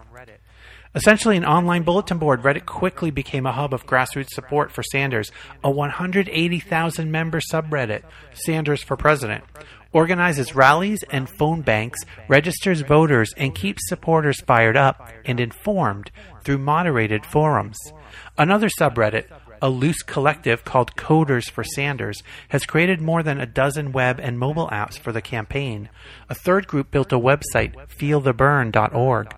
Essentially 0.95 1.37
an 1.37 1.45
online 1.45 1.83
bulletin 1.83 2.19
board, 2.19 2.43
Reddit 2.43 2.65
quickly 2.65 3.11
became 3.11 3.45
a 3.45 3.53
hub 3.53 3.75
of 3.75 3.87
grassroots 3.87 4.31
support 4.31 4.73
for 4.73 4.83
Sanders, 4.83 5.31
a 5.63 5.71
180,000 5.71 7.11
member 7.11 7.41
subreddit, 7.41 8.03
Sanders 8.33 8.83
for 8.83 8.97
President, 8.97 9.45
organizes 9.93 10.55
rallies 10.55 11.03
and 11.11 11.29
phone 11.29 11.63
banks, 11.63 12.01
registers 12.29 12.83
voters, 12.83 13.33
and 13.37 13.55
keeps 13.55 13.89
supporters 13.89 14.41
fired 14.43 14.77
up 14.77 15.11
and 15.25 15.41
informed 15.41 16.11
through 16.43 16.59
moderated 16.59 17.25
forums. 17.25 17.79
Another 18.37 18.69
subreddit, 18.69 19.27
a 19.61 19.69
loose 19.69 20.03
collective 20.03 20.65
called 20.65 20.97
Coders 20.97 21.51
for 21.51 21.65
Sanders, 21.65 22.23
has 22.49 22.67
created 22.67 23.01
more 23.01 23.23
than 23.23 23.41
a 23.41 23.47
dozen 23.47 23.93
web 23.93 24.21
and 24.21 24.39
mobile 24.39 24.69
apps 24.69 24.99
for 24.99 25.13
the 25.13 25.23
campaign. 25.23 25.89
A 26.29 26.35
third 26.35 26.67
group 26.67 26.91
built 26.91 27.13
a 27.13 27.19
website, 27.19 27.75
feelthebern.org, 27.89 29.35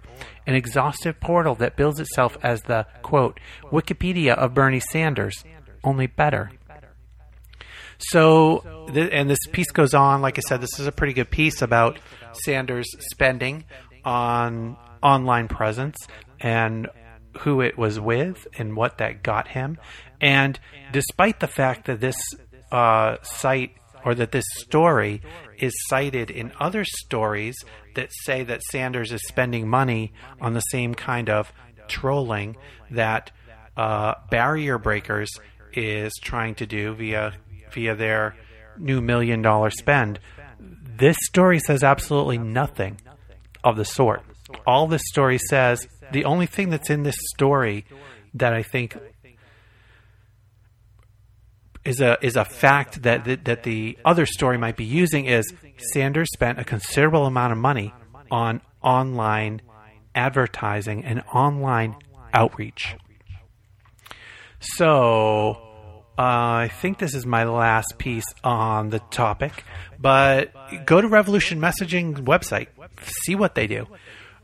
an 0.47 0.55
exhaustive 0.55 1.21
portal 1.21 1.55
that 1.57 1.77
bills 1.77 2.01
itself 2.01 2.37
as 2.43 2.63
the, 2.63 2.87
quote, 3.03 3.41
Wikipedia 3.65 4.35
of 4.35 4.55
Bernie 4.55 4.81
Sanders, 4.81 5.45
only 5.85 6.07
better. 6.07 6.51
So, 8.01 8.89
th- 8.93 9.11
and 9.13 9.29
this 9.29 9.39
piece 9.53 9.71
goes 9.71 9.95
on. 9.95 10.23
Like 10.23 10.39
I 10.39 10.43
said, 10.43 10.61
this 10.61 10.79
is 10.79 10.87
a 10.87 10.93
pretty 10.93 11.13
good 11.13 11.31
piece 11.31 11.63
about 11.63 11.99
Sanders' 12.45 12.89
spending 13.11 13.65
on 14.05 14.77
online 15.03 15.49
presence 15.49 15.97
and 16.41 16.89
who 17.41 17.61
it 17.61 17.79
was 17.79 18.01
with 18.01 18.47
and 18.59 18.77
what 18.77 18.99
that 18.99 19.23
got 19.23 19.49
him. 19.49 19.79
And 20.21 20.59
despite 20.93 21.41
the 21.41 21.47
fact 21.47 21.87
that 21.87 22.01
this 22.01 22.17
uh, 22.73 23.17
site 23.23 23.73
or 24.05 24.15
that 24.15 24.33
this 24.33 24.45
story 24.59 25.23
is 25.59 25.73
cited 25.89 26.31
in 26.31 26.53
other 26.59 26.85
stories 26.85 27.57
that 27.95 28.09
say 28.25 28.43
that 28.45 28.63
Sanders 28.63 29.13
is 29.13 29.21
spending 29.29 29.69
money 29.69 30.13
on 30.41 30.55
the 30.55 30.61
same 30.61 30.95
kind 30.95 31.29
of 31.29 31.53
trolling 31.89 32.57
that 32.91 33.31
uh, 33.77 34.15
Barrier 34.31 34.79
Breakers 34.79 35.31
is 35.73 36.13
trying 36.23 36.55
to 36.57 36.67
do 36.67 36.95
via 36.95 37.35
via 37.73 37.95
their 37.95 38.37
new 38.79 39.01
million 39.01 39.43
dollar 39.43 39.71
spend. 39.71 40.19
This 40.59 41.17
story 41.23 41.59
says 41.59 41.83
absolutely 41.83 42.39
nothing 42.39 43.01
of 43.65 43.77
the 43.77 43.85
sort. 43.85 44.23
All 44.67 44.87
this 44.87 45.03
story 45.07 45.39
says, 45.39 45.87
the 46.13 46.25
only 46.25 46.47
thing 46.47 46.71
that's 46.71 46.91
in 46.91 47.03
this 47.03 47.17
story 47.35 47.85
that 48.35 48.53
I 48.53 48.63
think 48.63 48.97
is 51.85 52.01
a 52.01 52.19
is 52.21 52.37
a 52.37 52.45
fact 52.45 53.03
that, 53.03 53.25
that 53.25 53.45
that 53.47 53.63
the 53.63 53.97
other 54.05 54.27
story 54.27 54.59
might 54.59 54.77
be 54.77 54.85
using 54.85 55.27
is 55.27 55.53
Sanders 55.93 56.29
spent 56.33 56.59
a 56.59 56.65
considerable 56.65 57.25
amount 57.27 57.53
of 57.53 57.59
money 57.59 57.95
on 58.31 58.61
online 58.83 59.63
advertising 60.15 61.05
and 61.05 61.23
online 61.33 61.97
outreach. 62.35 62.97
So 64.61 65.70
uh, 66.19 66.23
I 66.67 66.71
think 66.81 66.99
this 66.99 67.15
is 67.15 67.25
my 67.25 67.45
last 67.45 67.97
piece 67.99 68.27
on 68.45 68.91
the 68.91 68.99
topic, 68.99 69.65
but 69.99 70.53
go 70.85 71.01
to 71.01 71.09
Revolution 71.09 71.61
Messaging 71.61 72.25
website, 72.25 72.69
see 73.25 73.35
what 73.35 73.55
they 73.55 73.67
do. 73.67 73.87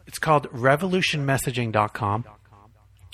It's 0.06 0.18
called 0.18 0.48
revolutionmessaging.com. 0.50 2.24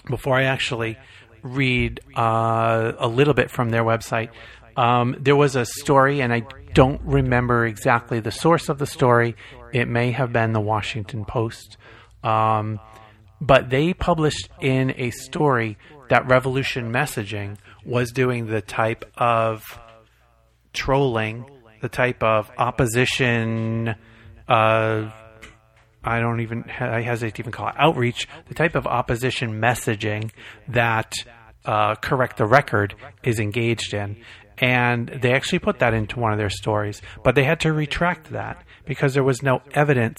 Before 0.08 0.36
I 0.36 0.44
actually 0.44 0.98
read 1.42 2.00
uh, 2.16 2.92
a 2.98 3.08
little 3.08 3.34
bit 3.34 3.50
from 3.50 3.70
their 3.70 3.84
website, 3.84 4.30
um, 4.76 5.16
there 5.18 5.36
was 5.36 5.56
a 5.56 5.64
story, 5.64 6.20
and 6.20 6.32
I 6.32 6.42
don't 6.72 7.00
remember 7.02 7.66
exactly 7.66 8.20
the 8.20 8.30
source 8.30 8.68
of 8.68 8.78
the 8.78 8.86
story. 8.86 9.36
It 9.72 9.88
may 9.88 10.12
have 10.12 10.32
been 10.32 10.52
the 10.52 10.60
Washington 10.60 11.24
Post. 11.24 11.76
Um, 12.22 12.80
but 13.40 13.70
they 13.70 13.92
published 13.92 14.48
in 14.60 14.94
a 14.96 15.10
story 15.10 15.76
that 16.08 16.28
Revolution 16.28 16.92
Messaging 16.92 17.56
was 17.84 18.12
doing 18.12 18.46
the 18.46 18.60
type 18.60 19.04
of 19.16 19.78
trolling, 20.72 21.44
the 21.80 21.88
type 21.88 22.22
of 22.22 22.50
opposition. 22.58 23.94
Uh, 24.48 25.10
I 26.04 26.20
don't 26.20 26.40
even 26.40 26.64
I 26.80 27.02
hesitate 27.02 27.36
to 27.36 27.42
even 27.42 27.52
call 27.52 27.68
it 27.68 27.74
outreach. 27.78 28.28
The 28.48 28.54
type 28.54 28.74
of 28.74 28.86
opposition 28.86 29.60
messaging 29.60 30.30
that 30.68 31.12
uh, 31.64 31.94
correct 31.96 32.38
the 32.38 32.46
record 32.46 32.94
is 33.22 33.38
engaged 33.38 33.94
in, 33.94 34.16
and 34.58 35.08
they 35.08 35.32
actually 35.32 35.60
put 35.60 35.78
that 35.78 35.94
into 35.94 36.18
one 36.18 36.32
of 36.32 36.38
their 36.38 36.50
stories, 36.50 37.02
but 37.22 37.34
they 37.34 37.44
had 37.44 37.60
to 37.60 37.72
retract 37.72 38.30
that 38.30 38.64
because 38.84 39.14
there 39.14 39.24
was 39.24 39.42
no 39.42 39.62
evidence 39.72 40.18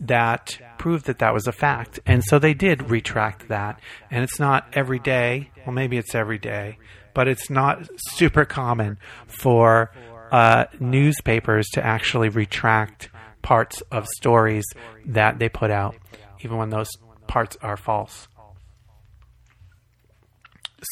that 0.00 0.58
proved 0.78 1.06
that 1.06 1.20
that 1.20 1.32
was 1.32 1.46
a 1.46 1.52
fact. 1.52 2.00
And 2.06 2.22
so 2.22 2.38
they 2.38 2.54
did 2.54 2.90
retract 2.90 3.48
that. 3.48 3.80
And 4.10 4.22
it's 4.22 4.38
not 4.38 4.66
every 4.72 4.98
day. 4.98 5.50
Well, 5.64 5.74
maybe 5.74 5.96
it's 5.96 6.14
every 6.14 6.38
day, 6.38 6.78
but 7.16 7.26
it's 7.26 7.48
not 7.48 7.88
super 8.10 8.44
common 8.44 8.98
for 9.26 9.90
uh, 10.30 10.66
newspapers 10.78 11.66
to 11.72 11.82
actually 11.82 12.28
retract 12.28 13.08
parts 13.40 13.80
of 13.90 14.06
stories 14.18 14.66
that 15.06 15.38
they 15.38 15.48
put 15.48 15.70
out, 15.70 15.96
even 16.44 16.58
when 16.58 16.68
those 16.68 16.90
parts 17.26 17.56
are 17.62 17.78
false. 17.78 18.28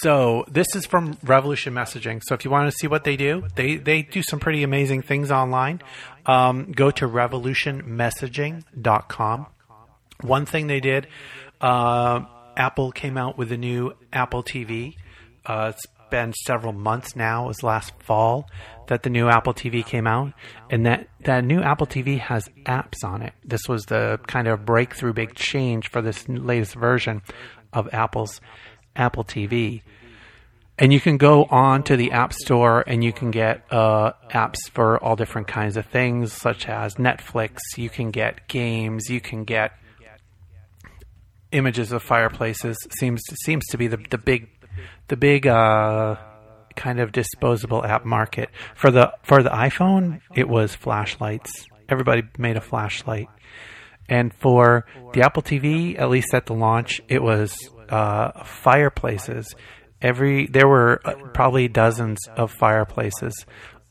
So 0.01 0.47
this 0.51 0.75
is 0.75 0.87
from 0.87 1.19
Revolution 1.23 1.75
Messaging. 1.75 2.23
So 2.25 2.35
if 2.35 2.47
you 2.47 2.51
want 2.51 2.73
to 2.73 2.77
see 2.79 2.87
what 2.87 3.05
they 3.05 3.19
do, 3.19 3.47
they 3.55 3.77
they 3.77 4.01
do 4.01 4.23
some 4.23 4.41
pretty 4.41 4.63
amazing 4.63 5.03
things 5.03 5.31
online. 5.31 5.83
Um, 6.25 6.73
go 6.73 6.91
to 6.93 7.07
revolutionmessaging.com. 7.07 9.47
One 10.23 10.47
thing 10.47 10.69
they 10.69 10.81
did, 10.81 11.07
uh, 11.61 12.21
Apple 12.57 12.93
came 12.93 13.19
out 13.19 13.37
with 13.37 13.53
a 13.53 13.59
new 13.59 13.93
Apple 14.11 14.43
TV. 14.43 14.95
Uh, 15.45 15.73
it's 15.75 15.85
been 16.15 16.33
several 16.47 16.73
months 16.73 17.17
now. 17.17 17.47
It 17.47 17.49
was 17.49 17.63
last 17.65 17.93
fall 17.99 18.49
that 18.87 19.03
the 19.03 19.11
new 19.11 19.29
Apple 19.29 19.53
TV 19.53 19.85
came 19.85 20.07
out, 20.07 20.33
and 20.71 20.87
that 20.87 21.09
that 21.25 21.45
new 21.45 21.61
Apple 21.61 21.89
TV 21.89 22.21
has 22.21 22.49
apps 22.67 23.03
on 23.03 23.21
it. 23.21 23.33
This 23.45 23.69
was 23.69 23.87
the 23.87 24.21
kind 24.29 24.47
of 24.47 24.65
breakthrough, 24.65 25.13
big 25.13 25.35
change 25.35 25.91
for 25.91 26.01
this 26.01 26.29
latest 26.29 26.77
version 26.77 27.21
of 27.73 27.93
Apple's 27.93 28.41
Apple 28.95 29.25
TV. 29.25 29.83
And 30.79 30.93
you 30.93 31.01
can 31.01 31.17
go 31.17 31.47
on 31.51 31.83
to 31.85 31.97
the 31.97 32.13
App 32.13 32.33
Store 32.33 32.85
and 32.87 33.03
you 33.03 33.13
can 33.13 33.33
get 33.33 33.65
uh, 33.73 34.13
apps 34.31 34.71
for 34.73 35.03
all 35.03 35.17
different 35.17 35.49
kinds 35.49 35.77
of 35.77 35.87
things, 35.87 36.33
such 36.33 36.69
as 36.69 36.95
Netflix. 36.95 37.59
You 37.77 37.91
can 37.91 38.13
get 38.13 38.47
games. 38.47 39.11
You 39.11 39.21
can 39.21 39.43
get 39.43 39.73
images 41.55 41.93
of 41.93 42.03
fireplaces. 42.03 42.77
seems 42.99 43.23
seems 43.45 43.65
to 43.67 43.79
be 43.79 43.87
the 43.87 43.99
the 44.11 44.19
big 44.19 44.54
the 45.09 45.17
big 45.17 45.47
uh, 45.47 46.17
kind 46.77 47.01
of 47.01 47.13
disposable 47.13 47.85
app 47.85 48.05
market 48.05 48.51
for 48.75 48.91
the 48.91 49.13
for 49.23 49.43
the 49.43 49.51
iPhone. 49.51 50.21
It 50.35 50.49
was 50.49 50.75
flashlights. 50.75 51.67
Everybody 51.89 52.23
made 52.39 52.57
a 52.57 52.61
flashlight, 52.61 53.29
and 54.09 54.33
for 54.35 54.87
the 55.13 55.23
Apple 55.23 55.43
TV, 55.43 55.99
at 55.99 56.09
least 56.11 56.35
at 56.35 56.47
the 56.47 56.55
launch, 56.55 57.01
it 57.09 57.23
was 57.23 57.57
uh, 57.89 58.45
fireplaces. 58.45 59.55
Every 60.01 60.47
there 60.47 60.69
were 60.69 61.01
uh, 61.05 61.15
probably 61.33 61.69
dozens 61.69 62.27
of 62.29 62.53
fireplaces, 62.53 63.35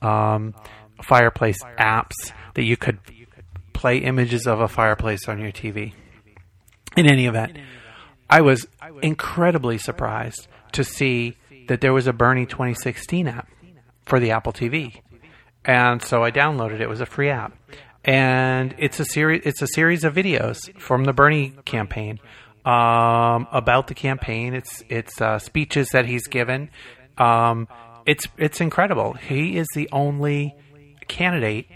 um, 0.01 0.53
fireplace 1.03 1.59
apps 1.79 2.31
that 2.55 2.63
you 2.63 2.77
could 2.77 2.99
play 3.73 3.97
images 3.97 4.47
of 4.47 4.59
a 4.59 4.67
fireplace 4.67 5.27
on 5.27 5.39
your 5.39 5.51
TV. 5.51 5.93
In 6.95 7.11
any 7.11 7.25
event, 7.25 7.57
I 8.29 8.41
was 8.41 8.67
incredibly 9.01 9.77
surprised 9.77 10.47
to 10.73 10.83
see 10.83 11.37
that 11.67 11.81
there 11.81 11.93
was 11.93 12.07
a 12.07 12.13
Bernie 12.13 12.45
2016 12.45 13.27
app 13.27 13.49
for 14.05 14.19
the 14.19 14.31
Apple 14.31 14.53
TV, 14.53 15.01
and 15.65 16.01
so 16.01 16.23
I 16.23 16.31
downloaded 16.31 16.75
it. 16.75 16.81
It 16.81 16.89
was 16.89 17.01
a 17.01 17.05
free 17.05 17.29
app, 17.29 17.57
and 18.03 18.75
it's 18.77 18.99
a 18.99 19.05
series. 19.05 19.41
It's 19.45 19.61
a 19.61 19.67
series 19.67 20.03
of 20.03 20.13
videos 20.13 20.57
from 20.79 21.05
the 21.05 21.13
Bernie 21.13 21.53
campaign 21.65 22.19
um, 22.65 23.47
about 23.51 23.87
the 23.87 23.93
campaign. 23.93 24.53
It's 24.53 24.83
it's 24.89 25.21
uh, 25.21 25.39
speeches 25.39 25.89
that 25.89 26.05
he's 26.05 26.27
given. 26.27 26.69
Um, 27.17 27.67
it's 28.05 28.27
it's 28.37 28.61
incredible. 28.61 29.13
He 29.13 29.57
is 29.57 29.67
the 29.73 29.89
only 29.91 30.55
candidate 31.07 31.67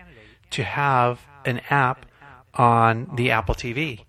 to 0.52 0.64
have 0.64 1.22
an 1.46 1.62
app 1.70 2.06
on 2.54 3.12
the 3.16 3.32
Apple 3.32 3.56
TV. 3.56 4.04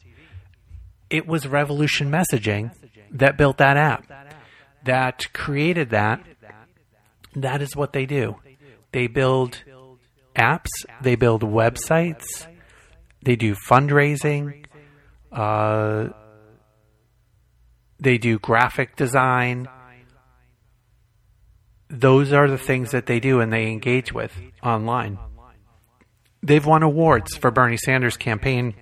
It 1.11 1.27
was 1.27 1.47
Revolution 1.47 2.11
Messaging 2.11 2.73
that 3.11 3.37
built 3.37 3.59
that 3.59 3.77
app, 3.77 4.05
that 4.85 5.33
created 5.33 5.91
that. 5.91 6.25
That 7.35 7.63
is 7.63 7.77
what 7.77 7.93
they 7.93 8.07
do. 8.07 8.37
They 8.93 9.07
build 9.07 9.63
apps. 10.37 10.71
They 11.03 11.15
build 11.15 11.43
websites. 11.43 12.47
They 13.23 13.37
do 13.37 13.55
fundraising. 13.55 14.65
Uh, 15.31 16.09
they 18.01 18.19
do 18.19 18.39
graphic 18.39 18.97
design. 18.97 19.69
Those 21.91 22.33
are 22.33 22.49
the 22.49 22.59
things 22.59 22.93
that 22.93 23.07
they 23.07 23.21
do 23.21 23.41
and 23.41 23.53
they 23.53 23.67
engage 23.69 24.13
with 24.13 24.33
online. 24.63 25.19
They've 26.43 26.65
won 26.65 26.83
awards 26.83 27.37
for 27.37 27.51
Bernie 27.51 27.77
Sanders' 27.77 28.17
campaign 28.17 28.75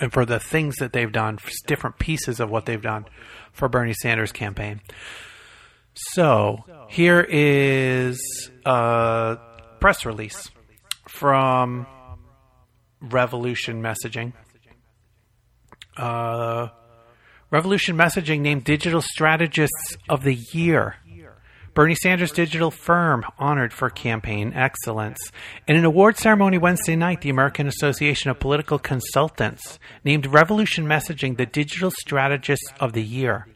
and 0.00 0.12
for 0.12 0.24
the 0.24 0.38
things 0.38 0.76
that 0.76 0.92
they've 0.92 1.12
done, 1.12 1.38
different 1.66 1.98
pieces 1.98 2.40
of 2.40 2.50
what 2.50 2.66
they've 2.66 2.82
done 2.82 3.04
for 3.52 3.68
Bernie 3.68 3.94
Sanders' 3.94 4.32
campaign. 4.32 4.80
So 5.94 6.64
here 6.88 7.20
is 7.28 8.50
a 8.64 9.38
press 9.80 10.06
release 10.06 10.50
from 11.08 11.86
Revolution 13.00 13.82
Messaging. 13.82 14.32
Uh, 15.96 16.68
Revolution 17.50 17.96
Messaging 17.96 18.40
named 18.40 18.64
Digital 18.64 19.02
Strategists 19.02 19.96
of 20.08 20.22
the 20.22 20.34
Year. 20.52 20.96
Bernie 21.74 21.94
Sanders 21.94 22.32
Digital 22.32 22.70
Firm 22.70 23.24
honored 23.38 23.72
for 23.72 23.88
campaign 23.88 24.52
excellence. 24.54 25.32
In 25.66 25.74
an 25.74 25.86
award 25.86 26.18
ceremony 26.18 26.58
Wednesday 26.58 26.96
night, 26.96 27.22
the 27.22 27.30
American 27.30 27.66
Association 27.66 28.30
of 28.30 28.38
Political 28.38 28.78
Consultants 28.80 29.78
named 30.04 30.26
Revolution 30.26 30.84
Messaging 30.84 31.38
the 31.38 31.46
Digital 31.46 31.90
Strategist 31.90 32.74
of 32.78 32.92
the 32.92 33.02
Year. 33.02 33.46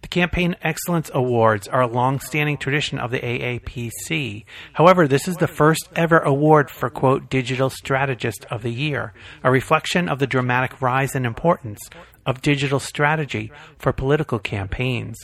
The 0.00 0.08
Campaign 0.08 0.56
Excellence 0.62 1.10
Awards 1.12 1.68
are 1.68 1.82
a 1.82 1.86
long 1.86 2.20
standing 2.20 2.56
tradition 2.56 2.98
of 2.98 3.10
the 3.10 3.20
AAPC. 3.20 4.46
However, 4.72 5.06
this 5.06 5.28
is 5.28 5.36
the 5.36 5.46
first 5.46 5.90
ever 5.94 6.20
award 6.20 6.70
for, 6.70 6.88
quote, 6.88 7.28
Digital 7.28 7.68
Strategist 7.68 8.46
of 8.50 8.62
the 8.62 8.72
Year, 8.72 9.12
a 9.44 9.50
reflection 9.50 10.08
of 10.08 10.20
the 10.20 10.26
dramatic 10.26 10.80
rise 10.80 11.14
in 11.14 11.26
importance 11.26 11.80
of 12.24 12.40
digital 12.40 12.80
strategy 12.80 13.52
for 13.78 13.92
political 13.92 14.38
campaigns. 14.38 15.18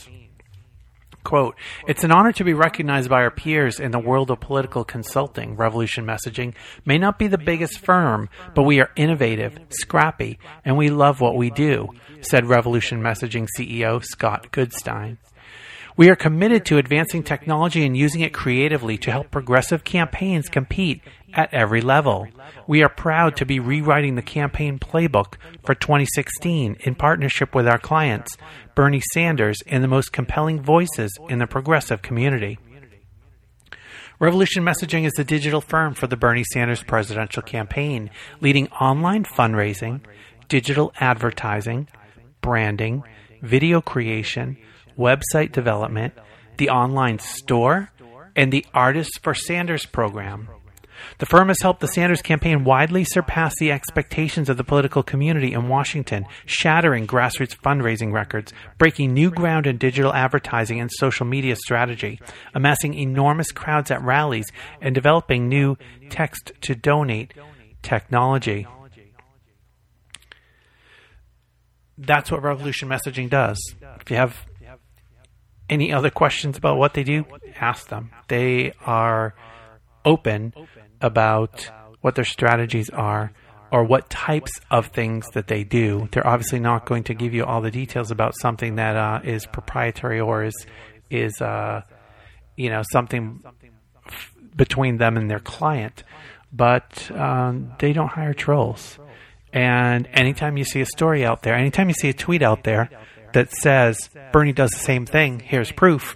Quote, 1.25 1.55
It's 1.87 2.03
an 2.03 2.11
honor 2.11 2.31
to 2.33 2.43
be 2.43 2.53
recognized 2.53 3.09
by 3.09 3.23
our 3.23 3.31
peers 3.31 3.79
in 3.79 3.89
the 3.89 3.99
world 3.99 4.29
of 4.29 4.39
political 4.39 4.85
consulting. 4.85 5.55
Revolution 5.55 6.05
Messaging 6.05 6.53
may 6.85 6.99
not 6.99 7.17
be 7.17 7.25
the 7.25 7.39
biggest 7.39 7.79
firm, 7.79 8.29
but 8.53 8.61
we 8.61 8.79
are 8.79 8.91
innovative, 8.95 9.57
scrappy, 9.69 10.37
and 10.63 10.77
we 10.77 10.89
love 10.89 11.21
what 11.21 11.35
we 11.35 11.49
do, 11.49 11.89
said 12.21 12.45
Revolution 12.45 13.01
Messaging 13.01 13.47
CEO 13.57 14.05
Scott 14.05 14.51
Goodstein. 14.51 15.17
We 15.97 16.09
are 16.09 16.15
committed 16.15 16.63
to 16.65 16.77
advancing 16.77 17.23
technology 17.23 17.85
and 17.85 17.97
using 17.97 18.21
it 18.21 18.33
creatively 18.33 18.97
to 18.99 19.11
help 19.11 19.31
progressive 19.31 19.83
campaigns 19.83 20.47
compete 20.47 21.01
at 21.35 21.53
every 21.53 21.81
level. 21.81 22.27
We 22.67 22.81
are 22.83 22.89
proud 22.89 23.35
to 23.37 23.45
be 23.45 23.59
rewriting 23.59 24.15
the 24.15 24.21
campaign 24.21 24.79
playbook 24.79 25.35
for 25.63 25.75
2016 25.75 26.77
in 26.79 26.95
partnership 26.95 27.53
with 27.53 27.67
our 27.67 27.77
clients, 27.77 28.35
Bernie 28.73 29.03
Sanders, 29.13 29.57
and 29.67 29.83
the 29.83 29.87
most 29.87 30.11
compelling 30.11 30.61
voices 30.61 31.11
in 31.29 31.39
the 31.39 31.47
progressive 31.47 32.01
community. 32.01 32.57
Revolution 34.17 34.63
Messaging 34.63 35.05
is 35.05 35.11
the 35.13 35.25
digital 35.25 35.59
firm 35.59 35.93
for 35.93 36.07
the 36.07 36.15
Bernie 36.15 36.45
Sanders 36.53 36.81
presidential 36.81 37.43
campaign, 37.43 38.09
leading 38.39 38.69
online 38.69 39.25
fundraising, 39.25 39.99
digital 40.47 40.93
advertising, 40.99 41.89
branding, 42.39 43.03
video 43.41 43.81
creation, 43.81 44.57
website 44.97 45.51
development, 45.51 46.13
the 46.57 46.69
online 46.69 47.19
store, 47.19 47.91
and 48.37 48.53
the 48.53 48.65
Artists 48.73 49.17
for 49.17 49.33
Sanders 49.33 49.85
program. 49.85 50.47
The 51.19 51.25
firm 51.25 51.47
has 51.47 51.61
helped 51.61 51.81
the 51.81 51.87
Sanders 51.87 52.21
campaign 52.21 52.63
widely 52.63 53.03
surpass 53.03 53.55
the 53.59 53.71
expectations 53.71 54.49
of 54.49 54.57
the 54.57 54.63
political 54.63 55.03
community 55.03 55.53
in 55.53 55.67
Washington, 55.67 56.25
shattering 56.45 57.07
grassroots 57.07 57.57
fundraising 57.57 58.11
records, 58.11 58.53
breaking 58.77 59.13
new 59.13 59.31
ground 59.31 59.67
in 59.67 59.77
digital 59.77 60.13
advertising 60.13 60.79
and 60.79 60.91
social 60.91 61.25
media 61.25 61.55
strategy, 61.55 62.19
amassing 62.53 62.93
enormous 62.93 63.51
crowds 63.51 63.91
at 63.91 64.01
rallies, 64.01 64.45
and 64.81 64.93
developing 64.95 65.47
new 65.47 65.77
text 66.09 66.51
to 66.61 66.75
donate 66.75 67.33
technology. 67.81 68.67
That's 71.97 72.29
what 72.29 72.43
Revolution 72.43 72.89
Messaging 72.89 73.29
does. 73.29 73.57
If 74.01 74.11
you 74.11 74.17
have 74.17 74.45
any 75.69 75.93
other 75.93 76.09
questions 76.09 76.57
about 76.57 76.77
what 76.77 76.93
they 76.93 77.03
do, 77.03 77.25
ask 77.59 77.87
them. 77.87 78.11
They 78.27 78.73
are 78.85 79.33
open 80.03 80.53
about 81.01 81.69
what 82.01 82.15
their 82.15 82.25
strategies 82.25 82.89
are 82.89 83.31
or 83.71 83.83
what 83.83 84.09
types 84.09 84.51
of 84.71 84.87
things 84.87 85.25
that 85.33 85.47
they 85.47 85.63
do. 85.63 86.07
They're 86.11 86.25
obviously 86.25 86.59
not 86.59 86.85
going 86.85 87.03
to 87.05 87.13
give 87.13 87.33
you 87.33 87.43
all 87.45 87.61
the 87.61 87.71
details 87.71 88.11
about 88.11 88.33
something 88.39 88.75
that 88.75 88.95
uh, 88.95 89.19
is 89.23 89.45
proprietary 89.45 90.19
or 90.19 90.43
is 90.43 90.65
is 91.09 91.41
uh, 91.41 91.81
you 92.55 92.69
know 92.69 92.83
something 92.91 93.43
f- 94.07 94.35
between 94.55 94.97
them 94.97 95.17
and 95.17 95.29
their 95.29 95.39
client. 95.39 96.03
But 96.53 97.11
um, 97.11 97.73
they 97.79 97.91
don't 97.91 98.07
hire 98.07 98.33
trolls. 98.33 98.97
And 99.51 100.07
anytime 100.13 100.57
you 100.57 100.63
see 100.63 100.81
a 100.81 100.85
story 100.85 101.25
out 101.25 101.43
there, 101.43 101.55
anytime 101.55 101.89
you 101.89 101.95
see 101.95 102.09
a 102.09 102.13
tweet 102.13 102.41
out 102.41 102.63
there 102.63 102.89
that 103.33 103.51
says 103.51 104.09
Bernie 104.31 104.53
does 104.53 104.71
the 104.71 104.79
same 104.79 105.05
thing, 105.05 105.39
here's 105.39 105.71
proof. 105.71 106.15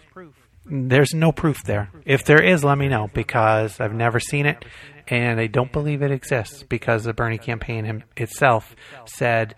There's 0.70 1.14
no 1.14 1.32
proof 1.32 1.64
there. 1.64 1.90
If 2.06 2.26
there 2.26 2.42
is, 2.42 2.64
let 2.64 2.78
me 2.78 2.88
know 2.88 3.10
because 3.14 3.80
I've 3.80 3.94
never 3.94 4.20
seen 4.20 4.46
it 4.46 4.64
and 5.10 5.40
I 5.40 5.48
don't 5.48 5.72
believe 5.72 6.02
it 6.02 6.12
exists 6.12 6.64
because 6.64 7.04
the 7.04 7.14
Bernie 7.14 7.40
campaign 7.40 8.04
itself 8.16 8.76
said, 9.06 9.56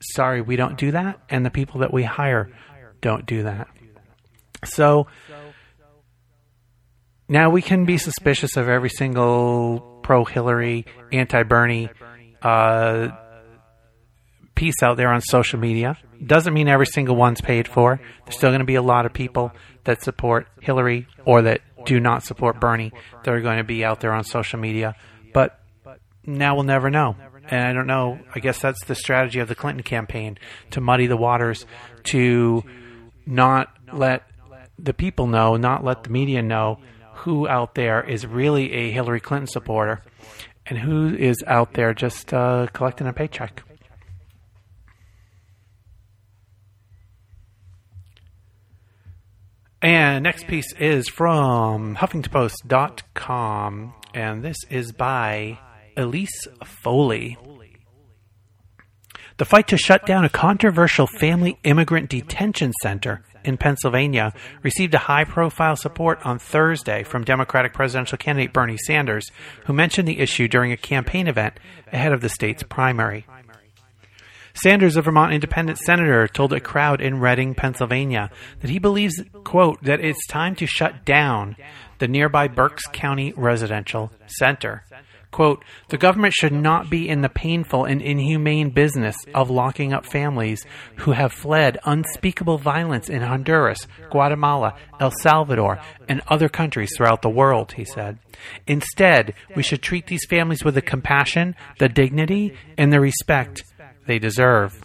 sorry, 0.00 0.40
we 0.40 0.56
don't 0.56 0.76
do 0.76 0.90
that, 0.90 1.20
and 1.28 1.46
the 1.46 1.50
people 1.50 1.80
that 1.80 1.92
we 1.92 2.02
hire 2.02 2.50
don't 3.00 3.24
do 3.24 3.44
that. 3.44 3.68
So 4.64 5.06
now 7.28 7.50
we 7.50 7.62
can 7.62 7.84
be 7.84 7.96
suspicious 7.96 8.56
of 8.56 8.68
every 8.68 8.90
single 8.90 10.00
pro 10.02 10.24
Hillary, 10.24 10.86
anti 11.12 11.44
Bernie 11.44 11.90
uh, 12.42 13.08
piece 14.58 14.82
out 14.82 14.96
there 14.96 15.12
on 15.12 15.20
social 15.20 15.60
media. 15.60 15.96
Doesn't 16.24 16.52
mean 16.52 16.66
every 16.66 16.86
single 16.86 17.14
one's 17.14 17.40
paid 17.40 17.68
for. 17.68 18.00
There's 18.24 18.36
still 18.36 18.50
going 18.50 18.58
to 18.58 18.66
be 18.66 18.74
a 18.74 18.82
lot 18.82 19.06
of 19.06 19.12
people 19.12 19.52
that 19.84 20.02
support 20.02 20.48
Hillary 20.60 21.06
or 21.24 21.42
that 21.42 21.60
do 21.86 22.00
not 22.00 22.24
support 22.24 22.58
Bernie 22.58 22.92
that 23.22 23.32
are 23.32 23.40
going 23.40 23.58
to 23.58 23.64
be 23.64 23.84
out 23.84 24.00
there 24.00 24.12
on 24.12 24.24
social 24.24 24.58
media. 24.58 24.96
But 25.32 25.60
now 26.26 26.56
we'll 26.56 26.64
never 26.64 26.90
know. 26.90 27.14
And 27.48 27.64
I 27.64 27.72
don't 27.72 27.86
know. 27.86 28.18
I 28.34 28.40
guess 28.40 28.58
that's 28.58 28.84
the 28.84 28.96
strategy 28.96 29.38
of 29.38 29.46
the 29.46 29.54
Clinton 29.54 29.84
campaign 29.84 30.38
to 30.72 30.80
muddy 30.80 31.06
the 31.06 31.16
waters, 31.16 31.64
to 32.04 32.64
not 33.26 33.72
let 33.92 34.24
the 34.76 34.92
people 34.92 35.28
know, 35.28 35.56
not 35.56 35.84
let 35.84 36.02
the 36.02 36.10
media 36.10 36.42
know 36.42 36.80
who 37.14 37.46
out 37.48 37.76
there 37.76 38.02
is 38.02 38.26
really 38.26 38.72
a 38.72 38.90
Hillary 38.90 39.20
Clinton 39.20 39.46
supporter 39.46 40.02
and 40.66 40.78
who 40.78 41.14
is 41.14 41.36
out 41.46 41.74
there 41.74 41.94
just 41.94 42.34
uh, 42.34 42.66
collecting 42.72 43.06
a 43.06 43.12
paycheck. 43.12 43.62
And 49.80 50.24
next 50.24 50.48
piece 50.48 50.72
is 50.72 51.08
from 51.08 51.94
HuffingtonPost.com, 51.94 53.94
and 54.12 54.42
this 54.42 54.56
is 54.68 54.90
by 54.90 55.60
Elise 55.96 56.48
Foley. 56.64 57.38
The 59.36 59.44
fight 59.44 59.68
to 59.68 59.76
shut 59.76 60.04
down 60.04 60.24
a 60.24 60.28
controversial 60.28 61.06
family 61.06 61.60
immigrant 61.62 62.10
detention 62.10 62.72
center 62.82 63.22
in 63.44 63.56
Pennsylvania 63.56 64.32
received 64.64 64.94
a 64.94 64.98
high 64.98 65.22
profile 65.22 65.76
support 65.76 66.26
on 66.26 66.40
Thursday 66.40 67.04
from 67.04 67.22
Democratic 67.22 67.72
presidential 67.72 68.18
candidate 68.18 68.52
Bernie 68.52 68.78
Sanders, 68.84 69.30
who 69.66 69.72
mentioned 69.72 70.08
the 70.08 70.18
issue 70.18 70.48
during 70.48 70.72
a 70.72 70.76
campaign 70.76 71.28
event 71.28 71.60
ahead 71.92 72.12
of 72.12 72.20
the 72.20 72.28
state's 72.28 72.64
primary. 72.64 73.28
Sanders, 74.62 74.96
a 74.96 75.02
Vermont 75.02 75.32
independent 75.32 75.78
senator, 75.78 76.26
told 76.26 76.52
a 76.52 76.58
crowd 76.58 77.00
in 77.00 77.20
Reading, 77.20 77.54
Pennsylvania, 77.54 78.30
that 78.60 78.70
he 78.70 78.80
believes, 78.80 79.22
quote, 79.44 79.80
that 79.84 80.00
it's 80.00 80.26
time 80.26 80.56
to 80.56 80.66
shut 80.66 81.04
down 81.04 81.54
the 81.98 82.08
nearby 82.08 82.48
Berks 82.48 82.84
County 82.92 83.32
Residential 83.36 84.10
Center. 84.26 84.84
Quote, 85.30 85.62
the 85.90 85.98
government 85.98 86.34
should 86.34 86.52
not 86.52 86.90
be 86.90 87.08
in 87.08 87.20
the 87.20 87.28
painful 87.28 87.84
and 87.84 88.00
inhumane 88.00 88.70
business 88.70 89.14
of 89.34 89.50
locking 89.50 89.92
up 89.92 90.06
families 90.06 90.64
who 90.96 91.12
have 91.12 91.32
fled 91.32 91.78
unspeakable 91.84 92.58
violence 92.58 93.08
in 93.08 93.20
Honduras, 93.20 93.86
Guatemala, 94.10 94.74
El 94.98 95.12
Salvador, 95.20 95.78
and 96.08 96.22
other 96.26 96.48
countries 96.48 96.90
throughout 96.96 97.22
the 97.22 97.28
world, 97.28 97.72
he 97.72 97.84
said. 97.84 98.18
Instead, 98.66 99.34
we 99.54 99.62
should 99.62 99.82
treat 99.82 100.06
these 100.06 100.26
families 100.28 100.64
with 100.64 100.74
the 100.74 100.82
compassion, 100.82 101.54
the 101.78 101.88
dignity, 101.88 102.56
and 102.76 102.92
the 102.92 103.00
respect 103.00 103.62
they 104.08 104.18
deserve. 104.18 104.82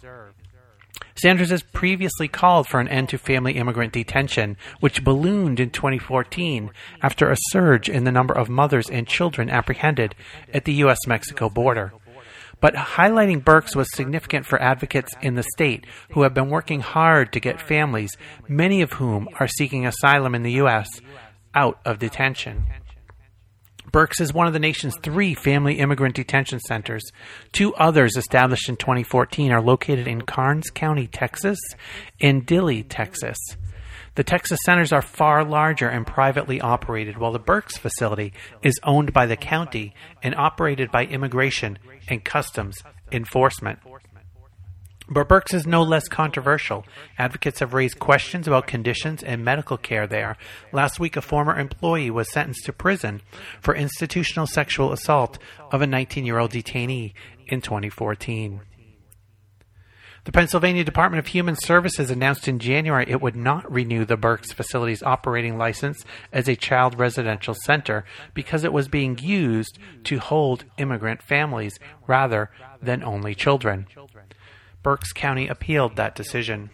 Sanders 1.15 1.49
has 1.49 1.63
previously 1.63 2.27
called 2.27 2.67
for 2.67 2.79
an 2.79 2.87
end 2.87 3.09
to 3.09 3.17
family 3.17 3.53
immigrant 3.53 3.93
detention, 3.93 4.57
which 4.79 5.03
ballooned 5.03 5.59
in 5.59 5.69
2014 5.69 6.69
after 7.01 7.31
a 7.31 7.37
surge 7.49 7.87
in 7.87 8.03
the 8.03 8.11
number 8.11 8.33
of 8.33 8.49
mothers 8.49 8.89
and 8.89 9.07
children 9.07 9.49
apprehended 9.49 10.13
at 10.53 10.65
the 10.65 10.73
U.S. 10.73 11.07
Mexico 11.07 11.49
border. 11.49 11.93
But 12.59 12.75
highlighting 12.75 13.43
Berks 13.43 13.75
was 13.75 13.87
significant 13.93 14.45
for 14.45 14.61
advocates 14.61 15.13
in 15.21 15.35
the 15.35 15.43
state 15.55 15.85
who 16.11 16.23
have 16.23 16.33
been 16.33 16.49
working 16.49 16.81
hard 16.81 17.31
to 17.33 17.39
get 17.39 17.61
families, 17.61 18.15
many 18.47 18.81
of 18.81 18.93
whom 18.93 19.27
are 19.39 19.47
seeking 19.47 19.85
asylum 19.85 20.35
in 20.35 20.43
the 20.43 20.53
U.S., 20.53 20.89
out 21.55 21.79
of 21.85 21.99
detention. 21.99 22.65
Berks 23.93 24.19
is 24.19 24.33
one 24.33 24.47
of 24.47 24.53
the 24.53 24.59
nation's 24.59 24.97
three 25.03 25.35
family 25.35 25.75
immigrant 25.75 26.15
detention 26.15 26.59
centers. 26.59 27.03
Two 27.51 27.75
others 27.75 28.17
established 28.17 28.67
in 28.67 28.75
2014 28.75 29.51
are 29.51 29.61
located 29.61 30.07
in 30.07 30.23
Karnes 30.23 30.71
County, 30.73 31.05
Texas, 31.05 31.59
and 32.19 32.43
Dilley, 32.43 32.83
Texas. 32.89 33.37
The 34.15 34.23
Texas 34.23 34.57
centers 34.65 34.91
are 34.91 35.03
far 35.03 35.45
larger 35.45 35.87
and 35.87 36.07
privately 36.07 36.59
operated, 36.59 37.19
while 37.19 37.31
the 37.31 37.37
Berks 37.37 37.77
facility 37.77 38.33
is 38.63 38.79
owned 38.81 39.13
by 39.13 39.27
the 39.27 39.37
county 39.37 39.93
and 40.23 40.33
operated 40.33 40.89
by 40.91 41.05
Immigration 41.05 41.77
and 42.07 42.25
Customs 42.25 42.75
Enforcement. 43.11 43.77
But 45.09 45.27
Berks 45.27 45.53
is 45.53 45.67
no 45.67 45.83
less 45.83 46.07
controversial. 46.07 46.85
Advocates 47.17 47.59
have 47.59 47.73
raised 47.73 47.99
questions 47.99 48.47
about 48.47 48.67
conditions 48.67 49.21
and 49.21 49.43
medical 49.43 49.77
care 49.77 50.07
there. 50.07 50.37
Last 50.71 50.99
week, 50.99 51.17
a 51.17 51.21
former 51.21 51.59
employee 51.59 52.09
was 52.09 52.31
sentenced 52.31 52.65
to 52.65 52.73
prison 52.73 53.21
for 53.59 53.75
institutional 53.75 54.47
sexual 54.47 54.93
assault 54.93 55.37
of 55.71 55.81
a 55.81 55.87
19 55.87 56.25
year 56.25 56.39
old 56.39 56.51
detainee 56.51 57.13
in 57.47 57.59
2014. 57.59 58.61
The 60.25 60.31
Pennsylvania 60.31 60.85
Department 60.85 61.19
of 61.19 61.27
Human 61.27 61.57
Services 61.57 62.09
announced 62.09 62.47
in 62.47 62.57
January 62.57 63.03
it 63.09 63.21
would 63.21 63.35
not 63.35 63.69
renew 63.69 64.05
the 64.05 64.15
Berks 64.15 64.53
facility's 64.53 65.03
operating 65.03 65.57
license 65.57 66.05
as 66.31 66.47
a 66.47 66.55
child 66.55 66.97
residential 66.97 67.53
center 67.65 68.05
because 68.33 68.63
it 68.63 68.71
was 68.71 68.87
being 68.87 69.17
used 69.17 69.77
to 70.05 70.19
hold 70.19 70.63
immigrant 70.77 71.21
families 71.21 71.77
rather 72.07 72.49
than 72.81 73.03
only 73.03 73.35
children. 73.35 73.85
Berks 74.83 75.13
County 75.13 75.47
appealed 75.47 75.95
that 75.95 76.13
decision. 76.13 76.69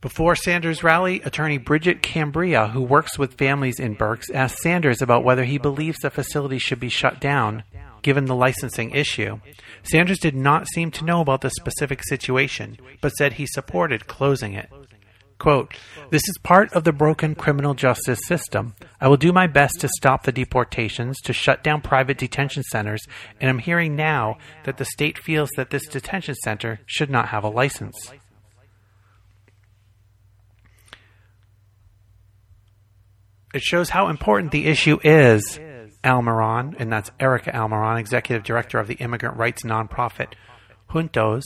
Before 0.00 0.36
Sanders' 0.36 0.84
rally, 0.84 1.22
attorney 1.22 1.56
Bridget 1.56 2.02
Cambria, 2.02 2.68
who 2.68 2.82
works 2.82 3.18
with 3.18 3.38
families 3.38 3.80
in 3.80 3.94
Berks, 3.94 4.28
asked 4.28 4.58
Sanders 4.58 5.00
about 5.00 5.24
whether 5.24 5.44
he 5.44 5.56
believes 5.56 6.00
the 6.00 6.10
facility 6.10 6.58
should 6.58 6.78
be 6.78 6.90
shut 6.90 7.20
down, 7.20 7.62
given 8.02 8.26
the 8.26 8.34
licensing 8.34 8.90
issue. 8.90 9.40
Sanders 9.82 10.18
did 10.18 10.34
not 10.34 10.68
seem 10.68 10.90
to 10.90 11.06
know 11.06 11.22
about 11.22 11.40
the 11.40 11.48
specific 11.48 12.02
situation, 12.04 12.76
but 13.00 13.12
said 13.12 13.34
he 13.34 13.46
supported 13.46 14.06
closing 14.06 14.52
it. 14.52 14.68
Quote, 15.38 15.74
This 16.10 16.22
is 16.28 16.38
part 16.42 16.72
of 16.72 16.84
the 16.84 16.92
broken 16.92 17.34
criminal 17.34 17.74
justice 17.74 18.20
system. 18.24 18.74
I 19.00 19.08
will 19.08 19.16
do 19.16 19.32
my 19.32 19.46
best 19.46 19.80
to 19.80 19.88
stop 19.88 20.22
the 20.22 20.32
deportations, 20.32 21.20
to 21.22 21.32
shut 21.32 21.62
down 21.62 21.80
private 21.80 22.18
detention 22.18 22.62
centers, 22.62 23.04
and 23.40 23.50
I'm 23.50 23.58
hearing 23.58 23.96
now 23.96 24.38
that 24.64 24.76
the 24.76 24.84
state 24.84 25.18
feels 25.18 25.50
that 25.56 25.70
this 25.70 25.86
detention 25.86 26.34
center 26.36 26.80
should 26.86 27.10
not 27.10 27.28
have 27.28 27.44
a 27.44 27.48
license. 27.48 28.12
It 33.52 33.62
shows 33.62 33.90
how 33.90 34.08
important 34.08 34.50
the 34.50 34.66
issue 34.66 34.98
is, 35.04 35.60
Almiron, 36.02 36.74
and 36.78 36.92
that's 36.92 37.10
Erica 37.20 37.52
Almiron, 37.52 38.00
executive 38.00 38.44
director 38.44 38.78
of 38.78 38.88
the 38.88 38.94
immigrant 38.94 39.36
rights 39.36 39.62
nonprofit 39.62 40.34
Juntos. 40.90 41.42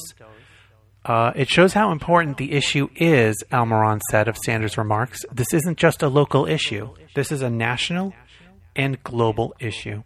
Uh, 1.05 1.33
it 1.35 1.49
shows 1.49 1.73
how 1.73 1.93
important 1.93 2.37
the 2.37 2.53
issue 2.53 2.89
is, 2.97 3.43
Almiron 3.51 4.01
said 4.11 4.29
of 4.29 4.37
Sanders' 4.37 4.77
remarks. 4.77 5.21
This 5.33 5.55
isn't 5.55 5.79
just 5.79 6.03
a 6.03 6.09
local 6.09 6.47
issue, 6.47 6.95
this 7.15 7.33
is 7.33 7.43
a 7.43 7.51
national 7.51 8.15
and 8.77 9.03
global 9.03 9.55
issue. 9.59 10.03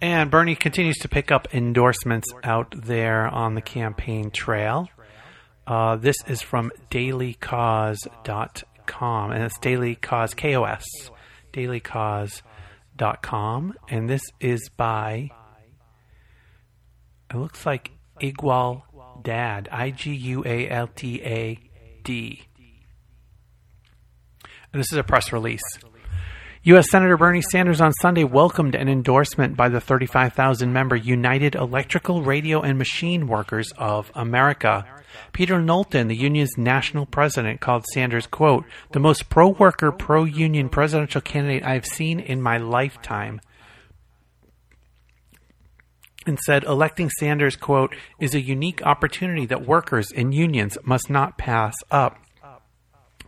And 0.00 0.30
Bernie 0.30 0.54
continues 0.56 0.98
to 0.98 1.08
pick 1.08 1.32
up 1.32 1.48
endorsements 1.54 2.28
out 2.44 2.74
there 2.84 3.26
on 3.28 3.54
the 3.54 3.62
campaign 3.62 4.30
trail. 4.30 4.90
Uh, 5.66 5.96
this 5.96 6.16
is 6.28 6.42
from 6.42 6.70
dailykos.com, 6.90 7.96
and 9.32 9.42
it's 9.42 9.58
Daily 9.58 9.96
Kos, 9.96 10.34
K-O-S, 10.34 10.84
dailykos.com, 11.52 12.42
and 13.88 14.08
this 14.08 14.22
is 14.38 14.68
by, 14.76 15.30
it 17.36 17.40
looks 17.40 17.66
like 17.66 17.92
Igual 18.20 18.82
Dad, 19.22 19.68
I-G-U-A-L-T-A-D. 19.70 20.42
And 24.72 24.80
this 24.80 24.92
is 24.92 24.98
a 24.98 25.04
press 25.04 25.32
release. 25.32 25.62
U.S. 26.64 26.90
Senator 26.90 27.16
Bernie 27.16 27.42
Sanders 27.42 27.80
on 27.80 27.92
Sunday 27.92 28.24
welcomed 28.24 28.74
an 28.74 28.88
endorsement 28.88 29.56
by 29.56 29.68
the 29.68 29.80
35,000 29.80 30.72
member 30.72 30.96
United 30.96 31.54
Electrical, 31.54 32.22
Radio, 32.22 32.60
and 32.60 32.76
Machine 32.76 33.28
Workers 33.28 33.72
of 33.78 34.10
America 34.14 34.84
Peter 35.32 35.60
Knowlton, 35.60 36.08
the 36.08 36.16
union's 36.16 36.56
national 36.56 37.06
president, 37.06 37.60
called 37.60 37.84
Sanders, 37.92 38.26
quote, 38.26 38.64
the 38.92 39.00
most 39.00 39.28
pro 39.28 39.48
worker, 39.48 39.92
pro 39.92 40.24
union 40.24 40.68
presidential 40.68 41.20
candidate 41.20 41.64
I 41.64 41.74
have 41.74 41.86
seen 41.86 42.20
in 42.20 42.42
my 42.42 42.58
lifetime. 42.58 43.40
And 46.26 46.38
said 46.40 46.64
electing 46.64 47.08
Sanders, 47.08 47.54
quote, 47.54 47.94
is 48.18 48.34
a 48.34 48.40
unique 48.40 48.82
opportunity 48.84 49.46
that 49.46 49.66
workers 49.66 50.10
and 50.14 50.34
unions 50.34 50.76
must 50.84 51.08
not 51.08 51.38
pass 51.38 51.74
up. 51.90 52.18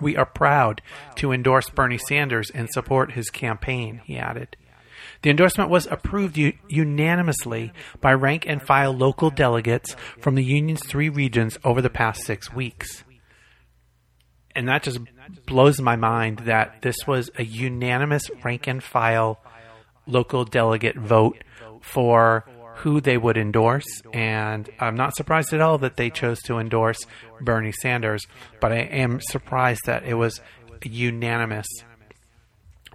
We 0.01 0.16
are 0.16 0.26
proud 0.26 0.82
to 1.16 1.32
endorse 1.32 1.70
Bernie 1.70 1.99
Sanders 1.99 2.51
and 2.51 2.68
support 2.70 3.12
his 3.12 3.30
campaign, 3.30 4.01
he 4.05 4.18
added. 4.18 4.57
The 5.22 5.30
endorsement 5.30 5.70
was 5.70 5.86
approved 5.86 6.36
u- 6.36 6.53
unanimously 6.68 7.72
by 8.01 8.14
rank 8.14 8.44
and 8.46 8.62
file 8.62 8.92
local 8.92 9.30
delegates 9.30 9.96
from 10.20 10.34
the 10.34 10.44
union's 10.44 10.84
three 10.84 11.09
regions 11.09 11.59
over 11.64 11.82
the 11.82 11.90
past 11.90 12.24
six 12.24 12.53
weeks. 12.53 13.05
And 14.55 14.68
that 14.68 14.82
just 14.82 14.99
blows 15.46 15.80
my 15.80 15.96
mind 15.96 16.40
that 16.40 16.82
this 16.82 16.96
was 17.07 17.30
a 17.36 17.44
unanimous 17.44 18.30
rank 18.44 18.66
and 18.66 18.82
file 18.82 19.40
local 20.07 20.44
delegate 20.44 20.96
vote 20.96 21.42
for 21.80 22.44
who 22.78 23.00
they 23.00 23.18
would 23.18 23.36
endorse. 23.36 23.86
And 24.12 24.68
I'm 24.78 24.96
not 24.96 25.16
surprised 25.16 25.52
at 25.52 25.60
all 25.60 25.78
that 25.78 25.96
they 25.96 26.10
chose 26.10 26.40
to 26.42 26.58
endorse 26.58 26.98
Bernie 27.40 27.72
Sanders, 27.72 28.26
but 28.60 28.72
I 28.72 28.78
am 28.78 29.20
surprised 29.20 29.82
that 29.86 30.04
it 30.04 30.14
was 30.14 30.40
a 30.84 30.88
unanimous 30.88 31.66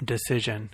decision. 0.04 0.70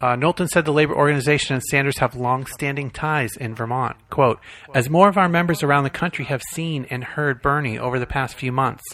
Uh, 0.00 0.14
Knowlton 0.14 0.46
said 0.46 0.64
the 0.64 0.72
labor 0.72 0.94
organization 0.94 1.54
and 1.54 1.62
Sanders 1.64 1.98
have 1.98 2.14
long-standing 2.14 2.90
ties 2.90 3.36
in 3.36 3.56
Vermont. 3.56 3.96
Quote, 4.10 4.38
As 4.72 4.88
more 4.88 5.08
of 5.08 5.18
our 5.18 5.28
members 5.28 5.64
around 5.64 5.82
the 5.82 5.90
country 5.90 6.24
have 6.26 6.42
seen 6.52 6.86
and 6.88 7.02
heard 7.02 7.42
Bernie 7.42 7.80
over 7.80 7.98
the 7.98 8.06
past 8.06 8.36
few 8.36 8.52
months, 8.52 8.84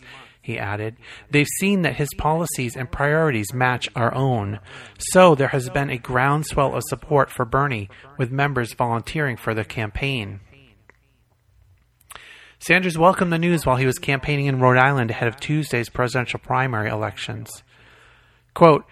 he 0.45 0.59
added, 0.59 0.97
they've 1.31 1.47
seen 1.59 1.83
that 1.83 1.97
his 1.97 2.11
policies 2.19 2.77
and 2.77 2.93
priorities 2.93 3.55
match 3.55 3.89
our 3.97 4.15
own. 4.15 4.61
So 4.99 5.35
there 5.35 5.49
has 5.49 5.71
been 5.71 5.89
a 5.89 5.97
groundswell 5.97 6.75
of 6.75 6.83
support 6.87 7.31
for 7.31 7.47
Bernie, 7.47 7.89
with 8.19 8.31
members 8.31 8.75
volunteering 8.75 9.39
for 9.39 9.55
the 9.55 9.65
campaign. 9.65 10.41
Sanders 12.59 12.99
welcomed 12.99 13.33
the 13.33 13.39
news 13.39 13.65
while 13.65 13.77
he 13.77 13.87
was 13.87 13.99
campaigning 13.99 14.45
in 14.45 14.61
Rhode 14.61 14.77
Island 14.77 15.11
ahead 15.11 15.29
of 15.29 15.41
Tuesday's 15.41 15.89
presidential 15.89 16.41
primary 16.41 16.91
elections. 16.91 17.63
Quote, 18.53 18.85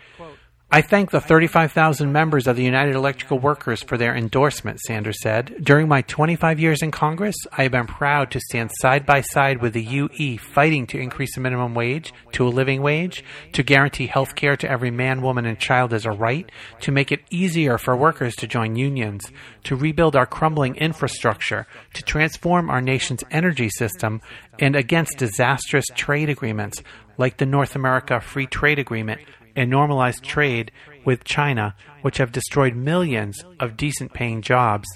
I 0.75 0.81
thank 0.81 1.11
the 1.11 1.21
35,000 1.21 2.11
members 2.11 2.47
of 2.47 2.57
the 2.57 2.65
United 2.65 2.95
Electrical 2.95 3.39
Workers 3.39 3.83
for 3.83 3.99
their 3.99 4.17
endorsement, 4.17 4.81
Sanders 4.81 5.21
said. 5.21 5.55
During 5.63 5.87
my 5.87 6.01
25 6.01 6.59
years 6.59 6.81
in 6.81 6.91
Congress, 6.91 7.37
I 7.53 7.65
have 7.65 7.73
been 7.73 7.87
proud 7.87 8.31
to 8.31 8.41
stand 8.41 8.71
side 8.81 9.05
by 9.05 9.21
side 9.21 9.61
with 9.61 9.75
the 9.75 9.83
UE 9.83 10.39
fighting 10.39 10.87
to 10.87 10.99
increase 10.99 11.35
the 11.35 11.43
minimum 11.43 11.75
wage 11.75 12.15
to 12.33 12.47
a 12.47 12.49
living 12.49 12.81
wage, 12.81 13.23
to 13.53 13.63
guarantee 13.63 14.07
health 14.07 14.35
care 14.35 14.57
to 14.57 14.71
every 14.71 14.91
man, 14.91 15.21
woman, 15.21 15.45
and 15.45 15.59
child 15.59 15.93
as 15.93 16.07
a 16.07 16.11
right, 16.11 16.51
to 16.81 16.91
make 16.91 17.13
it 17.13 17.21
easier 17.29 17.77
for 17.77 17.95
workers 17.95 18.35
to 18.37 18.47
join 18.47 18.75
unions, 18.75 19.31
to 19.65 19.77
rebuild 19.77 20.17
our 20.17 20.25
crumbling 20.25 20.77
infrastructure, 20.77 21.67
to 21.93 22.03
transform 22.03 22.71
our 22.71 22.81
nation's 22.81 23.23
energy 23.31 23.69
system, 23.69 24.23
and 24.59 24.75
against 24.75 25.19
disastrous 25.19 25.85
trade 25.95 26.31
agreements 26.31 26.83
like 27.19 27.37
the 27.37 27.45
North 27.45 27.77
America 27.77 28.21
Free 28.21 28.47
Trade 28.47 28.79
Agreement 28.79 29.21
and 29.57 29.71
normalized 29.71 30.23
trade 30.23 30.71
with 31.05 31.25
China, 31.25 31.75
which 32.03 32.19
have 32.19 32.33
destroyed 32.33 32.75
millions 32.75 33.45
of 33.61 33.77
decent 33.77 34.13
paying 34.13 34.43
jobs 34.43 34.89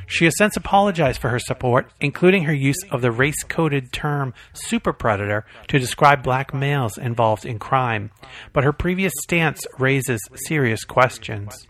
She 0.08 0.24
has 0.24 0.36
since 0.36 0.56
apologized 0.56 1.20
for 1.20 1.28
her 1.28 1.38
support, 1.38 1.92
including 2.00 2.42
her 2.44 2.52
use 2.52 2.82
of 2.90 3.00
the 3.00 3.12
race 3.12 3.44
coded 3.44 3.92
term 3.92 4.34
super 4.54 4.92
predator 4.92 5.46
to 5.68 5.78
describe 5.78 6.24
black 6.24 6.52
males 6.52 6.98
involved 6.98 7.46
in 7.46 7.60
crime, 7.60 8.10
but 8.52 8.64
her 8.64 8.72
previous 8.72 9.12
stance 9.22 9.64
raises 9.78 10.20
serious 10.34 10.82
questions. 10.84 11.68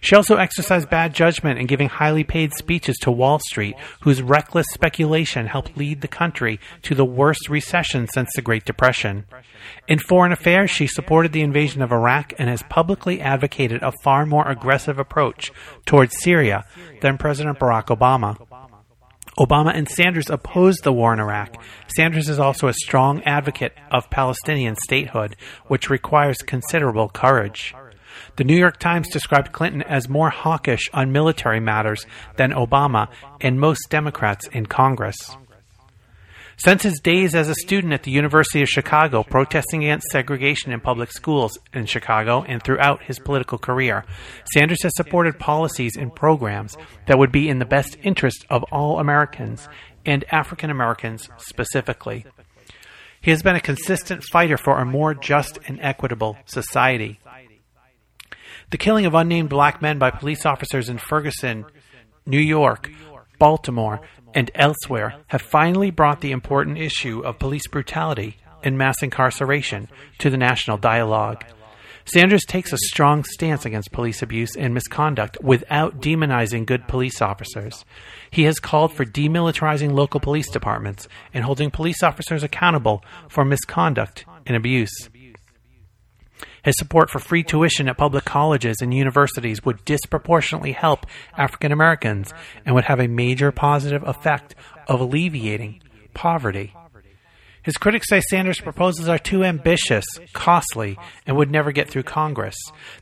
She 0.00 0.16
also 0.16 0.36
exercised 0.36 0.90
bad 0.90 1.14
judgment 1.14 1.58
in 1.58 1.66
giving 1.66 1.88
highly 1.88 2.24
paid 2.24 2.52
speeches 2.54 2.96
to 2.98 3.10
Wall 3.10 3.38
Street, 3.38 3.76
whose 4.00 4.22
reckless 4.22 4.66
speculation 4.72 5.46
helped 5.46 5.76
lead 5.76 6.00
the 6.00 6.08
country 6.08 6.60
to 6.82 6.94
the 6.94 7.04
worst 7.04 7.48
recession 7.48 8.08
since 8.08 8.30
the 8.34 8.42
Great 8.42 8.64
Depression. 8.64 9.24
In 9.88 9.98
foreign 9.98 10.32
affairs, 10.32 10.70
she 10.70 10.86
supported 10.86 11.32
the 11.32 11.42
invasion 11.42 11.82
of 11.82 11.92
Iraq 11.92 12.32
and 12.38 12.48
has 12.48 12.62
publicly 12.64 13.20
advocated 13.20 13.82
a 13.82 13.92
far 14.02 14.26
more 14.26 14.48
aggressive 14.48 14.98
approach 14.98 15.52
towards 15.86 16.16
Syria 16.20 16.64
than 17.00 17.18
President 17.18 17.58
Barack 17.58 17.86
Obama. 17.86 18.36
Obama 19.38 19.74
and 19.74 19.88
Sanders 19.88 20.28
opposed 20.28 20.84
the 20.84 20.92
war 20.92 21.14
in 21.14 21.20
Iraq. 21.20 21.56
Sanders 21.96 22.28
is 22.28 22.38
also 22.38 22.68
a 22.68 22.74
strong 22.74 23.22
advocate 23.22 23.72
of 23.90 24.10
Palestinian 24.10 24.76
statehood, 24.76 25.36
which 25.68 25.88
requires 25.88 26.38
considerable 26.38 27.08
courage. 27.08 27.74
The 28.36 28.44
New 28.44 28.56
York 28.56 28.78
Times 28.78 29.08
described 29.08 29.52
Clinton 29.52 29.82
as 29.82 30.08
more 30.08 30.30
hawkish 30.30 30.88
on 30.92 31.12
military 31.12 31.60
matters 31.60 32.06
than 32.36 32.52
Obama 32.52 33.08
and 33.40 33.60
most 33.60 33.88
Democrats 33.90 34.46
in 34.48 34.66
Congress. 34.66 35.36
Since 36.56 36.84
his 36.84 37.00
days 37.00 37.34
as 37.34 37.48
a 37.48 37.54
student 37.56 37.92
at 37.92 38.04
the 38.04 38.12
University 38.12 38.62
of 38.62 38.68
Chicago 38.68 39.24
protesting 39.24 39.82
against 39.82 40.12
segregation 40.12 40.70
in 40.70 40.80
public 40.80 41.10
schools 41.10 41.58
in 41.72 41.86
Chicago 41.86 42.44
and 42.46 42.62
throughout 42.62 43.02
his 43.02 43.18
political 43.18 43.58
career, 43.58 44.04
Sanders 44.54 44.82
has 44.82 44.94
supported 44.94 45.40
policies 45.40 45.96
and 45.96 46.14
programs 46.14 46.76
that 47.06 47.18
would 47.18 47.32
be 47.32 47.48
in 47.48 47.58
the 47.58 47.64
best 47.64 47.96
interest 48.02 48.44
of 48.48 48.62
all 48.70 49.00
Americans 49.00 49.68
and 50.06 50.24
African 50.30 50.70
Americans 50.70 51.28
specifically. 51.38 52.26
He 53.20 53.30
has 53.30 53.42
been 53.42 53.56
a 53.56 53.60
consistent 53.60 54.22
fighter 54.30 54.56
for 54.56 54.78
a 54.78 54.84
more 54.84 55.14
just 55.14 55.58
and 55.66 55.80
equitable 55.80 56.36
society. 56.44 57.18
The 58.72 58.78
killing 58.78 59.04
of 59.04 59.12
unnamed 59.12 59.50
black 59.50 59.82
men 59.82 59.98
by 59.98 60.10
police 60.10 60.46
officers 60.46 60.88
in 60.88 60.96
Ferguson, 60.96 61.66
New 62.24 62.40
York, 62.40 62.90
Baltimore, 63.38 64.00
and 64.32 64.50
elsewhere 64.54 65.16
have 65.26 65.42
finally 65.42 65.90
brought 65.90 66.22
the 66.22 66.32
important 66.32 66.78
issue 66.78 67.20
of 67.20 67.38
police 67.38 67.68
brutality 67.68 68.38
and 68.64 68.78
mass 68.78 69.02
incarceration 69.02 69.88
to 70.20 70.30
the 70.30 70.38
national 70.38 70.78
dialogue. 70.78 71.44
Sanders 72.06 72.46
takes 72.46 72.72
a 72.72 72.78
strong 72.78 73.24
stance 73.24 73.66
against 73.66 73.92
police 73.92 74.22
abuse 74.22 74.56
and 74.56 74.72
misconduct 74.72 75.36
without 75.42 76.00
demonizing 76.00 76.64
good 76.64 76.88
police 76.88 77.20
officers. 77.20 77.84
He 78.30 78.44
has 78.44 78.58
called 78.58 78.94
for 78.94 79.04
demilitarizing 79.04 79.92
local 79.92 80.18
police 80.18 80.50
departments 80.50 81.08
and 81.34 81.44
holding 81.44 81.70
police 81.70 82.02
officers 82.02 82.42
accountable 82.42 83.04
for 83.28 83.44
misconduct 83.44 84.24
and 84.46 84.56
abuse. 84.56 85.10
His 86.64 86.76
support 86.78 87.10
for 87.10 87.18
free 87.18 87.42
tuition 87.42 87.88
at 87.88 87.98
public 87.98 88.24
colleges 88.24 88.76
and 88.80 88.94
universities 88.94 89.64
would 89.64 89.84
disproportionately 89.84 90.72
help 90.72 91.06
African 91.36 91.72
Americans 91.72 92.32
and 92.64 92.74
would 92.74 92.84
have 92.84 93.00
a 93.00 93.08
major 93.08 93.50
positive 93.50 94.02
effect 94.04 94.54
of 94.86 95.00
alleviating 95.00 95.82
poverty. 96.14 96.74
His 97.62 97.76
critics 97.76 98.08
say 98.08 98.20
Sanders' 98.20 98.60
proposals 98.60 99.08
are 99.08 99.18
too 99.18 99.44
ambitious, 99.44 100.04
costly, 100.32 100.98
and 101.26 101.36
would 101.36 101.50
never 101.50 101.70
get 101.70 101.88
through 101.88 102.02
Congress. 102.02 102.56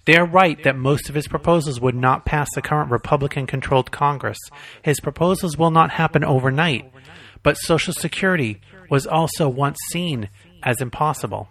They 0.04 0.16
are 0.18 0.26
right 0.26 0.62
that 0.64 0.76
most 0.76 1.08
of 1.08 1.14
his 1.14 1.28
proposals 1.28 1.80
would 1.80 1.94
not 1.94 2.26
pass 2.26 2.48
the 2.54 2.60
current 2.60 2.90
Republican 2.90 3.46
controlled 3.46 3.90
Congress. 3.90 4.38
His 4.82 5.00
proposals 5.00 5.56
will 5.56 5.70
not 5.70 5.92
happen 5.92 6.24
overnight, 6.24 6.92
but 7.42 7.56
Social 7.56 7.94
Security 7.94 8.60
was 8.90 9.06
also 9.06 9.48
once 9.48 9.78
seen 9.90 10.28
as 10.62 10.82
impossible. 10.82 11.48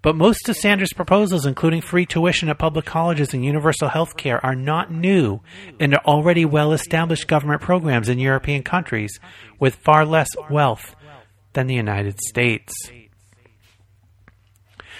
But 0.00 0.14
most 0.14 0.48
of 0.48 0.56
Sanders' 0.56 0.92
proposals, 0.92 1.44
including 1.44 1.80
free 1.80 2.06
tuition 2.06 2.48
at 2.48 2.58
public 2.58 2.84
colleges 2.84 3.34
and 3.34 3.44
universal 3.44 3.88
health 3.88 4.16
care, 4.16 4.44
are 4.44 4.54
not 4.54 4.92
new 4.92 5.40
and 5.80 5.94
are 5.94 6.04
already 6.04 6.44
well 6.44 6.72
established 6.72 7.26
government 7.26 7.62
programs 7.62 8.08
in 8.08 8.18
European 8.18 8.62
countries 8.62 9.18
with 9.58 9.74
far 9.74 10.06
less 10.06 10.28
wealth 10.48 10.94
than 11.52 11.66
the 11.66 11.74
United 11.74 12.20
States. 12.20 12.72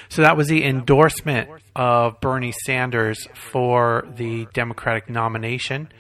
So 0.09 0.23
that 0.23 0.37
was 0.37 0.49
the 0.49 0.65
endorsement 0.65 1.49
of 1.77 2.21
Bernie 2.21 2.55
Sanders 2.65 3.29
for 3.35 4.09
the 4.17 4.47
Democratic 4.55 5.09
nomination 5.09 5.93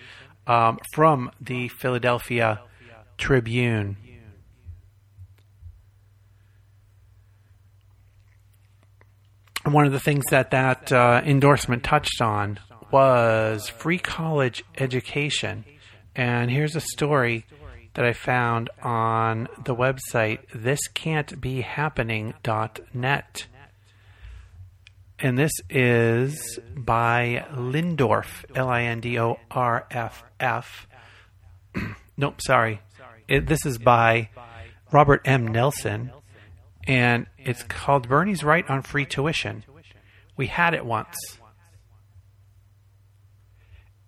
um, 0.46 0.78
from 0.92 1.30
the 1.40 1.68
Philadelphia 1.68 2.61
Tribune. 3.18 3.96
One 9.72 9.86
of 9.86 9.92
the 9.92 10.00
things 10.00 10.24
that 10.30 10.50
that 10.50 10.92
uh, 10.92 11.22
endorsement 11.24 11.84
touched 11.84 12.20
on 12.20 12.58
was 12.90 13.68
free 13.68 13.98
college 13.98 14.64
education. 14.76 15.64
And 16.14 16.50
here's 16.50 16.76
a 16.76 16.80
story 16.80 17.46
that 17.94 18.04
I 18.04 18.12
found 18.12 18.68
on 18.82 19.48
the 19.64 19.74
website 19.74 20.46
thiscan'tbehappening.net. 20.50 23.46
And 25.20 25.36
this 25.36 25.50
is 25.68 26.60
by 26.76 27.44
Lindorff, 27.52 28.44
L 28.54 28.68
I 28.68 28.82
N 28.82 29.00
D 29.00 29.18
O 29.18 29.40
R 29.50 29.84
F 29.90 30.22
F. 30.38 30.86
nope, 32.16 32.40
sorry. 32.40 32.80
It, 33.26 33.46
this 33.46 33.66
is 33.66 33.78
by 33.78 34.28
Robert 34.92 35.22
M. 35.24 35.48
Nelson 35.48 36.12
and 36.89 37.26
it's 37.36 37.62
called 37.64 38.09
Bernie's 38.09 38.43
Right 38.43 38.68
on 38.68 38.82
Free 38.82 39.05
Tuition. 39.05 39.62
We 40.36 40.47
had 40.47 40.72
it 40.72 40.86
once. 40.86 41.39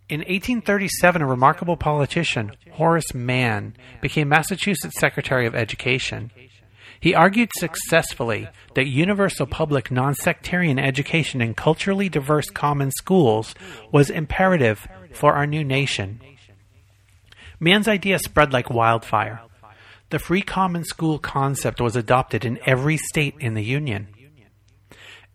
In 0.09 0.21
1837, 0.21 1.23
a 1.23 1.27
remarkable 1.27 1.77
politician, 1.77 2.51
Horace 2.73 3.15
Mann, 3.15 3.77
became 4.01 4.29
Massachusetts 4.29 4.99
Secretary 4.99 5.47
of 5.47 5.55
Education. 5.55 6.33
He 6.99 7.15
argued 7.15 7.51
successfully 7.57 8.49
that 8.75 8.87
universal 8.87 9.47
public 9.47 9.91
non 9.91 10.15
sectarian 10.15 10.79
education 10.79 11.41
in 11.41 11.55
culturally 11.55 12.09
diverse 12.09 12.51
common 12.51 12.91
schools 12.91 13.55
was 13.93 14.11
imperative 14.11 14.89
for 15.13 15.35
our 15.35 15.47
new 15.47 15.65
nation. 15.65 16.21
Mann's 17.61 17.89
idea 17.89 18.19
spread 18.19 18.53
like 18.53 18.71
wildfire. 18.71 19.41
The 20.11 20.19
free 20.19 20.43
common 20.43 20.85
school 20.85 21.21
concept 21.21 21.81
was 21.81 21.95
adopted 21.95 22.45
in 22.45 22.59
every 22.67 22.97
state 22.97 23.37
in 23.39 23.55
the 23.55 23.63
Union. 23.63 24.09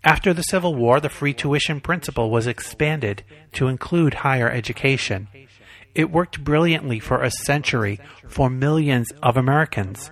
After 0.04 0.34
the 0.34 0.44
Civil 0.44 0.76
War, 0.76 1.00
the 1.00 1.10
free 1.10 1.34
tuition 1.34 1.80
principle 1.80 2.30
was 2.30 2.46
expanded 2.46 3.24
to 3.54 3.68
include 3.68 4.14
higher 4.14 4.52
education. 4.52 5.30
It 5.96 6.12
worked 6.12 6.44
brilliantly 6.44 7.00
for 7.00 7.24
a 7.24 7.32
century 7.32 8.02
for 8.28 8.50
millions 8.50 9.12
of 9.24 9.38
Americans, 9.38 10.12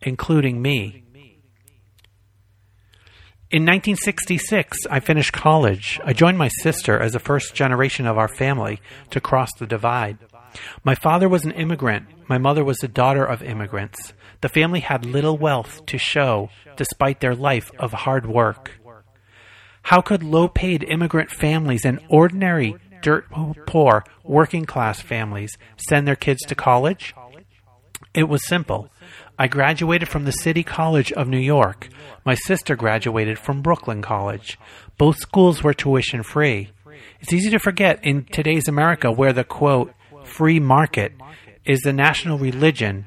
including 0.00 0.62
me. 0.62 1.04
In 3.50 3.64
1966, 3.64 4.78
I 4.90 5.00
finished 5.00 5.32
college. 5.32 6.00
I 6.04 6.14
joined 6.14 6.38
my 6.38 6.48
sister 6.48 6.98
as 6.98 7.12
the 7.12 7.18
first 7.18 7.54
generation 7.54 8.06
of 8.06 8.16
our 8.16 8.28
family 8.28 8.80
to 9.10 9.20
cross 9.20 9.50
the 9.58 9.66
divide. 9.66 10.18
My 10.84 10.94
father 10.94 11.28
was 11.28 11.44
an 11.44 11.52
immigrant. 11.52 12.06
My 12.28 12.38
mother 12.38 12.64
was 12.64 12.78
the 12.78 12.88
daughter 12.88 13.24
of 13.24 13.42
immigrants. 13.42 14.12
The 14.40 14.48
family 14.48 14.80
had 14.80 15.04
little 15.04 15.36
wealth 15.36 15.84
to 15.86 15.98
show 15.98 16.48
despite 16.76 17.20
their 17.20 17.34
life 17.34 17.70
of 17.78 17.92
hard 17.92 18.26
work. 18.26 18.72
How 19.82 20.00
could 20.00 20.22
low 20.22 20.48
paid 20.48 20.84
immigrant 20.84 21.30
families 21.30 21.84
and 21.84 22.00
ordinary, 22.08 22.76
dirt 23.02 23.26
poor, 23.66 24.04
working 24.22 24.64
class 24.64 25.00
families 25.00 25.56
send 25.76 26.06
their 26.06 26.16
kids 26.16 26.40
to 26.46 26.54
college? 26.54 27.14
It 28.14 28.28
was 28.28 28.46
simple. 28.46 28.90
I 29.38 29.46
graduated 29.46 30.08
from 30.08 30.24
the 30.24 30.32
City 30.32 30.62
College 30.62 31.12
of 31.12 31.28
New 31.28 31.38
York. 31.38 31.88
My 32.24 32.34
sister 32.34 32.76
graduated 32.76 33.38
from 33.38 33.62
Brooklyn 33.62 34.02
College. 34.02 34.58
Both 34.98 35.18
schools 35.18 35.62
were 35.62 35.72
tuition 35.72 36.22
free. 36.22 36.70
It's 37.20 37.32
easy 37.32 37.50
to 37.50 37.58
forget 37.58 38.04
in 38.04 38.24
today's 38.24 38.68
America 38.68 39.10
where 39.10 39.32
the 39.32 39.44
quote, 39.44 39.94
free 40.30 40.60
market 40.60 41.12
is 41.64 41.80
the 41.80 41.92
national 41.92 42.38
religion, 42.38 43.04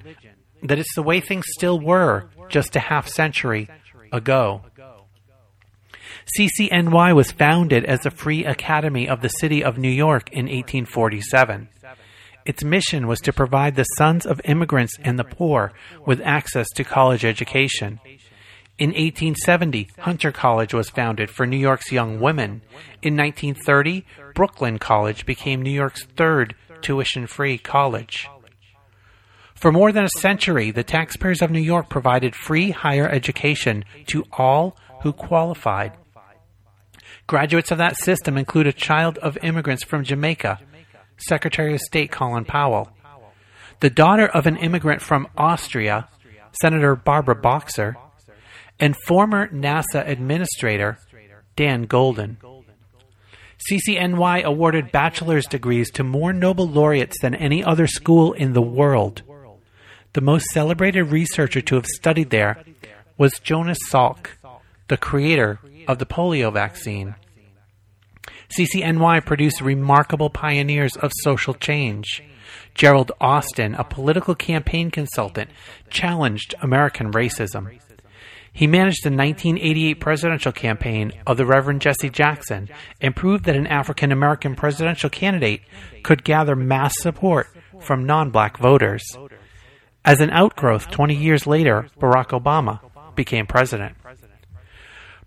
that 0.61 0.79
it's 0.79 0.95
the 0.95 1.03
way 1.03 1.19
things 1.19 1.45
still 1.49 1.79
were 1.79 2.29
just 2.49 2.75
a 2.75 2.79
half 2.79 3.07
century 3.07 3.69
ago. 4.11 4.61
CCNY 6.37 7.15
was 7.15 7.31
founded 7.31 7.85
as 7.85 8.05
a 8.05 8.11
free 8.11 8.45
academy 8.45 9.09
of 9.09 9.21
the 9.21 9.29
city 9.29 9.63
of 9.63 9.77
New 9.77 9.89
York 9.89 10.29
in 10.31 10.45
1847. 10.45 11.67
Its 12.45 12.63
mission 12.63 13.07
was 13.07 13.19
to 13.21 13.33
provide 13.33 13.75
the 13.75 13.83
sons 13.97 14.25
of 14.25 14.41
immigrants 14.45 14.97
and 15.01 15.17
the 15.17 15.23
poor 15.23 15.71
with 16.05 16.21
access 16.23 16.67
to 16.75 16.83
college 16.83 17.25
education. 17.25 17.99
In 18.77 18.89
1870, 18.89 19.89
Hunter 19.99 20.31
College 20.31 20.73
was 20.73 20.89
founded 20.89 21.29
for 21.29 21.45
New 21.45 21.57
York's 21.57 21.91
young 21.91 22.19
women. 22.19 22.63
In 23.01 23.15
1930, 23.15 24.05
Brooklyn 24.33 24.79
College 24.79 25.25
became 25.25 25.61
New 25.61 25.71
York's 25.71 26.05
third 26.05 26.55
tuition 26.83 27.25
free 27.25 27.57
college. 27.57 28.27
For 29.55 29.71
more 29.71 29.91
than 29.91 30.03
a 30.03 30.19
century, 30.19 30.71
the 30.71 30.83
taxpayers 30.83 31.41
of 31.41 31.49
New 31.49 31.61
York 31.61 31.89
provided 31.89 32.35
free 32.35 32.71
higher 32.71 33.09
education 33.09 33.85
to 34.07 34.25
all 34.31 34.77
who 35.01 35.13
qualified. 35.13 35.93
Graduates 37.27 37.71
of 37.71 37.77
that 37.77 37.97
system 37.97 38.37
include 38.37 38.67
a 38.67 38.73
child 38.73 39.17
of 39.19 39.37
immigrants 39.41 39.83
from 39.83 40.03
Jamaica, 40.03 40.59
Secretary 41.17 41.73
of 41.73 41.79
State 41.79 42.11
Colin 42.11 42.43
Powell, 42.43 42.89
the 43.79 43.89
daughter 43.89 44.27
of 44.27 44.45
an 44.45 44.57
immigrant 44.57 45.01
from 45.01 45.27
Austria, 45.37 46.09
Senator 46.61 46.95
Barbara 46.95 47.35
Boxer, 47.35 47.95
and 48.79 48.95
former 49.07 49.47
NASA 49.47 50.07
Administrator 50.07 50.97
Dan 51.55 51.87
Goldin. 51.87 52.37
CCNY 53.69 54.43
awarded 54.43 54.91
bachelor's 54.91 55.45
degrees 55.45 55.91
to 55.91 56.03
more 56.03 56.33
Nobel 56.33 56.67
laureates 56.67 57.19
than 57.21 57.35
any 57.35 57.63
other 57.63 57.87
school 57.87 58.33
in 58.33 58.53
the 58.53 58.61
world. 58.61 59.21
The 60.13 60.21
most 60.21 60.45
celebrated 60.51 61.05
researcher 61.05 61.61
to 61.61 61.75
have 61.75 61.85
studied 61.85 62.29
there 62.29 62.63
was 63.17 63.39
Jonas 63.39 63.79
Salk, 63.89 64.27
the 64.87 64.97
creator 64.97 65.59
of 65.87 65.99
the 65.99 66.05
polio 66.05 66.51
vaccine. 66.51 67.15
CCNY 68.57 69.25
produced 69.25 69.61
remarkable 69.61 70.29
pioneers 70.29 70.95
of 70.97 71.11
social 71.21 71.53
change. 71.53 72.21
Gerald 72.75 73.11
Austin, 73.19 73.75
a 73.75 73.83
political 73.83 74.35
campaign 74.35 74.91
consultant, 74.91 75.49
challenged 75.89 76.53
American 76.61 77.11
racism. 77.11 77.79
He 78.53 78.67
managed 78.67 79.03
the 79.03 79.09
1988 79.09 79.95
presidential 79.95 80.51
campaign 80.51 81.11
of 81.25 81.37
the 81.37 81.45
Reverend 81.45 81.81
Jesse 81.81 82.11
Jackson 82.11 82.69
and 83.01 83.15
proved 83.15 83.45
that 83.45 83.55
an 83.55 83.65
African 83.65 84.11
American 84.11 84.55
presidential 84.55 85.09
candidate 85.09 85.61
could 86.03 86.23
gather 86.23 86.55
mass 86.55 86.93
support 86.99 87.47
from 87.81 88.05
non 88.05 88.29
black 88.29 88.57
voters. 88.57 89.03
As 90.05 90.21
an 90.21 90.29
outgrowth, 90.29 90.91
20 90.91 91.15
years 91.15 91.47
later, 91.47 91.87
Barack 91.99 92.29
Obama 92.29 92.79
became 93.15 93.47
president. 93.47 93.95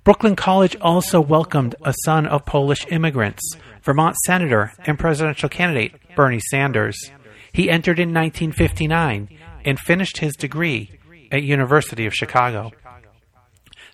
Brooklyn 0.04 0.36
College 0.36 0.76
also 0.80 1.20
welcomed 1.20 1.74
a 1.84 1.92
son 2.04 2.26
of 2.26 2.46
Polish 2.46 2.86
immigrants, 2.90 3.42
Vermont 3.82 4.14
Senator 4.24 4.72
and 4.86 4.96
presidential 4.96 5.48
candidate 5.48 5.94
Bernie 6.14 6.38
Sanders. 6.38 7.10
He 7.52 7.68
entered 7.68 7.98
in 7.98 8.14
1959 8.14 9.30
and 9.64 9.80
finished 9.80 10.18
his 10.18 10.36
degree 10.36 11.00
at 11.32 11.42
University 11.42 12.06
of 12.06 12.14
Chicago. 12.14 12.70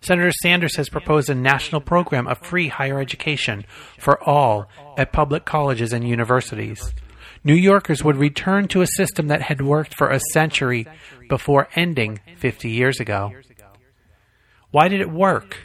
Senator 0.03 0.33
Sanders 0.43 0.77
has 0.77 0.89
proposed 0.89 1.31
a 1.31 1.35
national 1.35 1.81
program 1.81 2.27
of 2.27 2.39
free 2.39 2.69
higher 2.69 3.01
education 3.01 3.65
for 3.99 4.23
all 4.23 4.69
at 4.99 5.13
public 5.13 5.45
colleges 5.45 5.93
and 5.93 6.07
universities. 6.07 6.93
New 7.45 7.55
Yorkers 7.55 8.03
would 8.03 8.17
return 8.17 8.67
to 8.69 8.83
a 8.83 8.87
system 8.87 9.29
that 9.29 9.43
had 9.43 9.61
worked 9.61 9.95
for 9.95 10.11
a 10.11 10.21
century 10.33 10.87
before 11.29 11.69
ending 11.77 12.21
50 12.39 12.69
years 12.69 12.99
ago. 13.01 13.33
Why 14.73 14.89
did 14.89 15.01
it 15.01 15.11
work? 15.11 15.57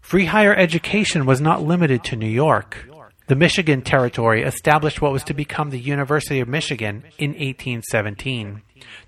Free 0.00 0.26
higher 0.26 0.54
education 0.54 1.26
was 1.26 1.40
not 1.40 1.62
limited 1.62 2.04
to 2.04 2.16
New 2.16 2.28
York. 2.28 2.88
The 3.26 3.36
Michigan 3.36 3.80
Territory 3.80 4.42
established 4.42 5.00
what 5.00 5.12
was 5.12 5.24
to 5.24 5.34
become 5.34 5.70
the 5.70 5.80
University 5.80 6.40
of 6.40 6.48
Michigan 6.48 7.04
in 7.16 7.30
1817. 7.30 8.60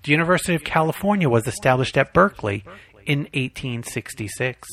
The 0.03 0.11
University 0.11 0.55
of 0.55 0.63
California 0.63 1.29
was 1.29 1.45
established 1.45 1.97
at 1.99 2.13
Berkeley 2.13 2.63
in 3.07 3.19
1866. 3.33 4.67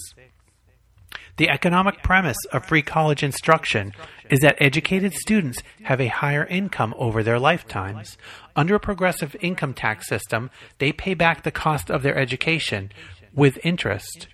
The 1.37 1.49
economic 1.49 2.03
premise 2.03 2.37
of 2.53 2.67
free 2.67 2.83
college 2.83 3.23
instruction 3.23 3.93
is 4.31 4.41
that 4.41 4.57
educated 4.61 5.15
students 5.15 5.63
have 5.83 6.01
a 6.01 6.09
higher 6.09 6.45
income 6.45 6.95
over 6.97 7.23
their 7.23 7.39
lifetimes. 7.39 8.17
Under 8.55 8.75
a 8.75 8.81
progressive 8.81 9.35
income 9.41 9.75
tax 9.75 10.09
system, 10.09 10.51
they 10.79 10.93
pay 10.93 11.15
back 11.15 11.43
the 11.43 11.51
cost 11.51 11.91
of 11.91 12.03
their 12.03 12.17
education 12.17 12.91
with 13.33 13.59
interest. 13.65 14.29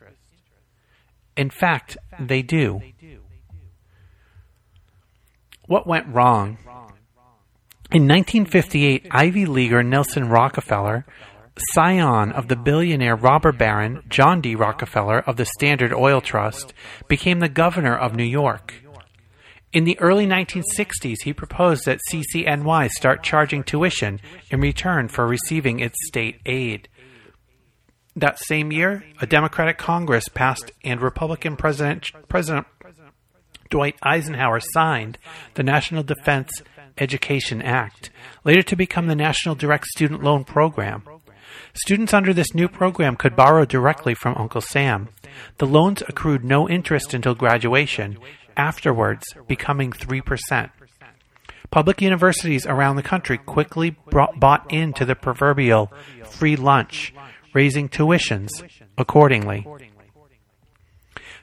In 1.36 1.48
fact, 1.48 1.96
they 2.18 2.42
do. 2.42 2.82
What 5.66 5.86
went 5.86 6.08
wrong? 6.08 6.58
In 7.92 8.06
1958, 8.06 9.06
Ivy 9.10 9.46
Leaguer 9.46 9.82
Nelson 9.82 10.28
Rockefeller 10.28 11.06
scion 11.72 12.32
of 12.32 12.48
the 12.48 12.56
billionaire 12.56 13.16
robber 13.16 13.52
baron 13.52 14.02
John 14.08 14.40
D. 14.40 14.54
Rockefeller 14.54 15.20
of 15.20 15.36
the 15.36 15.44
Standard 15.44 15.92
Oil 15.92 16.20
Trust, 16.20 16.72
became 17.08 17.40
the 17.40 17.48
governor 17.48 17.96
of 17.96 18.14
New 18.14 18.24
York. 18.24 18.74
In 19.72 19.84
the 19.84 19.98
early 20.00 20.26
1960s, 20.26 21.22
he 21.22 21.32
proposed 21.32 21.84
that 21.84 22.00
CCNY 22.10 22.90
start 22.90 23.22
charging 23.22 23.62
tuition 23.62 24.20
in 24.50 24.60
return 24.60 25.06
for 25.06 25.26
receiving 25.26 25.78
its 25.78 25.96
state 26.08 26.40
aid. 26.44 26.88
That 28.16 28.40
same 28.40 28.72
year, 28.72 29.04
a 29.20 29.26
Democratic 29.26 29.78
Congress 29.78 30.28
passed 30.28 30.72
and 30.82 31.00
Republican 31.00 31.56
President, 31.56 32.06
President 32.28 32.66
Dwight 33.70 33.94
Eisenhower 34.02 34.58
signed 34.58 35.18
the 35.54 35.62
National 35.62 36.02
Defense 36.02 36.50
Education 36.98 37.62
Act, 37.62 38.10
later 38.44 38.62
to 38.62 38.74
become 38.74 39.06
the 39.06 39.14
National 39.14 39.54
Direct 39.54 39.86
Student 39.86 40.24
Loan 40.24 40.42
Program. 40.42 41.04
Students 41.74 42.12
under 42.12 42.32
this 42.32 42.54
new 42.54 42.68
program 42.68 43.16
could 43.16 43.36
borrow 43.36 43.64
directly 43.64 44.14
from 44.14 44.36
Uncle 44.36 44.60
Sam. 44.60 45.08
The 45.58 45.66
loans 45.66 46.02
accrued 46.08 46.44
no 46.44 46.68
interest 46.68 47.14
until 47.14 47.34
graduation, 47.34 48.18
afterwards 48.56 49.24
becoming 49.46 49.92
3%. 49.92 50.70
Public 51.70 52.02
universities 52.02 52.66
around 52.66 52.96
the 52.96 53.02
country 53.02 53.38
quickly 53.38 53.90
brought, 54.10 54.40
bought 54.40 54.72
into 54.72 55.04
the 55.04 55.14
proverbial 55.14 55.92
free 56.24 56.56
lunch, 56.56 57.14
raising 57.54 57.88
tuitions 57.88 58.48
accordingly. 58.98 59.66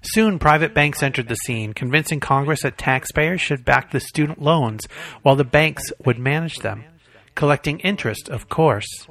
Soon, 0.02 0.38
private 0.38 0.74
banks 0.74 1.02
entered 1.02 1.28
the 1.28 1.36
scene, 1.36 1.74
convincing 1.74 2.20
Congress 2.20 2.64
that 2.64 2.78
taxpayers 2.78 3.42
should 3.42 3.66
back 3.66 3.92
the 3.92 4.00
student 4.00 4.42
loans 4.42 4.86
while 5.22 5.36
the 5.36 5.44
banks 5.44 5.92
would 6.06 6.20
manage 6.20 6.58
them, 6.58 6.84
collecting 7.36 7.80
interest, 7.80 8.30
of 8.30 8.50
course. 8.50 9.08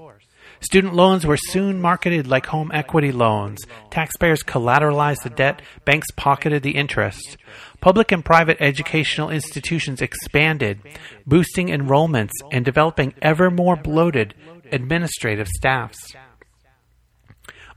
Student 0.60 0.94
loans 0.94 1.26
were 1.26 1.36
soon 1.36 1.80
marketed 1.80 2.26
like 2.26 2.46
home 2.46 2.70
equity 2.72 3.12
loans. 3.12 3.58
Taxpayers 3.90 4.42
collateralized 4.42 5.22
the 5.22 5.30
debt, 5.30 5.62
banks 5.84 6.08
pocketed 6.16 6.62
the 6.62 6.76
interest. 6.76 7.36
Public 7.80 8.10
and 8.12 8.24
private 8.24 8.56
educational 8.60 9.30
institutions 9.30 10.00
expanded, 10.00 10.80
boosting 11.26 11.68
enrollments 11.68 12.32
and 12.50 12.64
developing 12.64 13.14
ever 13.22 13.50
more 13.50 13.76
bloated 13.76 14.34
administrative 14.72 15.48
staffs. 15.48 16.14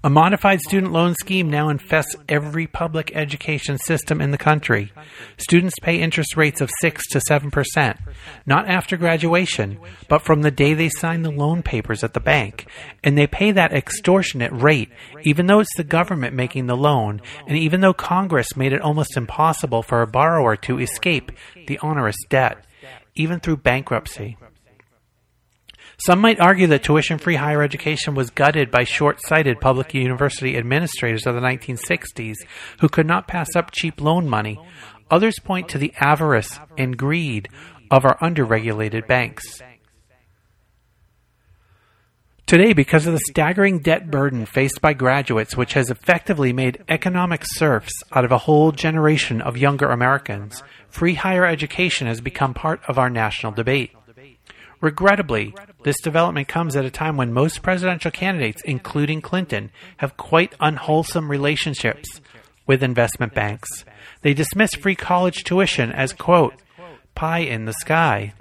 A 0.02 0.10
modified 0.10 0.62
student 0.62 0.94
loan 0.94 1.14
scheme 1.16 1.50
now 1.50 1.68
infests 1.68 2.16
every 2.30 2.68
public 2.68 3.12
education 3.14 3.78
system 3.78 4.22
in 4.22 4.32
the 4.32 4.38
country. 4.38 4.94
Students 5.38 5.76
pay 5.82 6.00
interest 6.00 6.38
rates 6.38 6.62
of 6.62 6.70
6 6.80 7.06
to 7.10 7.20
7%, 7.20 7.98
not 8.46 8.70
after 8.70 8.96
graduation, 8.96 9.78
but 10.08 10.22
from 10.22 10.42
the 10.42 10.52
day 10.52 10.74
they 10.74 10.88
sign 10.88 11.24
the 11.24 11.32
loan 11.32 11.64
papers 11.64 12.02
at 12.02 12.14
the 12.14 12.22
bank. 12.22 12.66
And 13.04 13.18
they 13.18 13.28
pay 13.28 13.52
that 13.52 13.74
extortionate 13.74 14.54
rate, 14.54 14.90
even 15.24 15.48
though 15.48 15.60
it's 15.60 15.76
the 15.76 15.84
government 15.84 16.34
making 16.34 16.68
the 16.68 16.78
loan, 16.78 17.22
and 17.46 17.58
even 17.58 17.82
though 17.82 17.94
Congress 17.94 18.56
made 18.56 18.72
it 18.72 18.82
almost 18.82 19.18
impossible 19.18 19.84
for 19.84 20.02
a 20.02 20.08
borrower 20.08 20.56
to 20.56 20.80
escape 20.80 21.34
the 21.68 21.78
onerous 21.80 22.18
debt, 22.30 22.64
even 23.16 23.42
through 23.42 23.58
bankruptcy. 23.58 24.38
Some 26.06 26.20
might 26.20 26.40
argue 26.40 26.68
that 26.68 26.84
tuition 26.84 27.18
free 27.18 27.36
higher 27.36 27.62
education 27.62 28.16
was 28.16 28.30
gutted 28.30 28.72
by 28.72 28.86
short 28.86 29.20
sighted 29.22 29.60
public 29.60 29.94
university 29.94 30.56
administrators 30.56 31.28
of 31.28 31.36
the 31.36 31.42
1960s 31.42 32.36
who 32.80 32.88
could 32.88 33.06
not 33.06 33.28
pass 33.28 33.50
up 33.56 33.72
cheap 33.72 34.00
loan 34.00 34.30
money. 34.30 34.58
Others 35.12 35.40
point 35.44 35.68
to 35.70 35.78
the 35.78 35.94
avarice 36.00 36.58
and 36.78 36.98
greed 36.98 37.50
of 37.92 38.06
our 38.06 38.18
underregulated 38.20 39.08
banks. 39.08 39.62
Today, 42.46 42.74
because 42.74 43.06
of 43.06 43.14
the 43.14 43.22
staggering 43.30 43.80
debt 43.80 44.10
burden 44.10 44.46
faced 44.46 44.82
by 44.82 44.94
graduates, 44.94 45.56
which 45.56 45.74
has 45.74 45.92
effectively 45.92 46.54
made 46.54 46.84
economic 46.88 47.44
serfs 47.46 47.94
out 48.12 48.26
of 48.26 48.32
a 48.32 48.40
whole 48.40 48.72
generation 48.72 49.42
of 49.42 49.58
younger 49.58 49.90
Americans, 49.90 50.64
free 50.90 51.14
higher 51.14 51.46
education 51.46 52.08
has 52.08 52.22
become 52.22 52.54
part 52.54 52.82
of 52.88 52.98
our 52.98 53.10
national 53.10 53.52
debate. 53.52 53.92
Regrettably, 54.82 55.54
this 55.84 56.00
development 56.00 56.48
comes 56.48 56.76
at 56.76 56.86
a 56.86 56.92
time 56.92 57.18
when 57.18 57.34
most 57.34 57.62
presidential 57.62 58.12
candidates, 58.12 58.62
including 58.64 59.22
Clinton, 59.22 59.72
have 59.98 60.18
quite 60.18 60.56
unwholesome 60.60 61.30
relationships 61.30 62.22
with 62.66 62.82
investment 62.84 63.34
banks. 63.34 63.84
They 64.22 64.34
dismiss 64.34 64.74
free 64.76 64.96
college 64.96 65.44
tuition 65.44 65.92
as, 65.92 66.14
quote, 66.14 66.54
pie 67.14 67.40
in 67.40 67.66
the 67.66 67.74
sky. 67.74 68.34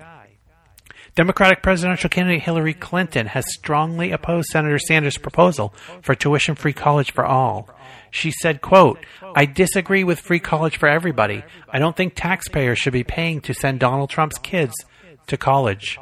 Democratic 1.16 1.64
presidential 1.64 2.08
candidate 2.08 2.42
Hillary 2.42 2.74
Clinton 2.74 3.26
has 3.26 3.52
strongly 3.52 4.12
opposed 4.12 4.50
Senator 4.50 4.78
Sanders' 4.78 5.18
proposal 5.18 5.74
for 6.00 6.14
tuition 6.14 6.54
free 6.54 6.72
college 6.72 7.10
for 7.10 7.26
all. 7.26 7.68
She 8.12 8.30
said, 8.30 8.60
quote, 8.60 9.04
I 9.34 9.44
disagree 9.44 10.04
with 10.04 10.20
free 10.20 10.38
college 10.38 10.76
for 10.76 10.88
everybody. 10.88 11.42
I 11.68 11.80
don't 11.80 11.96
think 11.96 12.14
taxpayers 12.14 12.78
should 12.78 12.92
be 12.92 13.02
paying 13.02 13.40
to 13.42 13.54
send 13.54 13.80
Donald 13.80 14.10
Trump's 14.10 14.38
kids 14.38 14.74
to 15.26 15.36
college. 15.36 15.98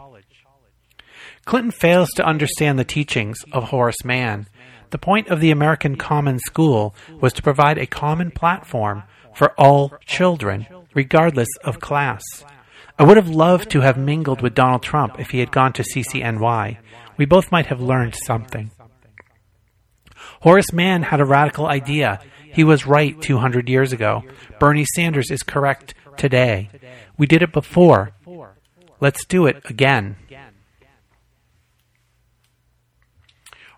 Clinton 1.46 1.70
fails 1.70 2.10
to 2.16 2.26
understand 2.26 2.76
the 2.76 2.84
teachings 2.84 3.38
of 3.52 3.64
Horace 3.64 4.04
Mann. 4.04 4.48
The 4.90 4.98
point 4.98 5.28
of 5.28 5.40
the 5.40 5.52
American 5.52 5.94
Common 5.94 6.40
School 6.40 6.92
was 7.20 7.32
to 7.34 7.42
provide 7.42 7.78
a 7.78 7.86
common 7.86 8.32
platform 8.32 9.04
for 9.32 9.52
all 9.52 9.92
children, 10.04 10.66
regardless 10.92 11.48
of 11.62 11.78
class. 11.78 12.22
I 12.98 13.04
would 13.04 13.16
have 13.16 13.28
loved 13.28 13.70
to 13.70 13.80
have 13.80 13.96
mingled 13.96 14.42
with 14.42 14.56
Donald 14.56 14.82
Trump 14.82 15.20
if 15.20 15.30
he 15.30 15.38
had 15.38 15.52
gone 15.52 15.72
to 15.74 15.84
CCNY. 15.84 16.78
We 17.16 17.26
both 17.26 17.52
might 17.52 17.66
have 17.66 17.80
learned 17.80 18.16
something. 18.16 18.72
Horace 20.40 20.72
Mann 20.72 21.04
had 21.04 21.20
a 21.20 21.24
radical 21.24 21.66
idea. 21.66 22.20
He 22.52 22.64
was 22.64 22.86
right 22.86 23.20
200 23.22 23.68
years 23.68 23.92
ago. 23.92 24.24
Bernie 24.58 24.86
Sanders 24.96 25.30
is 25.30 25.44
correct 25.44 25.94
today. 26.16 26.70
We 27.16 27.26
did 27.26 27.42
it 27.42 27.52
before. 27.52 28.12
Let's 28.98 29.24
do 29.26 29.46
it 29.46 29.62
again. 29.70 30.16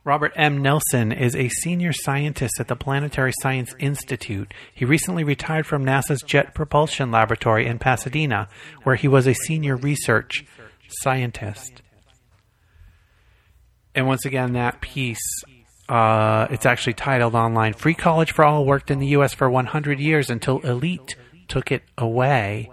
Robert 0.09 0.33
M. 0.37 0.63
Nelson 0.63 1.13
is 1.13 1.37
a 1.37 1.51
senior 1.51 1.93
scientist 1.93 2.55
at 2.59 2.69
the 2.69 2.77
Planetary 2.77 3.35
Science 3.43 3.75
Institute. 3.79 4.55
He 4.75 4.87
recently 4.87 5.23
retired 5.23 5.67
from 5.67 5.85
NASA's 5.85 6.23
Jet 6.23 6.55
Propulsion 6.55 7.11
Laboratory 7.11 7.67
in 7.67 7.79
Pasadena, 7.79 8.49
where 8.85 8.97
he 8.97 9.07
was 9.07 9.27
a 9.27 9.35
senior 9.35 9.77
research 9.77 10.47
scientist. 11.03 11.83
And 13.95 14.07
once 14.07 14.25
again, 14.25 14.55
that 14.55 14.81
piece, 14.81 15.21
uh, 15.91 16.47
it's 16.51 16.65
actually 16.65 16.95
titled 16.95 17.35
online 17.35 17.75
Free 17.75 17.93
College 17.93 18.33
for 18.33 18.47
All 18.47 18.65
worked 18.65 18.91
in 18.91 19.01
the 19.01 19.09
U.S. 19.09 19.35
for 19.35 19.51
100 19.51 20.01
years 20.01 20.31
until 20.31 20.61
Elite 20.61 21.17
took 21.49 21.71
it 21.71 21.83
away. 21.99 22.71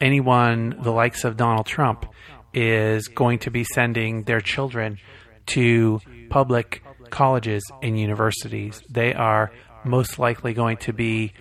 anyone 0.00 0.76
the 0.82 0.92
likes 0.92 1.24
of 1.24 1.36
Donald 1.36 1.66
Trump 1.66 2.06
is 2.52 3.08
going 3.08 3.40
to 3.40 3.50
be 3.50 3.64
sending 3.64 4.22
their 4.22 4.40
children 4.40 4.98
to 5.46 5.98
public 6.30 6.82
colleges 7.10 7.64
and 7.82 7.98
universities. 7.98 8.80
They 8.88 9.12
are 9.14 9.50
most 9.84 10.18
likely 10.18 10.52
going 10.52 10.76
to 10.78 10.92
be 10.92 11.32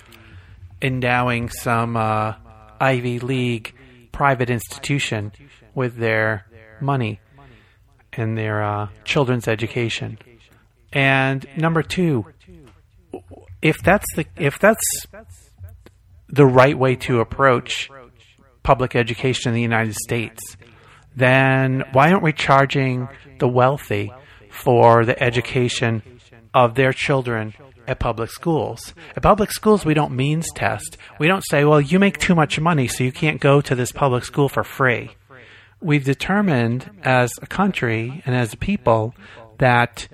endowing 0.82 1.50
some 1.50 1.96
uh, 1.96 2.34
Ivy 2.80 3.20
League 3.20 3.76
private 4.12 4.50
institution 4.50 5.32
with 5.76 5.96
their 5.98 6.46
money 6.82 7.20
and 8.14 8.38
their 8.38 8.64
uh, 8.64 8.88
children's 9.04 9.48
education. 9.48 10.18
And 10.92 11.46
number 11.58 11.82
two, 11.82 12.26
if 13.64 13.82
that's 13.82 14.06
the 14.16 14.26
if 14.36 14.60
that's 14.60 15.08
the 16.28 16.46
right 16.46 16.78
way 16.78 16.96
to 16.98 17.22
approach 17.22 17.90
public 18.62 18.96
education 18.96 19.50
in 19.50 19.56
the 19.56 19.62
United 19.62 19.96
States, 19.96 20.58
then 21.16 21.84
why 21.94 22.12
aren't 22.12 22.24
we 22.24 22.34
charging 22.34 23.08
the 23.40 23.48
wealthy 23.48 24.12
for 24.50 25.06
the 25.06 25.22
education 25.22 26.04
of 26.54 26.76
their 26.76 26.92
children 26.92 27.54
at 27.88 28.00
public 28.00 28.30
schools? 28.30 28.94
At 29.16 29.24
public 29.24 29.52
schools, 29.52 29.86
we 29.86 29.94
don't 29.94 30.16
means 30.16 30.48
test. 30.54 30.98
We 31.20 31.28
don't 31.28 31.46
say, 31.50 31.64
well, 31.64 31.82
you 31.82 32.00
make 32.00 32.18
too 32.20 32.36
much 32.36 32.60
money, 32.60 32.88
so 32.88 33.04
you 33.04 33.12
can't 33.12 33.40
go 33.40 33.62
to 33.62 33.76
this 33.76 33.92
public 33.92 34.26
school 34.26 34.50
for 34.50 34.64
free. 34.64 35.12
We've 35.82 36.06
determined 36.06 36.90
as 37.04 37.32
a 37.42 37.48
country 37.48 38.22
and 38.26 38.36
as 38.36 38.54
a 38.54 38.58
people 38.58 39.14
that 39.58 40.08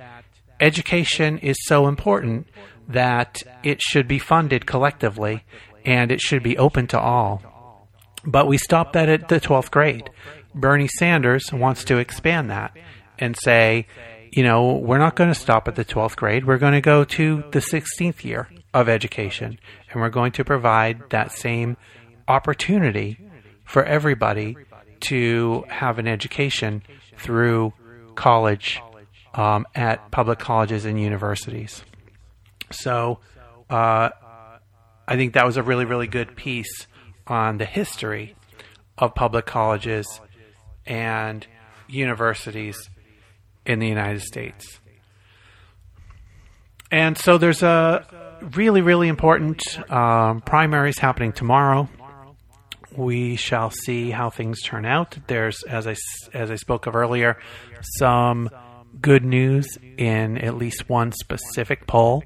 education 0.59 1.37
is 1.39 1.55
so 1.65 1.87
important 1.87 2.47
that 2.89 3.41
it 3.63 3.81
should 3.81 4.07
be 4.07 4.19
funded 4.19 4.65
collectively 4.65 5.43
and 5.85 6.11
it 6.11 6.19
should 6.19 6.43
be 6.43 6.57
open 6.57 6.87
to 6.87 6.99
all. 6.99 7.87
But 8.25 8.47
we 8.47 8.57
stopped 8.57 8.93
that 8.93 9.07
at 9.07 9.29
the 9.29 9.39
12th 9.39 9.71
grade. 9.71 10.09
Bernie 10.53 10.87
Sanders 10.87 11.53
wants 11.53 11.85
to 11.85 11.97
expand 11.97 12.49
that 12.49 12.75
and 13.17 13.37
say, 13.37 13.85
you 14.31 14.43
know, 14.43 14.73
we're 14.75 14.97
not 14.97 15.15
going 15.15 15.29
to 15.29 15.39
stop 15.39 15.67
at 15.67 15.75
the 15.75 15.85
12th 15.85 16.15
grade. 16.15 16.45
We're 16.45 16.57
going 16.57 16.73
to 16.73 16.81
go 16.81 17.03
to 17.03 17.43
the 17.51 17.59
16th 17.59 18.23
year 18.23 18.49
of 18.73 18.89
education 18.89 19.59
and 19.91 20.01
we're 20.01 20.09
going 20.09 20.31
to 20.33 20.43
provide 20.43 21.01
that 21.11 21.31
same 21.31 21.77
opportunity 22.27 23.17
for 23.65 23.83
everybody 23.83 24.57
to 25.01 25.63
have 25.69 25.99
an 25.99 26.07
education 26.07 26.83
through 27.17 27.73
college 28.15 28.81
um, 29.33 29.65
at 29.75 30.11
public 30.11 30.39
colleges 30.39 30.85
and 30.85 30.99
universities. 30.99 31.83
So 32.71 33.19
uh, 33.69 34.09
I 35.07 35.15
think 35.15 35.33
that 35.33 35.45
was 35.45 35.57
a 35.57 35.63
really, 35.63 35.85
really 35.85 36.07
good 36.07 36.35
piece 36.35 36.87
on 37.27 37.57
the 37.57 37.65
history 37.65 38.35
of 38.97 39.15
public 39.15 39.45
colleges 39.45 40.19
and 40.85 41.45
universities 41.87 42.89
in 43.65 43.79
the 43.79 43.87
United 43.87 44.21
States. 44.21 44.79
And 46.91 47.17
so 47.17 47.37
there's 47.37 47.61
a 47.61 48.05
really, 48.55 48.81
really 48.81 49.07
important 49.07 49.61
um, 49.91 50.41
primaries 50.41 50.97
happening 50.97 51.33
tomorrow. 51.33 51.87
We 52.95 53.35
shall 53.35 53.69
see 53.69 54.09
how 54.09 54.31
things 54.31 54.61
turn 54.63 54.85
out. 54.85 55.17
There's, 55.27 55.63
as 55.63 55.85
I 55.85 55.95
as 56.33 56.49
I 56.49 56.55
spoke 56.55 56.87
of 56.87 56.95
earlier, 56.95 57.37
some 57.99 58.49
good 58.99 59.23
news 59.23 59.77
in 59.97 60.39
at 60.39 60.57
least 60.57 60.89
one 60.89 61.11
specific 61.11 61.85
poll. 61.85 62.23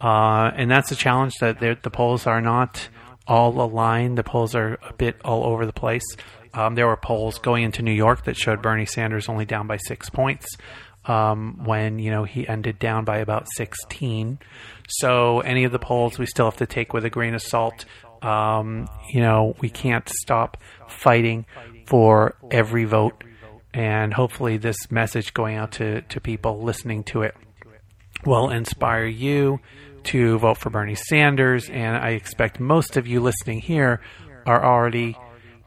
Uh, 0.00 0.50
and 0.54 0.70
that's 0.70 0.92
a 0.92 0.96
challenge 0.96 1.34
that 1.40 1.60
the 1.60 1.90
polls 1.90 2.26
are 2.26 2.40
not 2.40 2.88
all 3.26 3.60
aligned. 3.60 4.16
The 4.16 4.24
polls 4.24 4.54
are 4.54 4.78
a 4.88 4.92
bit 4.92 5.16
all 5.24 5.44
over 5.44 5.66
the 5.66 5.72
place. 5.72 6.04
Um, 6.54 6.74
there 6.74 6.86
were 6.86 6.96
polls 6.96 7.38
going 7.38 7.64
into 7.64 7.82
New 7.82 7.92
York 7.92 8.24
that 8.24 8.36
showed 8.36 8.62
Bernie 8.62 8.86
Sanders 8.86 9.28
only 9.28 9.44
down 9.44 9.66
by 9.66 9.76
six 9.76 10.08
points 10.08 10.56
um, 11.04 11.64
when 11.64 11.98
you 11.98 12.10
know 12.10 12.24
he 12.24 12.46
ended 12.46 12.78
down 12.78 13.04
by 13.04 13.18
about 13.18 13.46
16. 13.56 14.38
So 14.88 15.40
any 15.40 15.64
of 15.64 15.72
the 15.72 15.78
polls 15.78 16.18
we 16.18 16.26
still 16.26 16.46
have 16.46 16.56
to 16.58 16.66
take 16.66 16.92
with 16.92 17.04
a 17.04 17.10
grain 17.10 17.34
of 17.34 17.42
salt. 17.42 17.84
Um, 18.22 18.88
you 19.12 19.20
know 19.20 19.54
we 19.60 19.70
can't 19.70 20.08
stop 20.08 20.56
fighting 20.88 21.46
for 21.86 22.36
every 22.50 22.84
vote, 22.84 23.22
and 23.72 24.12
hopefully 24.12 24.56
this 24.56 24.90
message 24.90 25.34
going 25.34 25.56
out 25.56 25.72
to 25.72 26.02
to 26.02 26.20
people 26.20 26.62
listening 26.62 27.04
to 27.04 27.22
it 27.22 27.34
will 28.24 28.50
inspire 28.50 29.06
you 29.06 29.60
to 30.08 30.38
vote 30.38 30.58
for 30.58 30.70
Bernie 30.70 30.94
Sanders, 30.94 31.68
and 31.70 31.96
I 31.96 32.10
expect 32.10 32.60
most 32.60 32.96
of 32.96 33.06
you 33.06 33.20
listening 33.20 33.60
here 33.60 34.00
are 34.46 34.64
already 34.64 35.16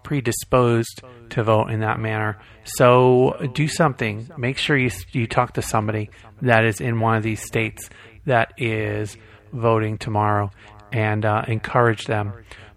predisposed 0.03 1.01
to 1.31 1.43
vote 1.43 1.67
in 1.67 1.81
that 1.81 1.99
manner. 1.99 2.39
So 2.63 3.49
do 3.53 3.67
something. 3.67 4.29
Make 4.37 4.57
sure 4.57 4.77
you 4.77 4.89
you 5.13 5.27
talk 5.27 5.53
to 5.53 5.61
somebody 5.61 6.09
that 6.41 6.65
is 6.65 6.81
in 6.81 6.99
one 6.99 7.15
of 7.15 7.23
these 7.23 7.41
states 7.41 7.89
that 8.25 8.53
is 8.57 9.17
voting 9.53 9.97
tomorrow, 9.97 10.51
and 10.91 11.25
uh, 11.25 11.43
encourage 11.47 12.05
them 12.05 12.33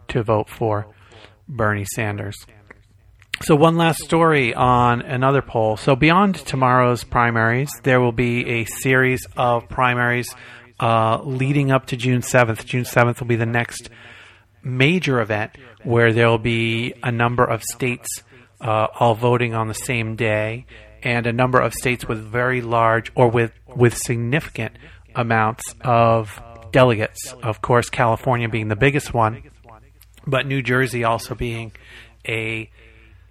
to 0.08 0.22
vote 0.22 0.48
for 0.48 0.86
Bernie 1.48 1.84
Sanders. 1.84 2.36
So, 3.42 3.56
one 3.56 3.76
last 3.76 4.02
story 4.02 4.54
on 4.54 5.02
another 5.02 5.42
poll. 5.42 5.76
So, 5.76 5.96
beyond 5.96 6.36
tomorrow's 6.36 7.04
primaries, 7.04 7.70
there 7.82 8.00
will 8.00 8.12
be 8.12 8.60
a 8.60 8.64
series 8.64 9.26
of 9.36 9.68
primaries 9.68 10.32
uh, 10.80 11.20
leading 11.22 11.70
up 11.70 11.86
to 11.86 11.96
June 11.96 12.20
7th. 12.20 12.64
June 12.64 12.84
7th 12.84 13.20
will 13.20 13.26
be 13.26 13.36
the 13.36 13.46
next 13.46 13.90
major 14.62 15.20
event 15.20 15.52
where 15.82 16.12
there 16.12 16.28
will 16.28 16.38
be 16.38 16.94
a 17.02 17.12
number 17.12 17.44
of 17.44 17.62
states 17.62 18.22
uh, 18.60 18.86
all 18.98 19.14
voting 19.14 19.54
on 19.54 19.68
the 19.68 19.74
same 19.74 20.16
day, 20.16 20.66
and 21.02 21.26
a 21.26 21.32
number 21.32 21.60
of 21.60 21.74
states 21.74 22.08
with 22.08 22.18
very 22.18 22.62
large 22.62 23.12
or 23.14 23.28
with 23.28 23.52
with 23.76 23.96
significant 23.96 24.76
amounts 25.14 25.74
of 25.82 26.40
delegates. 26.72 27.32
Of 27.42 27.60
course, 27.60 27.90
California 27.90 28.48
being 28.48 28.68
the 28.68 28.76
biggest 28.76 29.12
one, 29.12 29.42
but 30.26 30.46
New 30.46 30.62
Jersey 30.62 31.04
also 31.04 31.34
being 31.34 31.72
a 32.26 32.70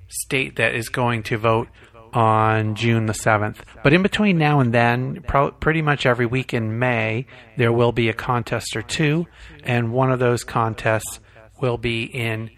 state 0.07 0.57
that 0.57 0.75
is 0.75 0.89
going 0.89 1.23
to 1.23 1.37
vote 1.37 1.67
on 2.13 2.75
June 2.75 3.07
the 3.07 3.13
7th. 3.13 3.57
But 3.83 3.93
in 3.93 4.03
between 4.03 4.37
now 4.37 4.59
and 4.59 4.73
then, 4.73 5.23
pro- 5.27 5.51
pretty 5.51 5.81
much 5.81 6.05
every 6.05 6.25
week 6.25 6.53
in 6.53 6.79
May, 6.79 7.25
there 7.57 7.73
will 7.73 7.91
be 7.91 8.07
a 8.09 8.13
contest 8.13 8.75
or 8.75 8.81
two, 8.81 9.27
and 9.63 9.91
one 9.91 10.11
of 10.11 10.19
those 10.19 10.43
contests 10.43 11.19
will 11.59 11.77
be 11.77 12.03
in 12.03 12.49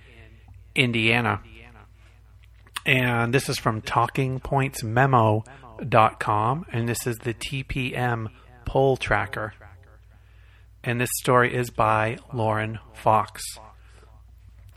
Indiana. 0.75 1.41
And 2.85 3.33
this 3.33 3.49
is 3.49 3.57
from 3.57 3.81
TalkingPointsMemo.com, 3.81 6.65
and 6.71 6.87
this 6.87 7.07
is 7.07 7.17
the 7.17 7.33
TPM 7.33 8.27
poll 8.65 8.95
tracker. 8.97 9.53
And 10.83 11.01
this 11.01 11.09
story 11.15 11.55
is 11.55 11.71
by 11.71 12.17
Lauren 12.31 12.77
Fox. 12.93 13.41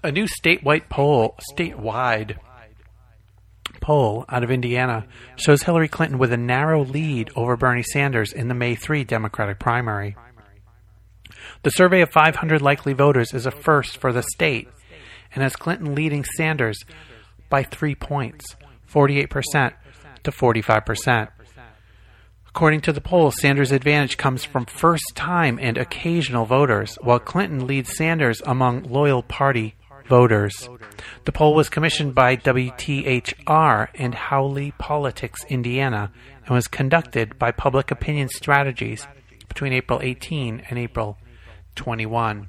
A 0.03 0.11
new 0.11 0.27
statewide 0.43 0.89
poll, 0.89 1.37
statewide 1.53 2.39
poll 3.81 4.25
out 4.29 4.45
of 4.45 4.51
Indiana 4.51 5.07
shows 5.37 5.63
Hillary 5.63 5.89
Clinton 5.89 6.19
with 6.19 6.33
a 6.33 6.37
narrow 6.37 6.85
lead 6.85 7.31
over 7.37 7.57
Bernie 7.57 7.83
Sanders 7.83 8.33
in 8.33 8.49
the 8.49 8.55
May 8.55 8.75
3 8.75 9.05
Democratic 9.05 9.59
primary. 9.59 10.17
The 11.63 11.71
survey 11.71 12.03
of 12.03 12.11
500 12.11 12.63
likely 12.63 12.93
voters 12.93 13.35
is 13.35 13.47
a 13.47 13.51
first 13.51 13.99
for 13.99 14.13
the 14.13 14.23
state 14.23 14.69
and 15.35 15.43
has 15.43 15.57
Clinton 15.57 15.95
leading 15.95 16.25
Sanders 16.25 16.79
by 17.49 17.63
three 17.63 17.95
points, 17.95 18.57
48% 18.93 19.73
to 20.25 20.31
45%. 20.31 21.29
According 22.49 22.81
to 22.83 22.93
the 22.93 23.01
poll, 23.01 23.31
Sanders' 23.31 23.73
advantage 23.73 24.17
comes 24.17 24.45
from 24.45 24.67
first 24.67 25.15
time 25.15 25.59
and 25.61 25.79
occasional 25.79 26.45
voters, 26.45 26.97
while 27.03 27.21
Clinton 27.21 27.67
leads 27.67 27.97
Sanders 27.97 28.43
among 28.45 28.85
loyal 28.85 29.23
party 29.23 29.77
voters. 30.09 30.69
The 31.25 31.33
poll 31.33 31.55
was 31.55 31.69
commissioned 31.69 32.15
by 32.15 32.37
WTHR 32.37 33.89
and 33.95 34.15
Howey 34.15 34.77
Politics 34.79 35.45
Indiana 35.49 36.11
and 36.47 36.55
was 36.55 36.67
conducted 36.67 37.39
by 37.39 37.53
Public 37.53 37.91
Opinion 37.91 38.29
Strategies 38.29 39.07
between 39.49 39.73
April 39.73 40.01
18 40.03 40.63
and 40.69 40.79
April 40.79 41.19
21. 41.77 42.49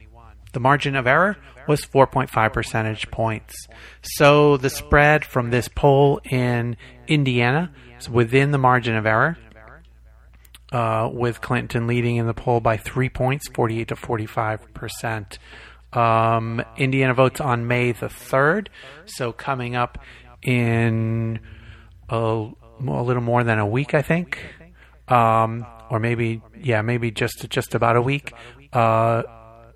The 0.51 0.59
margin 0.59 0.95
of 0.95 1.05
error 1.05 1.37
was 1.67 1.81
4.5 1.81 2.53
percentage 2.53 3.11
points. 3.11 3.67
So 4.01 4.57
the 4.57 4.69
spread 4.69 5.23
from 5.23 5.51
this 5.51 5.67
poll 5.67 6.19
in 6.23 6.77
Indiana 7.07 7.71
is 7.99 8.09
within 8.09 8.51
the 8.51 8.57
margin 8.57 8.95
of 8.95 9.05
error, 9.05 9.37
uh, 10.71 11.09
with 11.11 11.41
Clinton 11.41 11.85
leading 11.85 12.15
in 12.15 12.25
the 12.25 12.33
poll 12.33 12.59
by 12.59 12.77
three 12.77 13.09
points, 13.09 13.47
48 13.53 13.89
to 13.89 13.95
45 13.95 14.73
percent. 14.73 15.39
Um, 15.93 16.63
Indiana 16.77 17.13
votes 17.13 17.41
on 17.41 17.67
May 17.67 17.91
the 17.91 18.07
3rd, 18.07 18.67
so 19.05 19.31
coming 19.31 19.75
up 19.75 19.97
in 20.41 21.39
a, 22.09 22.15
a 22.15 23.03
little 23.03 23.23
more 23.23 23.43
than 23.43 23.59
a 23.59 23.65
week, 23.65 23.93
I 23.93 24.01
think. 24.01 24.39
Um, 25.07 25.65
or 25.89 25.99
maybe, 25.99 26.41
yeah, 26.55 26.81
maybe 26.81 27.09
just 27.09 27.49
just 27.49 27.73
about 27.73 27.95
a 27.95 28.01
week. 28.01 28.31
Uh, 28.71 29.23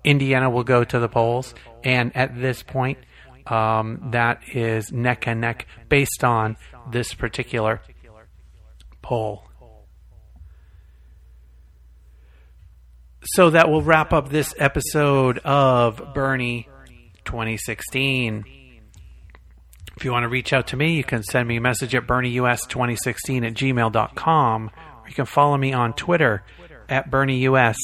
Indiana 0.04 0.48
will 0.48 0.62
go 0.62 0.84
to 0.84 0.98
the 0.98 1.08
polls, 1.08 1.54
and 1.82 2.14
at 2.16 2.40
this 2.40 2.62
point, 2.62 2.98
um, 3.46 4.10
that 4.12 4.42
is 4.52 4.92
neck 4.92 5.26
and 5.26 5.40
neck 5.40 5.66
based 5.88 6.22
on 6.22 6.56
this 6.92 7.14
particular 7.14 7.80
poll. 9.02 9.42
So 13.26 13.50
that 13.50 13.70
will 13.70 13.80
wrap 13.80 14.12
up 14.12 14.28
this 14.28 14.54
episode 14.58 15.38
of 15.38 16.12
Bernie 16.14 16.68
2016. 17.24 18.44
If 19.96 20.04
you 20.04 20.10
want 20.12 20.24
to 20.24 20.28
reach 20.28 20.52
out 20.52 20.66
to 20.68 20.76
me, 20.76 20.96
you 20.96 21.04
can 21.04 21.22
send 21.22 21.48
me 21.48 21.56
a 21.56 21.60
message 21.60 21.94
at 21.94 22.06
BernieUS2016 22.06 23.46
at 23.46 23.54
gmail.com, 23.54 24.70
or 24.76 25.08
you 25.08 25.14
can 25.14 25.24
follow 25.24 25.56
me 25.56 25.72
on 25.72 25.94
Twitter 25.94 26.44
at 26.88 27.10
BernieUS 27.10 27.76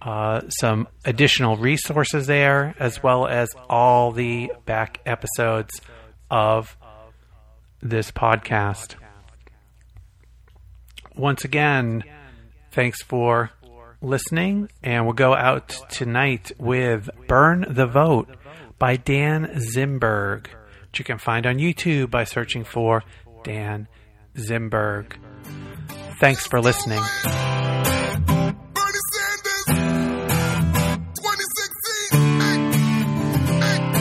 uh, 0.00 0.48
some 0.48 0.88
additional 1.04 1.56
resources 1.56 2.26
there, 2.26 2.74
as 2.78 3.02
well 3.02 3.26
as 3.26 3.48
all 3.68 4.12
the 4.12 4.52
back 4.64 5.00
episodes 5.04 5.80
of 6.30 6.76
this 7.82 8.10
podcast. 8.10 8.94
Once 11.16 11.44
again, 11.44 12.04
thanks 12.70 13.02
for 13.02 13.50
listening, 14.00 14.68
and 14.82 15.04
we'll 15.04 15.14
go 15.14 15.34
out 15.34 15.68
tonight 15.90 16.52
with 16.58 17.10
Burn 17.26 17.66
the 17.68 17.86
Vote 17.86 18.28
by 18.78 18.96
Dan 18.96 19.46
Zimberg, 19.74 20.46
which 20.82 21.00
you 21.00 21.04
can 21.04 21.18
find 21.18 21.46
on 21.46 21.58
YouTube 21.58 22.10
by 22.10 22.24
searching 22.24 22.62
for 22.62 23.02
Dan 23.42 23.88
Zimberg. 24.36 25.14
Thanks 26.20 26.46
for 26.46 26.60
listening. 26.60 27.02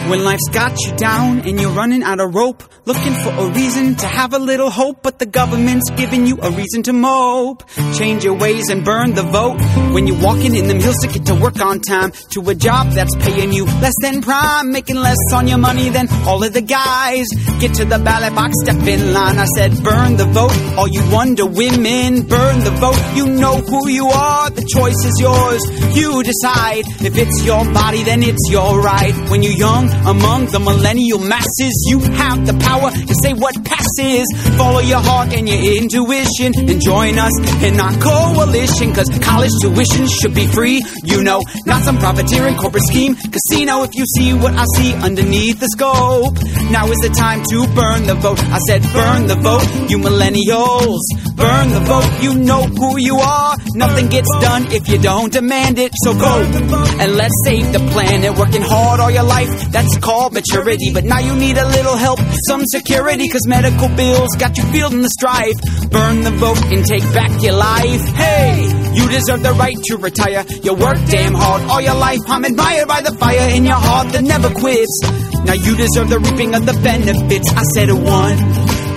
When 0.10 0.24
life's 0.24 0.48
got 0.52 0.80
you 0.80 0.96
down 0.96 1.42
and 1.42 1.60
you're 1.60 1.72
running 1.72 2.02
out 2.02 2.22
of 2.22 2.34
rope, 2.34 2.64
looking 2.86 3.14
for 3.14 3.30
a 3.30 3.50
reason 3.52 3.96
to 3.96 4.08
have 4.08 4.34
a 4.34 4.40
little 4.40 4.70
hope, 4.70 5.04
but 5.04 5.20
the 5.20 5.26
government's 5.26 5.90
giving 5.98 6.26
you 6.26 6.40
a 6.42 6.50
reason 6.52 6.84
to 6.84 6.94
mope. 6.94 7.68
Change 7.98 8.24
your 8.24 8.36
ways 8.36 8.70
and 8.70 8.86
burn 8.86 9.16
the 9.16 9.24
vote. 9.24 9.60
When 9.94 10.08
you're 10.08 10.22
walking 10.22 10.56
in 10.56 10.70
them 10.70 10.80
hills 10.80 10.96
to 11.02 11.08
get 11.08 11.26
to 11.26 11.36
work 11.36 11.60
on 11.60 11.82
time, 11.82 12.14
to 12.32 12.50
a 12.50 12.56
job 12.56 12.92
that's 12.92 13.14
paying 13.18 13.52
you 13.52 13.66
less 13.66 13.94
than 14.02 14.22
prime, 14.22 14.72
making 14.72 14.96
less 14.96 15.18
on 15.34 15.48
your 15.50 15.58
money 15.58 15.90
than 15.90 16.08
all 16.26 16.42
of 16.42 16.54
the 16.54 16.62
guys. 16.62 17.28
Get 17.60 17.74
to 17.76 17.84
the 17.84 18.00
ballot 18.00 18.34
box, 18.34 18.54
step 18.64 18.82
in 18.88 19.12
line. 19.14 19.38
I 19.38 19.46
said, 19.58 19.72
burn 19.84 20.16
the 20.16 20.26
vote. 20.26 20.56
All 20.78 20.88
you 20.88 21.04
wonder 21.12 21.46
women, 21.46 22.22
burn 22.22 22.60
the 22.64 22.72
vote. 22.80 23.02
You 23.16 23.26
know 23.28 23.58
who 23.58 23.90
you 23.90 24.08
are, 24.08 24.50
the 24.52 24.64
choice 24.64 25.04
is 25.04 25.20
yours. 25.20 25.62
You 25.98 26.24
decide 26.24 26.86
if 27.04 27.18
it's 27.18 27.44
your 27.44 27.66
body, 27.74 28.04
then 28.04 28.24
it's 28.24 28.50
your 28.50 28.82
right. 28.82 29.14
When 29.30 29.44
you're 29.44 29.52
young, 29.52 29.90
among 30.06 30.48
the 30.48 30.60
millennial 30.60 31.20
masses. 31.20 31.74
You 31.90 32.00
have 32.00 32.46
the 32.46 32.54
power 32.60 32.92
to 32.92 33.14
say 33.24 33.34
what 33.34 33.56
passes. 33.64 34.26
Follow 34.58 34.80
your 34.80 35.00
heart 35.00 35.34
and 35.34 35.48
your 35.48 35.60
intuition 35.78 36.54
and 36.58 36.82
join 36.82 37.18
us 37.18 37.34
in 37.64 37.80
our 37.80 37.94
coalition. 38.02 38.94
Cause 38.94 39.10
college 39.22 39.52
tuition 39.62 40.08
should 40.08 40.34
be 40.34 40.48
free, 40.48 40.84
you 41.04 41.24
know, 41.24 41.42
not 41.66 41.84
some 41.84 41.98
profiteering 41.98 42.56
corporate 42.56 42.84
scheme. 42.84 43.16
Casino, 43.16 43.84
if 43.84 43.96
you 43.96 44.06
see 44.06 44.34
what 44.34 44.54
I 44.54 44.66
see 44.76 44.94
underneath 44.94 45.60
the 45.60 45.70
scope. 45.70 46.36
Now 46.72 46.86
is 46.88 47.00
the 47.02 47.14
time 47.16 47.44
to 47.50 47.68
burn 47.74 48.06
the 48.06 48.16
vote. 48.16 48.40
I 48.52 48.60
said, 48.60 48.82
burn 48.94 49.28
the 49.28 49.36
vote, 49.36 49.90
you 49.90 49.98
millennials. 49.98 51.27
Burn 51.38 51.70
the 51.70 51.80
vote, 51.82 52.24
you 52.24 52.34
know 52.34 52.64
who 52.64 52.98
you 52.98 53.16
are. 53.18 53.56
Nothing 53.76 54.08
gets 54.08 54.30
done 54.42 54.72
if 54.72 54.90
you 54.90 54.98
don't 54.98 55.32
demand 55.32 55.78
it. 55.78 55.92
So 56.04 56.18
go 56.18 56.42
and 56.42 57.16
let's 57.16 57.34
save 57.46 57.72
the 57.74 57.80
planet. 57.94 58.36
Working 58.38 58.64
hard 58.64 59.00
all 59.00 59.12
your 59.12 59.24
life, 59.24 59.70
that's 59.70 59.98
called 60.00 60.34
maturity. 60.34 60.92
But 60.92 61.06
now 61.06 61.20
you 61.20 61.36
need 61.36 61.58
a 61.58 61.68
little 61.68 61.96
help, 61.96 62.20
some 62.48 62.66
security, 62.66 63.30
cause 63.30 63.46
medical 63.46 63.88
bills 63.90 64.36
got 64.38 64.58
you 64.58 64.64
feeling 64.74 65.02
the 65.02 65.10
strife. 65.10 65.62
Burn 65.92 66.24
the 66.24 66.32
vote 66.32 66.62
and 66.74 66.84
take 66.84 67.04
back 67.14 67.30
your 67.44 67.54
life. 67.54 68.04
Hey, 68.16 68.66
you 68.96 69.08
deserve 69.08 69.44
the 69.44 69.54
right 69.54 69.78
to 69.78 69.98
retire. 69.98 70.44
You 70.64 70.74
work 70.74 70.98
damn 71.06 71.36
hard 71.36 71.62
all 71.70 71.82
your 71.82 71.96
life. 71.96 72.20
I'm 72.28 72.46
admired 72.46 72.88
by 72.88 73.02
the 73.02 73.14
fire 73.14 73.56
in 73.56 73.64
your 73.64 73.78
heart 73.78 74.12
that 74.14 74.24
never 74.24 74.50
quits. 74.50 75.02
Now 75.46 75.54
you 75.54 75.78
deserve 75.78 76.10
the 76.10 76.20
reaping 76.20 76.56
of 76.56 76.66
the 76.66 76.74
benefits. 76.82 77.54
I 77.54 77.62
said 77.74 77.92
one, 77.92 78.38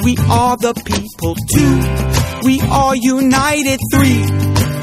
we 0.05 0.17
are 0.31 0.57
the 0.57 0.73
people. 0.73 1.37
Two, 1.37 2.19
we 2.45 2.61
are 2.61 2.97
united. 2.97 3.79
Three, 3.93 4.23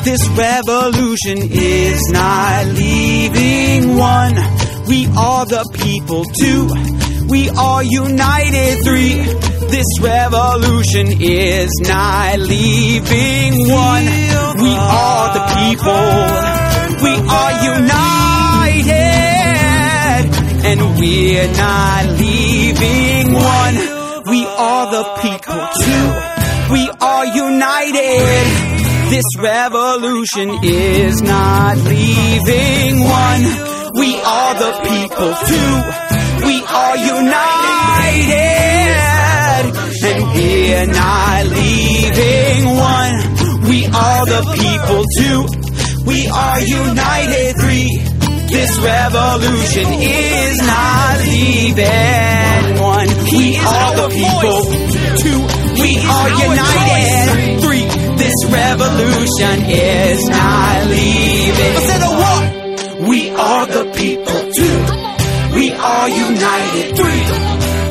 this 0.04 0.28
revolution 0.30 1.38
is 1.52 2.02
not 2.12 2.66
leaving. 2.68 3.98
One, 3.98 4.36
we 4.88 5.08
are 5.18 5.46
the 5.46 5.64
people. 5.84 6.24
Two, 6.26 6.68
we 7.28 7.50
are 7.50 7.84
united. 7.84 8.84
Three, 8.86 9.24
this 9.70 9.88
revolution 10.02 11.08
is 11.22 11.70
not 11.82 12.40
leaving. 12.40 13.54
One, 13.70 14.06
we 14.64 14.74
are 14.76 15.34
the 15.34 15.44
people. 15.60 16.08
We 17.04 17.14
are 17.28 17.52
united. 17.74 18.98
And 20.70 20.80
we're 21.00 21.52
not 21.54 22.06
leaving. 22.20 23.34
One, 23.34 23.76
we 24.28 24.46
are 24.46 24.92
the 24.92 25.04
people. 25.22 25.68
Two, 25.84 26.37
we 26.72 26.90
are 27.02 27.26
united. 27.26 28.46
This 29.10 29.26
revolution 29.40 30.50
is 30.64 31.22
not 31.22 31.78
leaving 31.78 33.00
one. 33.04 33.44
We 33.96 34.20
are 34.20 34.54
the 34.56 34.74
people 34.84 35.32
too. 35.48 35.72
We 36.46 36.64
are 36.64 36.98
united. 36.98 38.58
And 40.04 40.24
we're 40.36 40.88
not 40.88 41.46
leaving 41.48 42.66
one. 42.76 43.16
We 43.70 43.86
are 43.86 44.26
the 44.26 44.44
people 44.60 45.04
too. 45.18 45.40
We 46.06 46.28
are 46.28 46.62
united. 46.62 47.56
Three. 47.62 47.90
This 48.50 48.78
revolution 48.80 49.88
is 49.94 50.58
not 50.60 51.18
leaving 51.28 52.82
one. 52.82 53.08
We 53.32 53.58
are 53.58 53.96
the 53.96 54.10
people. 54.10 54.97
Are 56.10 56.30
united. 56.30 57.62
Three. 57.62 57.86
This 58.18 58.38
revolution 58.50 59.56
is 59.70 60.20
not 60.30 60.88
leaving. 60.88 61.74
I 61.78 61.82
said 61.88 62.02
a 62.02 62.12
what? 62.22 63.10
We 63.10 63.30
are 63.32 63.66
the 63.68 63.84
people. 63.94 64.40
Two. 64.58 64.78
We 65.56 65.72
are 65.72 66.10
united. 66.10 66.96
Three. 66.96 67.24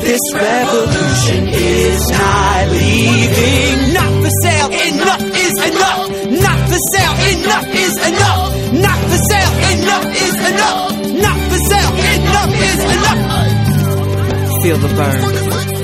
This 0.07 0.21
revolution 0.33 1.47
is 1.49 1.99
not 2.09 2.67
leaving. 2.71 3.93
Not 3.93 4.11
for 4.23 4.31
sale. 4.43 4.69
Enough 4.71 5.23
is 5.45 5.55
enough. 5.69 6.01
Not 6.41 6.59
for 6.69 6.79
sale. 6.93 7.15
Enough 7.33 7.67
is 7.75 7.95
enough. 8.07 8.73
Not 8.85 8.99
for 9.09 9.19
sale. 9.29 9.53
Enough 9.73 10.05
is 10.25 10.35
enough. 10.51 10.91
Not 11.25 11.39
for 11.49 11.59
sale. 11.69 11.93
Enough 12.17 12.53
is 12.69 12.79
enough. 12.95 13.21
Feel 14.63 14.77
the 14.77 14.89
burn. 14.95 15.76